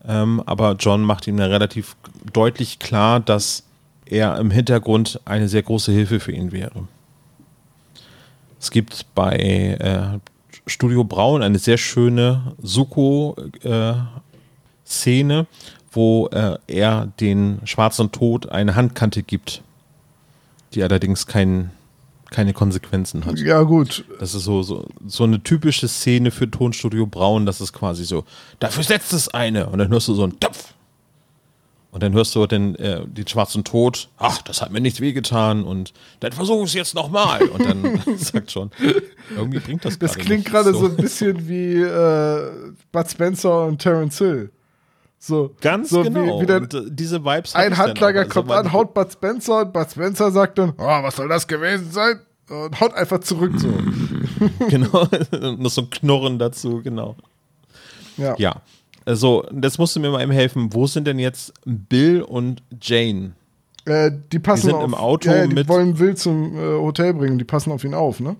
[0.07, 1.97] Ähm, aber John macht ihm relativ
[2.31, 3.66] deutlich klar, dass
[4.09, 6.87] er im Hintergrund eine sehr große Hilfe für ihn wäre.
[8.59, 10.19] Es gibt bei äh,
[10.65, 13.47] Studio Braun eine sehr schöne Suko-Szene,
[15.91, 19.61] wo äh, er den schwarzen Tod eine Handkante gibt,
[20.73, 21.71] die allerdings kein,
[22.29, 23.39] keine Konsequenzen hat.
[23.39, 24.05] Ja, gut.
[24.19, 28.25] Das ist so, so, so eine typische Szene für Tonstudio Braun, das ist quasi so,
[28.59, 29.67] dafür setzt es eine.
[29.67, 30.73] Und dann hörst du so einen Topf.
[31.97, 35.63] Und dann hörst du den, äh, den schwarzen Tod, ach, das hat mir nicht wehgetan
[35.63, 37.41] und dann versuch es jetzt nochmal.
[37.41, 38.69] Und dann sagt schon,
[39.35, 40.85] irgendwie bringt das Das klingt gerade so.
[40.85, 42.51] ein bisschen wie äh,
[42.91, 44.51] Bud Spencer und Terence Hill.
[45.17, 46.37] So, Ganz so genau.
[46.37, 48.19] Wie, wie der, und, äh, diese Vibes ein Handlager.
[48.19, 51.47] Also, kommt an, haut Bud Spencer und Bud Spencer sagt dann, oh, was soll das
[51.47, 52.19] gewesen sein?
[52.47, 53.69] Und haut einfach zurück so.
[54.69, 55.07] Genau,
[55.57, 57.15] noch so ein Knurren dazu, genau.
[58.17, 58.35] Ja.
[58.37, 58.61] Ja.
[59.07, 60.73] Also, das musst du mir mal eben helfen.
[60.73, 63.31] Wo sind denn jetzt Bill und Jane?
[63.85, 65.69] Äh, die passen die sind auf, im Auto ja, ja, die mit.
[65.69, 68.35] wollen Will zum äh, Hotel bringen, die passen auf ihn auf, ne?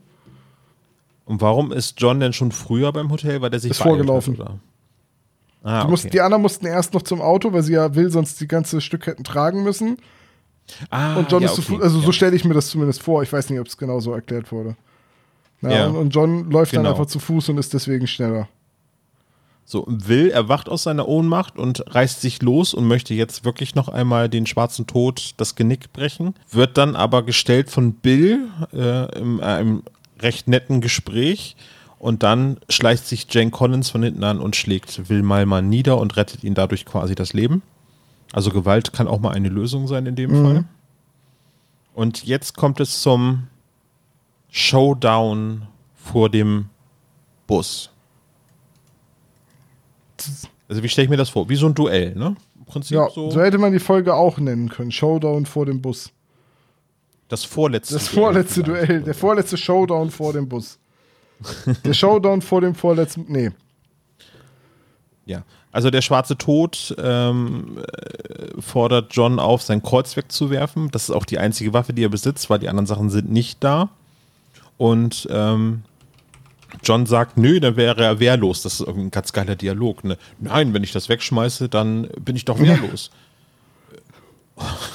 [1.24, 3.42] Und warum ist John denn schon früher beim Hotel?
[3.42, 4.38] Weil der sich Ist vorgelaufen.
[4.40, 4.56] Hat?
[5.64, 6.18] Ah, Die, mussten, okay.
[6.18, 9.08] die anderen mussten erst noch zum Auto, weil sie ja Will sonst die ganze Stück
[9.08, 9.98] hätten tragen müssen.
[10.90, 11.76] ah, Und John ja, ist zu okay.
[11.76, 13.24] Fuß, also so stelle ich mir das zumindest vor.
[13.24, 14.76] Ich weiß nicht, ob es genau so erklärt wurde.
[15.62, 15.88] Ja, Ja.
[15.88, 16.92] Und, und John läuft dann Genau.
[16.94, 18.48] einfach zu Fuß und ist deswegen schneller.
[19.70, 23.90] So, Will erwacht aus seiner Ohnmacht und reißt sich los und möchte jetzt wirklich noch
[23.90, 26.36] einmal den schwarzen Tod das Genick brechen.
[26.50, 29.84] Wird dann aber gestellt von Bill äh, in einem
[30.22, 31.58] recht netten Gespräch.
[32.00, 35.98] Und dann schleicht sich Jane Collins von hinten an und schlägt Will mal mal nieder
[35.98, 37.62] und rettet ihn dadurch quasi das Leben.
[38.32, 40.64] Also Gewalt kann auch mal eine Lösung sein in dem Fall.
[41.94, 43.48] Und jetzt kommt es zum
[44.50, 45.64] Showdown
[45.94, 46.70] vor dem
[47.48, 47.90] Bus.
[50.70, 51.48] Also wie stelle ich mir das vor?
[51.50, 52.36] Wie so ein Duell, ne?
[52.58, 54.92] Im Prinzip Ja, so, so hätte man die Folge auch nennen können.
[54.92, 56.12] Showdown vor dem Bus.
[57.30, 58.90] das vorletzte Das vorletzte vielleicht.
[58.90, 60.78] Duell, der vorletzte Showdown vor dem Bus.
[61.86, 63.26] Der Showdown vor dem vorletzten.
[63.28, 63.52] Nee.
[65.26, 70.90] Ja, also der schwarze Tod ähm, äh, fordert John auf, sein Kreuz wegzuwerfen.
[70.92, 73.64] Das ist auch die einzige Waffe, die er besitzt, weil die anderen Sachen sind nicht
[73.64, 73.90] da.
[74.78, 75.84] Und ähm,
[76.84, 78.62] John sagt, nö, dann wäre er wehrlos.
[78.62, 80.04] Das ist irgendwie ein ganz geiler Dialog.
[80.04, 80.18] Ne?
[80.40, 83.10] Nein, wenn ich das wegschmeiße, dann bin ich doch wehrlos.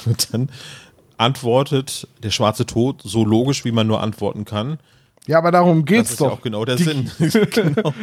[0.05, 0.49] Und dann
[1.17, 4.79] antwortet der schwarze Tod so logisch, wie man nur antworten kann.
[5.25, 6.33] Ja, aber darum Das geht's ist ja doch.
[6.39, 7.47] auch genau der Digi, Sinn.
[7.51, 7.93] genau.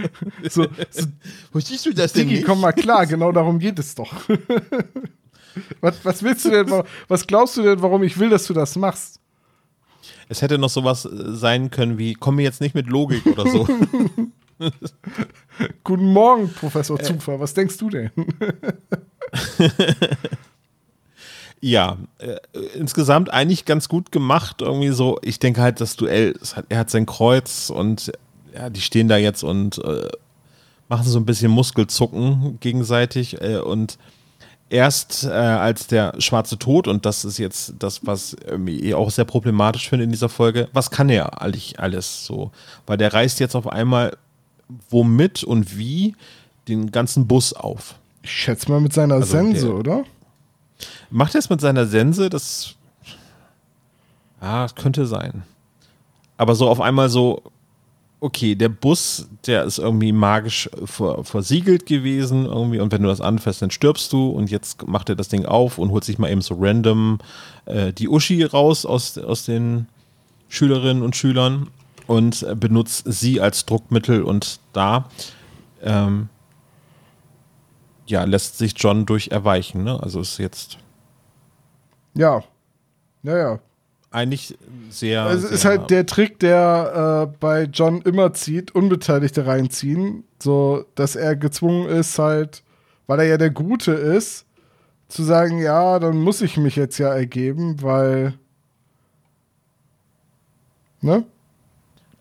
[0.48, 1.04] So, so,
[1.52, 2.46] Wo siehst du das denn Digi, nicht?
[2.46, 4.10] komm mal klar, genau darum geht es doch.
[5.82, 8.54] was, was willst du denn, wa- was glaubst du denn, warum ich will, dass du
[8.54, 9.19] das machst?
[10.30, 13.50] Es hätte noch sowas äh, sein können wie, komm mir jetzt nicht mit Logik oder
[13.50, 13.66] so.
[15.84, 17.02] Guten Morgen, Professor Äh.
[17.02, 18.10] Zufall, was denkst du denn?
[21.60, 22.36] ja, äh,
[22.78, 24.62] insgesamt eigentlich ganz gut gemacht.
[24.62, 28.12] Irgendwie so, ich denke halt, das Duell, hat, er hat sein Kreuz und
[28.54, 30.08] ja, die stehen da jetzt und äh,
[30.88, 33.98] machen so ein bisschen Muskelzucken gegenseitig äh, und
[34.70, 39.10] erst äh, als der schwarze Tod, und das ist jetzt das, was irgendwie ich auch
[39.10, 42.50] sehr problematisch finde in dieser Folge, was kann er eigentlich alles so?
[42.86, 44.16] Weil der reißt jetzt auf einmal
[44.88, 46.14] womit und wie
[46.68, 47.96] den ganzen Bus auf.
[48.22, 50.04] Ich schätze mal mit seiner Also Sense, der- oder?
[51.10, 52.30] Macht er es mit seiner Sense?
[52.30, 52.74] Das.
[54.40, 55.42] Ja, das könnte sein.
[56.36, 57.42] Aber so auf einmal so,
[58.20, 63.20] okay, der Bus, der ist irgendwie magisch ver versiegelt gewesen, irgendwie, und wenn du das
[63.20, 66.30] anfasst, dann stirbst du und jetzt macht er das Ding auf und holt sich mal
[66.30, 67.18] eben so random
[67.64, 69.86] äh, die Uschi raus aus, aus den
[70.48, 71.68] Schülerinnen und Schülern
[72.06, 75.08] und benutzt sie als Druckmittel und da
[75.82, 76.28] ähm,
[78.06, 80.02] ja, lässt sich John durch erweichen, ne?
[80.02, 80.78] Also ist jetzt
[82.14, 82.42] Ja.
[83.22, 83.60] Ja, ja.
[84.10, 84.58] Eigentlich
[84.90, 85.26] sehr.
[85.26, 90.84] Es ist sehr, halt der Trick, der äh, bei John immer zieht, Unbeteiligte reinziehen, so
[90.94, 92.62] dass er gezwungen ist, halt,
[93.06, 94.46] weil er ja der Gute ist,
[95.08, 98.34] zu sagen, ja, dann muss ich mich jetzt ja ergeben, weil.
[101.00, 101.24] Ne?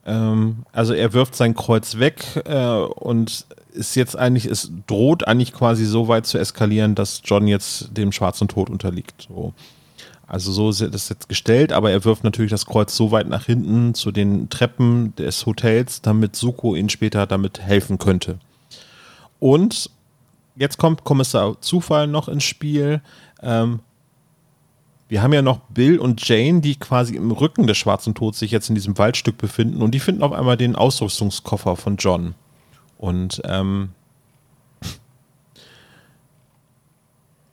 [0.05, 5.53] Ähm, also er wirft sein Kreuz weg äh, und ist jetzt eigentlich, es droht eigentlich
[5.53, 9.27] quasi so weit zu eskalieren, dass John jetzt dem schwarzen Tod unterliegt.
[9.27, 9.53] So.
[10.29, 13.45] Also so ist das jetzt gestellt, aber er wirft natürlich das Kreuz so weit nach
[13.45, 18.37] hinten zu den Treppen des Hotels, damit Suko ihn später damit helfen könnte.
[19.39, 19.89] Und
[20.55, 23.01] jetzt kommt Kommissar Zufall noch ins Spiel.
[23.41, 23.79] Ähm,
[25.07, 28.51] wir haben ja noch Bill und Jane, die quasi im Rücken des schwarzen Tods sich
[28.51, 32.35] jetzt in diesem Waldstück befinden und die finden auf einmal den Ausrüstungskoffer von John.
[32.99, 33.89] Und ähm,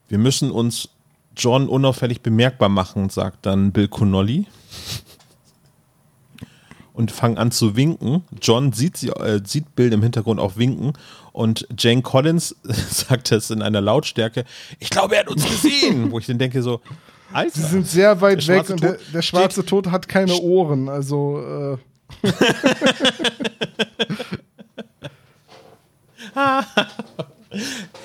[0.08, 0.90] wir müssen uns
[1.36, 4.46] John unauffällig bemerkbar machen, sagt dann Bill Connolly.
[6.92, 8.24] Und fangen an zu winken.
[8.40, 10.94] John sieht, sie, äh, sieht Bill im Hintergrund auch winken.
[11.32, 14.46] Und Jane Collins sagt es in einer Lautstärke:
[14.78, 16.10] Ich glaube, er hat uns gesehen.
[16.10, 16.80] Wo ich dann denke, so,
[17.34, 17.50] Alter.
[17.60, 21.76] Sie sind sehr weit weg und der, der schwarze steht- Tod hat keine Ohren, also.
[22.24, 22.32] Äh,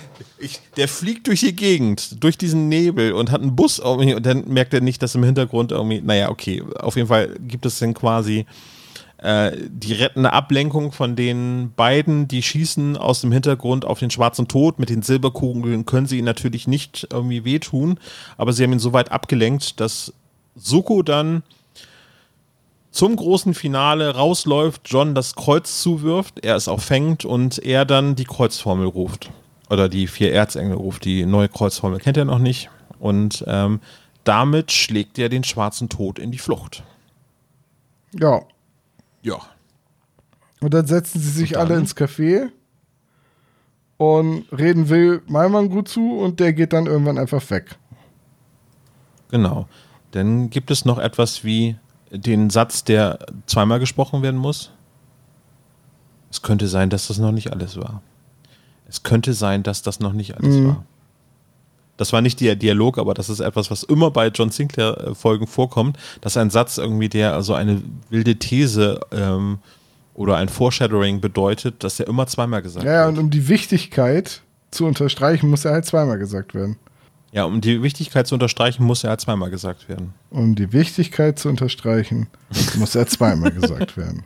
[0.41, 4.25] Ich, der fliegt durch die Gegend, durch diesen Nebel und hat einen Bus irgendwie und
[4.25, 7.79] dann merkt er nicht, dass im Hintergrund irgendwie, naja, okay, auf jeden Fall gibt es
[7.79, 8.45] dann quasi
[9.21, 14.47] äh, die rettende Ablenkung von den beiden, die schießen aus dem Hintergrund auf den schwarzen
[14.47, 14.79] Tod.
[14.79, 17.99] Mit den Silberkugeln können sie ihn natürlich nicht irgendwie wehtun,
[18.37, 20.11] aber sie haben ihn so weit abgelenkt, dass
[20.55, 21.43] Suko dann
[22.89, 28.15] zum großen Finale rausläuft, John das Kreuz zuwirft, er es auch fängt und er dann
[28.15, 29.29] die Kreuzformel ruft.
[29.71, 32.69] Oder die vier Erzengel ruft, die neue Kreuzformel kennt er noch nicht.
[32.99, 33.79] Und ähm,
[34.25, 36.83] damit schlägt er den schwarzen Tod in die Flucht.
[38.19, 38.41] Ja.
[39.21, 39.39] Ja.
[40.59, 42.49] Und dann setzen sie sich alle ins Café
[43.95, 47.77] und reden Will Malmann gut zu und der geht dann irgendwann einfach weg.
[49.29, 49.67] Genau.
[50.11, 51.77] Dann gibt es noch etwas wie
[52.11, 54.71] den Satz, der zweimal gesprochen werden muss.
[56.29, 58.01] Es könnte sein, dass das noch nicht alles war.
[58.91, 60.67] Es könnte sein, dass das noch nicht alles mhm.
[60.67, 60.83] war.
[61.95, 65.97] Das war nicht der Dialog, aber das ist etwas, was immer bei John Sinclair-Folgen vorkommt,
[66.19, 69.59] dass ein Satz irgendwie, der also eine wilde These ähm,
[70.13, 73.01] oder ein Foreshadowing bedeutet, dass er immer zweimal gesagt ja, wird.
[73.01, 74.41] Ja, und um die Wichtigkeit
[74.71, 76.77] zu unterstreichen, muss er halt zweimal gesagt werden.
[77.31, 80.13] Ja, um die Wichtigkeit zu unterstreichen, muss er halt zweimal gesagt werden.
[80.31, 82.27] Um die Wichtigkeit zu unterstreichen,
[82.77, 84.23] muss er zweimal gesagt werden.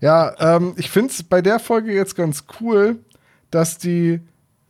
[0.00, 2.98] Ja, ähm, ich finde es bei der Folge jetzt ganz cool,
[3.54, 4.20] dass die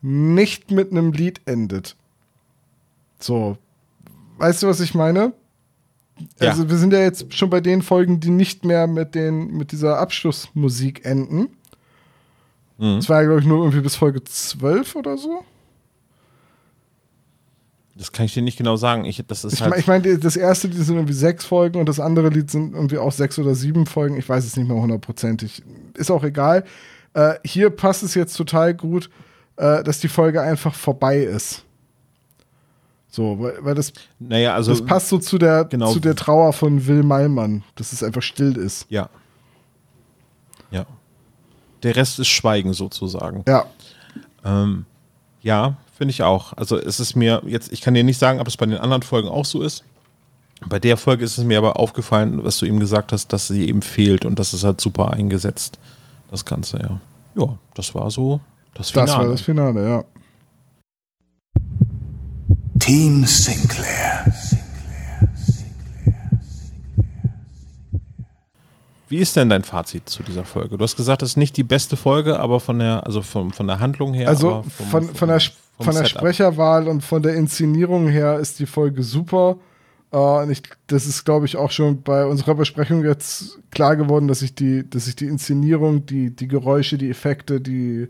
[0.03, 1.97] nicht mit einem Lied endet.
[3.19, 3.57] So,
[4.37, 5.33] weißt du, was ich meine?
[6.41, 6.51] Ja.
[6.51, 9.73] Also wir sind ja jetzt schon bei den Folgen, die nicht mehr mit, den, mit
[9.73, 11.49] dieser Abschlussmusik enden.
[12.79, 12.97] Mhm.
[12.97, 15.45] Das war ja, glaube ich, nur irgendwie bis Folge 12 oder so.
[17.97, 19.05] Das kann ich dir nicht genau sagen.
[19.05, 21.79] Ich, das ist ich halt meine, ich mein, das erste Lied sind irgendwie sechs Folgen
[21.79, 24.19] und das andere Lied sind irgendwie auch sechs oder sieben Folgen.
[24.19, 25.63] Ich weiß es nicht mehr hundertprozentig.
[25.95, 26.65] Ist auch egal.
[27.15, 29.09] Äh, hier passt es jetzt total gut,
[29.57, 31.65] äh, dass die Folge einfach vorbei ist.
[33.09, 35.93] So, weil, weil das, naja, also, das passt so zu der, genau.
[35.93, 38.87] zu der Trauer von Will Malmann, dass es einfach still ist.
[38.89, 39.09] Ja.
[40.73, 40.85] Ja.
[41.85, 43.45] Der Rest ist Schweigen sozusagen.
[43.47, 43.67] Ja.
[44.45, 44.85] Ähm,
[45.43, 46.55] ja, finde ich auch.
[46.55, 49.03] Also es ist mir jetzt, ich kann dir nicht sagen, ob es bei den anderen
[49.03, 49.85] Folgen auch so ist.
[50.67, 53.69] Bei der Folge ist es mir aber aufgefallen, was du eben gesagt hast, dass sie
[53.69, 55.79] eben fehlt und das ist halt super eingesetzt,
[56.31, 57.01] das Ganze, ja.
[57.37, 58.41] Ja, das war so
[58.75, 59.07] das Finale.
[59.07, 60.05] Das war das Finale, ja.
[62.79, 64.25] Team Sinclair.
[69.09, 70.77] Wie ist denn dein Fazit zu dieser Folge?
[70.77, 73.67] Du hast gesagt, es ist nicht die beste Folge, aber von der, also von, von
[73.67, 74.29] der Handlung her.
[74.29, 75.41] Also vom, von, von, der,
[75.79, 79.57] von der Sprecherwahl und von der Inszenierung her ist die Folge super.
[80.15, 84.29] Uh, und ich, das ist, glaube ich, auch schon bei unserer Besprechung jetzt klar geworden,
[84.29, 88.07] dass ich die, dass ich die Inszenierung, die, die Geräusche, die Effekte, die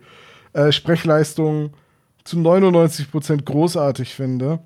[0.52, 1.70] äh, Sprechleistung
[2.22, 4.58] zu 99 Prozent großartig finde.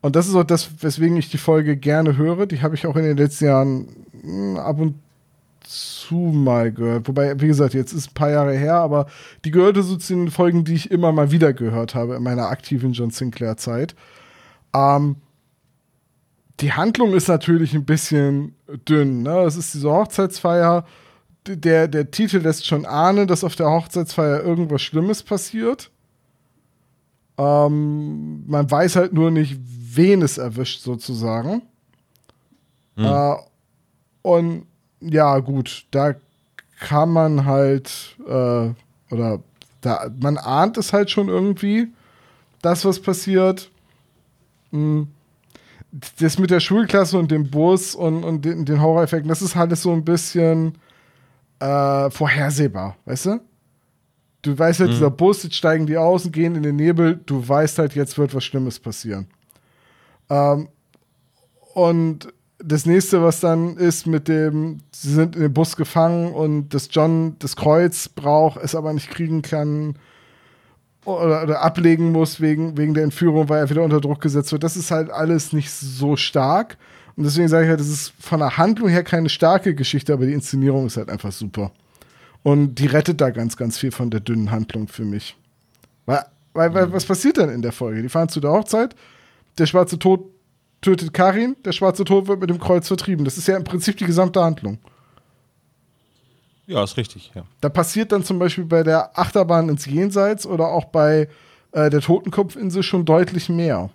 [0.00, 2.46] Und das ist auch das, weswegen ich die Folge gerne höre.
[2.46, 3.88] Die habe ich auch in den letzten Jahren
[4.22, 4.94] hm, ab und
[5.64, 7.08] zu mal gehört.
[7.08, 9.06] Wobei, wie gesagt, jetzt ist ein paar Jahre her, aber
[9.44, 12.46] die gehörte so zu den Folgen, die ich immer mal wieder gehört habe in meiner
[12.46, 13.96] aktiven John Sinclair-Zeit.
[14.72, 15.16] Ähm,
[16.60, 18.54] die Handlung ist natürlich ein bisschen
[18.88, 19.22] dünn.
[19.22, 19.40] Ne?
[19.40, 20.84] Es ist diese Hochzeitsfeier.
[21.46, 25.90] Der, der Titel lässt schon ahnen, dass auf der Hochzeitsfeier irgendwas Schlimmes passiert.
[27.38, 31.62] Ähm, man weiß halt nur nicht, wen es erwischt, sozusagen.
[32.96, 33.04] Hm.
[33.04, 33.36] Äh,
[34.22, 34.66] und
[35.00, 36.14] ja, gut, da
[36.80, 38.70] kann man halt, äh,
[39.10, 39.40] oder
[39.82, 41.88] da, man ahnt es halt schon irgendwie,
[42.62, 43.70] das, was passiert.
[44.70, 45.08] Hm.
[46.18, 49.76] Das mit der Schulklasse und dem Bus und, und den, den Horror-Effekten, das ist halt
[49.76, 50.76] so ein bisschen
[51.60, 53.40] äh, vorhersehbar, weißt du?
[54.42, 54.94] Du weißt halt, mhm.
[54.94, 57.20] dieser Bus, jetzt steigen die aus und gehen in den Nebel.
[57.26, 59.26] Du weißt halt, jetzt wird was Schlimmes passieren.
[60.30, 60.68] Ähm,
[61.74, 66.70] und das nächste, was dann ist mit dem, sie sind in den Bus gefangen und
[66.70, 69.96] dass John das Kreuz braucht, es aber nicht kriegen kann
[71.06, 74.62] oder, oder, ablegen muss wegen, wegen der Entführung, weil er wieder unter Druck gesetzt wird.
[74.62, 76.76] Das ist halt alles nicht so stark.
[77.16, 80.26] Und deswegen sage ich halt, das ist von der Handlung her keine starke Geschichte, aber
[80.26, 81.72] die Inszenierung ist halt einfach super.
[82.42, 85.36] Und die rettet da ganz, ganz viel von der dünnen Handlung für mich.
[86.04, 88.02] Weil, weil, weil was passiert denn in der Folge?
[88.02, 88.94] Die fahren zu der Hochzeit,
[89.58, 90.30] der schwarze Tod
[90.80, 93.24] tötet Karin, der schwarze Tod wird mit dem Kreuz vertrieben.
[93.24, 94.78] Das ist ja im Prinzip die gesamte Handlung.
[96.66, 97.42] Ja, ist richtig, ja.
[97.60, 101.28] Da passiert dann zum Beispiel bei der Achterbahn ins Jenseits oder auch bei
[101.72, 103.90] äh, der Totenkopfinsel schon deutlich mehr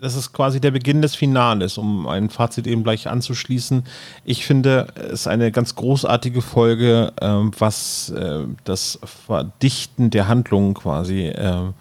[0.00, 3.84] das ist quasi der Beginn des Finales, um ein Fazit eben gleich anzuschließen.
[4.24, 7.26] Ich finde, es ist eine ganz großartige Folge, äh,
[7.58, 11.72] was äh, das Verdichten der Handlungen quasi äh,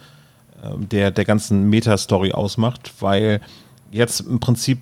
[0.76, 3.40] der, der ganzen Metastory ausmacht, weil
[3.92, 4.80] jetzt im Prinzip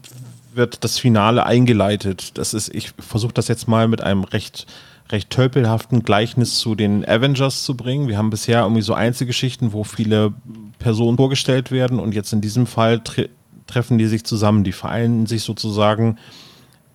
[0.54, 2.38] wird das Finale eingeleitet.
[2.40, 4.66] Das ist, ich versuche das jetzt mal mit einem recht
[5.10, 8.08] recht tölpelhaften Gleichnis zu den Avengers zu bringen.
[8.08, 10.34] Wir haben bisher irgendwie so Einzelgeschichten, wo viele
[10.80, 13.30] Personen vorgestellt werden und jetzt in diesem Fall tre
[13.68, 14.64] treffen die sich zusammen.
[14.64, 16.18] Die vereinen sich sozusagen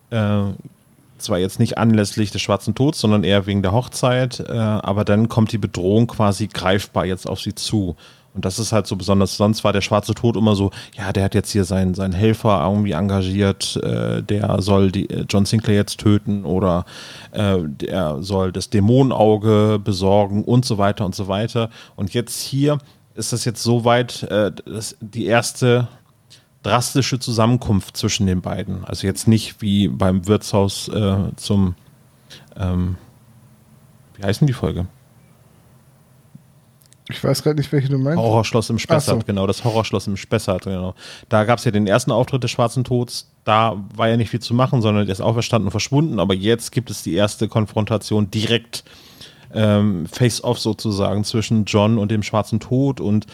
[0.09, 0.41] äh,
[1.19, 5.29] zwar jetzt nicht anlässlich des Schwarzen Tods, sondern eher wegen der Hochzeit, äh, aber dann
[5.29, 7.95] kommt die Bedrohung quasi greifbar jetzt auf sie zu.
[8.33, 9.37] Und das ist halt so besonders.
[9.37, 12.63] Sonst war der schwarze Tod immer so, ja, der hat jetzt hier seinen, seinen Helfer
[12.65, 16.85] irgendwie engagiert, äh, der soll die, äh, John Sinclair jetzt töten oder
[17.31, 21.69] äh, der soll das Dämonenauge besorgen und so weiter und so weiter.
[21.95, 22.79] Und jetzt hier
[23.15, 25.87] ist das jetzt so weit, äh, dass die erste
[26.63, 28.83] drastische Zusammenkunft zwischen den beiden.
[28.85, 31.75] Also jetzt nicht wie beim Wirtshaus äh, zum,
[32.55, 32.95] ähm,
[34.15, 34.87] wie heißt denn die Folge?
[37.13, 38.17] Ich weiß gerade nicht, welche du meinst.
[38.17, 39.25] Horrorschloss im Spessart, so.
[39.25, 40.95] genau, das Horrorschloss im Spessart, genau.
[41.29, 44.39] Da gab es ja den ersten Auftritt des Schwarzen Tods, da war ja nicht viel
[44.39, 48.31] zu machen, sondern der ist auferstanden und verschwunden, aber jetzt gibt es die erste Konfrontation
[48.31, 48.83] direkt
[49.53, 53.27] ähm, face-off sozusagen zwischen John und dem Schwarzen Tod und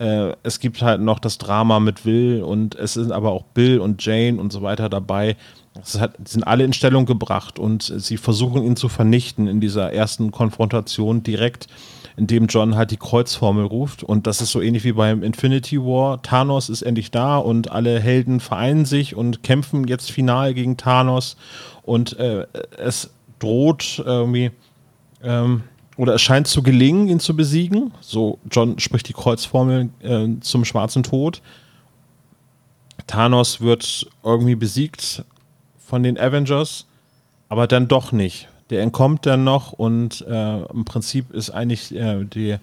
[0.00, 3.78] äh, es gibt halt noch das Drama mit Will und es sind aber auch Bill
[3.78, 5.36] und Jane und so weiter dabei.
[5.80, 9.92] Es hat, sind alle in Stellung gebracht und sie versuchen ihn zu vernichten in dieser
[9.92, 11.68] ersten Konfrontation direkt
[12.16, 14.02] in dem John halt die Kreuzformel ruft.
[14.02, 16.22] Und das ist so ähnlich wie beim Infinity War.
[16.22, 21.36] Thanos ist endlich da und alle Helden vereinen sich und kämpfen jetzt final gegen Thanos.
[21.82, 22.46] Und äh,
[22.78, 24.50] es droht irgendwie,
[25.22, 25.62] ähm,
[25.96, 27.92] oder es scheint zu gelingen, ihn zu besiegen.
[28.00, 31.42] So, John spricht die Kreuzformel äh, zum schwarzen Tod.
[33.06, 35.24] Thanos wird irgendwie besiegt
[35.78, 36.86] von den Avengers,
[37.48, 42.24] aber dann doch nicht der entkommt dann noch und äh, im Prinzip ist eigentlich äh,
[42.24, 42.56] die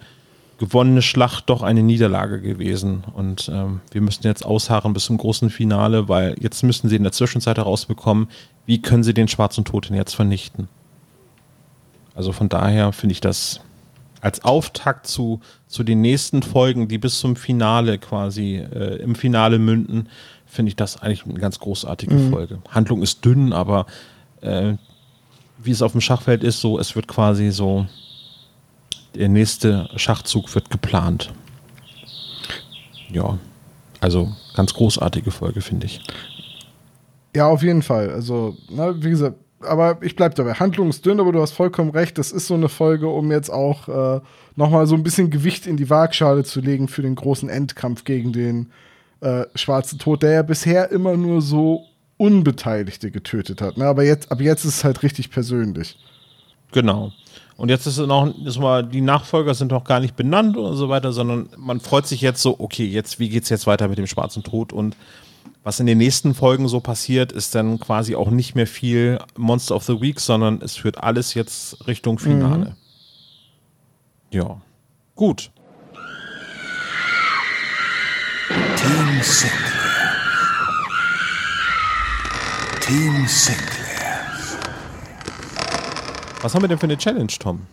[0.57, 3.03] gewonnene Schlacht doch eine Niederlage gewesen.
[3.13, 7.03] Und ähm, wir müssen jetzt ausharren bis zum großen Finale, weil jetzt müssen sie in
[7.03, 8.27] der Zwischenzeit herausbekommen,
[8.65, 10.67] wie können sie den schwarzen Tod denn jetzt vernichten.
[12.15, 13.61] Also von daher finde ich das
[14.21, 19.59] als Auftakt zu, zu den nächsten Folgen, die bis zum Finale quasi äh, im Finale
[19.59, 20.09] münden,
[20.47, 22.31] finde ich das eigentlich eine ganz großartige mhm.
[22.31, 22.59] Folge.
[22.69, 23.85] Handlung ist dünn, aber
[24.41, 24.73] äh,
[25.57, 27.85] wie es auf dem Schachfeld ist, so es wird quasi so
[29.15, 31.33] der nächste Schachzug wird geplant.
[33.09, 33.37] Ja,
[33.99, 36.01] also ganz großartige Folge finde ich.
[37.35, 38.09] Ja, auf jeden Fall.
[38.09, 40.53] Also, na, wie gesagt, aber ich bleibe dabei.
[40.53, 42.17] Handlungsdünn, aber du hast vollkommen recht.
[42.17, 44.21] Das ist so eine Folge, um jetzt auch äh,
[44.55, 48.33] nochmal so ein bisschen Gewicht in die Waagschale zu legen für den großen Endkampf gegen
[48.33, 48.71] den
[49.21, 51.85] äh, Schwarzen Tod, der ja bisher immer nur so
[52.17, 53.77] Unbeteiligte getötet hat.
[53.77, 53.85] Ne?
[53.85, 55.97] Aber jetzt, ab jetzt ist es halt richtig persönlich.
[56.71, 57.13] Genau.
[57.55, 60.75] Und jetzt ist es noch, ist mal, die Nachfolger sind noch gar nicht benannt und
[60.75, 63.97] so weiter, sondern man freut sich jetzt so, okay, jetzt, wie geht's jetzt weiter mit
[63.97, 64.73] dem Schwarzen Tod?
[64.73, 64.95] Und
[65.63, 69.75] was in den nächsten Folgen so passiert, ist dann quasi auch nicht mehr viel Monster
[69.75, 72.75] of the Week, sondern es führt alles jetzt Richtung Finale.
[74.31, 74.37] Mhm.
[74.37, 74.61] Ja.
[75.15, 75.51] Gut.
[78.77, 79.76] Team Sinclair.
[82.87, 84.21] Team Sinclair.
[86.41, 87.63] Was haben wir denn für eine Challenge, Tom?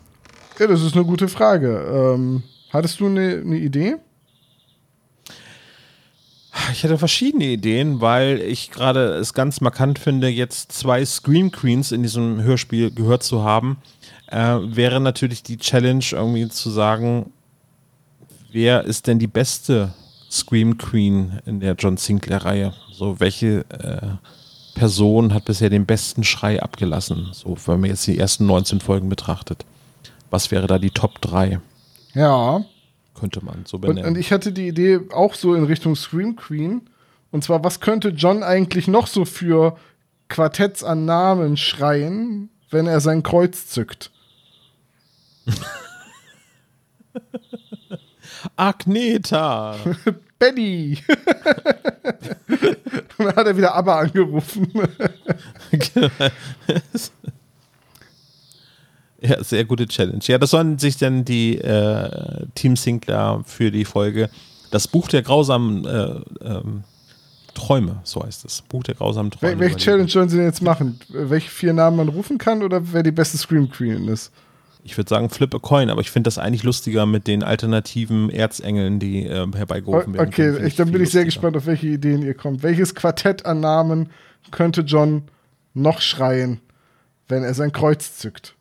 [0.59, 2.15] Ja, das ist eine gute Frage.
[2.17, 2.43] Ähm,
[2.73, 3.95] hattest du eine, eine Idee?
[6.73, 11.93] Ich hatte verschiedene Ideen, weil ich gerade es ganz markant finde, jetzt zwei Scream Queens
[11.93, 13.77] in diesem Hörspiel gehört zu haben.
[14.27, 17.31] Äh, wäre natürlich die Challenge, irgendwie zu sagen,
[18.51, 19.95] wer ist denn die beste
[20.29, 22.73] Scream Queen in der John Sinclair-Reihe?
[22.91, 24.17] So, welche äh,
[24.75, 27.29] Person hat bisher den besten Schrei abgelassen?
[27.33, 29.65] So, wenn man jetzt die ersten 19 Folgen betrachtet.
[30.31, 31.61] Was wäre da die Top 3?
[32.15, 32.65] Ja.
[33.15, 34.05] Könnte man so benennen.
[34.05, 36.83] Und, und ich hatte die Idee auch so in Richtung Scream Queen.
[37.31, 39.77] Und zwar, was könnte John eigentlich noch so für
[40.29, 44.11] Quartetts an Namen schreien, wenn er sein Kreuz zückt?
[48.57, 49.77] Agneta.
[50.39, 50.99] Benny.
[53.25, 54.73] dann hat er wieder ABBA angerufen.
[59.21, 60.21] ja, sehr gute Challenge.
[60.23, 64.31] Ja, das sollen sich dann die äh, Team Sinclair für die Folge
[64.75, 66.83] das Buch der grausamen äh, ähm,
[67.55, 68.63] Träume, so heißt es.
[68.63, 69.61] Buch der grausamen Träume.
[69.61, 70.99] welche Challenge sollen sie denn jetzt machen?
[71.09, 74.33] Welche vier Namen man rufen kann oder wer die beste Scream Queen ist?
[74.85, 78.29] Ich würde sagen Flip a Coin, aber ich finde das eigentlich lustiger mit den alternativen
[78.29, 80.29] Erzengeln, die äh, herbeigerufen werden.
[80.29, 82.63] Okay, ich, dann bin ich sehr gespannt, auf welche Ideen ihr kommt.
[82.63, 84.11] Welches Quartett an Namen
[84.51, 85.23] könnte John
[85.73, 86.61] noch schreien,
[87.29, 88.57] wenn er sein Kreuz zückt?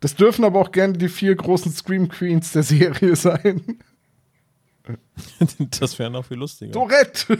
[0.00, 3.78] Das dürfen aber auch gerne die vier großen Scream Queens der Serie sein.
[5.80, 6.72] das wäre noch viel lustiger.
[6.72, 7.38] Dorette!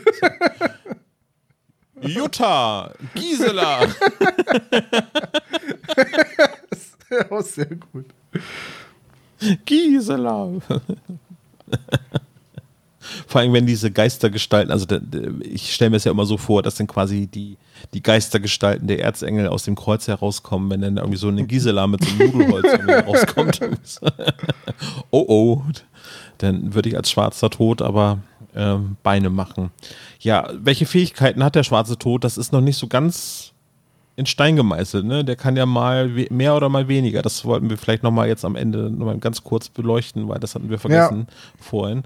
[2.02, 2.92] Jutta!
[3.14, 3.86] Gisela!
[7.30, 8.06] ja, sehr gut.
[9.64, 10.50] Gisela.
[13.26, 14.86] Vor allem, wenn diese Geistergestalten, also
[15.40, 17.56] ich stelle mir es ja immer so vor, dass dann quasi die,
[17.92, 22.04] die Geistergestalten der Erzengel aus dem Kreuz herauskommen, wenn dann irgendwie so eine Gisela mit
[22.04, 22.66] so einem Nudelholz
[23.06, 23.60] rauskommt.
[25.10, 25.62] oh oh.
[26.38, 28.20] dann würde ich als schwarzer Tod aber
[28.54, 29.70] äh, Beine machen.
[30.20, 32.24] Ja, welche Fähigkeiten hat der schwarze Tod?
[32.24, 33.53] Das ist noch nicht so ganz
[34.16, 35.04] in Stein gemeißelt.
[35.04, 35.24] Ne?
[35.24, 37.22] Der kann ja mal mehr oder mal weniger.
[37.22, 40.70] Das wollten wir vielleicht nochmal jetzt am Ende nochmal ganz kurz beleuchten, weil das hatten
[40.70, 41.34] wir vergessen ja.
[41.60, 42.04] vorhin.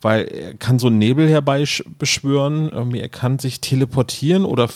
[0.00, 4.68] Weil er kann so Nebel herbeibeschwören, er kann sich teleportieren oder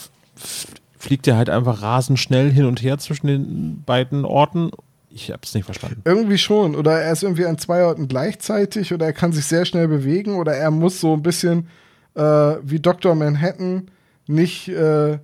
[0.97, 4.71] fliegt er halt einfach rasend schnell hin und her zwischen den beiden Orten
[5.11, 6.01] ich habe es nicht verstanden.
[6.05, 6.75] Irgendwie schon.
[6.75, 10.35] Oder er ist irgendwie an zwei Orten gleichzeitig oder er kann sich sehr schnell bewegen
[10.35, 11.67] oder er muss so ein bisschen
[12.15, 13.15] äh, wie Dr.
[13.15, 13.89] Manhattan
[14.27, 15.17] nicht äh,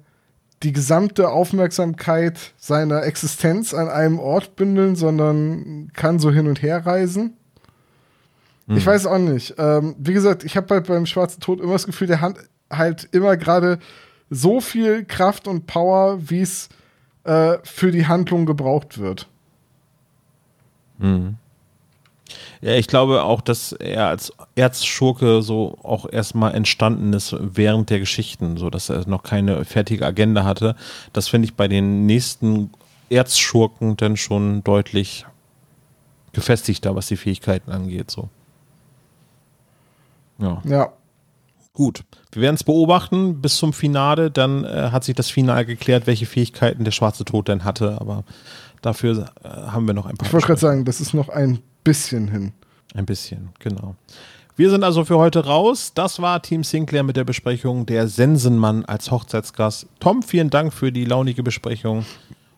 [0.64, 6.86] die gesamte Aufmerksamkeit seiner Existenz an einem Ort bündeln, sondern kann so hin und her
[6.86, 7.38] reisen.
[8.68, 8.78] Hm.
[8.78, 9.56] Ich weiß auch nicht.
[9.58, 12.38] Ähm, wie gesagt, ich habe halt beim Schwarzen Tod immer das Gefühl, der hat
[12.72, 13.80] halt immer gerade
[14.30, 16.70] so viel Kraft und Power, wie es
[17.26, 19.28] äh, für die Handlung gebraucht wird.
[20.98, 21.38] Mhm.
[22.62, 28.00] Ja, ich glaube auch, dass er als Erzschurke so auch erstmal entstanden ist während der
[28.00, 30.76] Geschichten, so dass er noch keine fertige Agenda hatte.
[31.14, 32.72] Das finde ich bei den nächsten
[33.10, 35.26] Erzschurken dann schon deutlich
[36.34, 38.30] gefestigter, was die Fähigkeiten angeht, so.
[40.40, 40.62] Ja.
[40.66, 40.94] Ja.
[41.74, 42.04] Gut.
[42.32, 44.32] Wir werden es beobachten bis zum Finale.
[44.32, 47.98] Dann äh, hat sich das Finale geklärt, welche Fähigkeiten der schwarze Tod denn hatte.
[48.00, 48.24] Aber
[48.86, 50.28] Dafür äh, haben wir noch ein paar.
[50.28, 52.52] Ich wollte gerade sagen, das ist noch ein bisschen hin.
[52.94, 53.96] Ein bisschen, genau.
[54.58, 55.92] Wir sind also für heute raus.
[55.96, 59.88] Das war Team Sinclair mit der Besprechung der Sensenmann als Hochzeitsgast.
[60.00, 62.06] Tom, vielen Dank für die launige Besprechung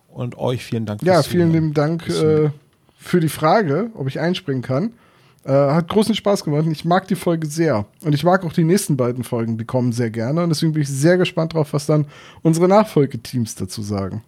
[0.10, 1.02] und euch vielen Dank.
[1.02, 2.50] Ja, vielen lieben Dank äh,
[2.98, 4.94] für die Frage, ob ich einspringen kann.
[5.44, 6.66] Äh, hat großen Spaß gemacht.
[6.70, 7.86] Ich mag die Folge sehr.
[8.04, 10.44] Und ich mag auch die nächsten beiden Folgen, die kommen sehr gerne.
[10.44, 12.06] Und deswegen bin ich sehr gespannt drauf, was dann
[12.44, 14.24] unsere Nachfolgeteams dazu sagen.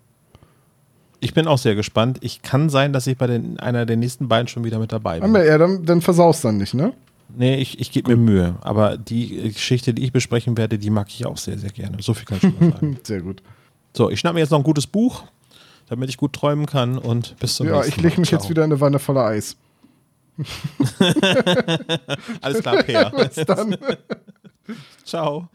[1.22, 2.20] Ich bin auch sehr gespannt.
[2.22, 5.20] Ich kann sein, dass ich bei den, einer der nächsten beiden schon wieder mit dabei
[5.20, 5.34] bin.
[5.36, 6.94] Ja, dann, dann versaust dann nicht, ne?
[7.36, 8.56] Nee, ich, ich gebe mir Mühe.
[8.62, 11.98] Aber die Geschichte, die ich besprechen werde, die mag ich auch sehr, sehr gerne.
[12.02, 12.98] So viel kann ich schon mal sagen.
[13.04, 13.44] sehr gut.
[13.96, 15.24] So, ich schnappe mir jetzt noch ein gutes Buch,
[15.88, 17.96] damit ich gut träumen kann und bis zum ja, nächsten Mal.
[17.96, 18.40] Ja, ich lege mich Ciao.
[18.40, 19.56] jetzt wieder in eine Wanne voller Eis.
[22.41, 23.12] Alles klar, Peer.
[23.36, 23.76] bis dann.
[25.04, 25.50] Ciao.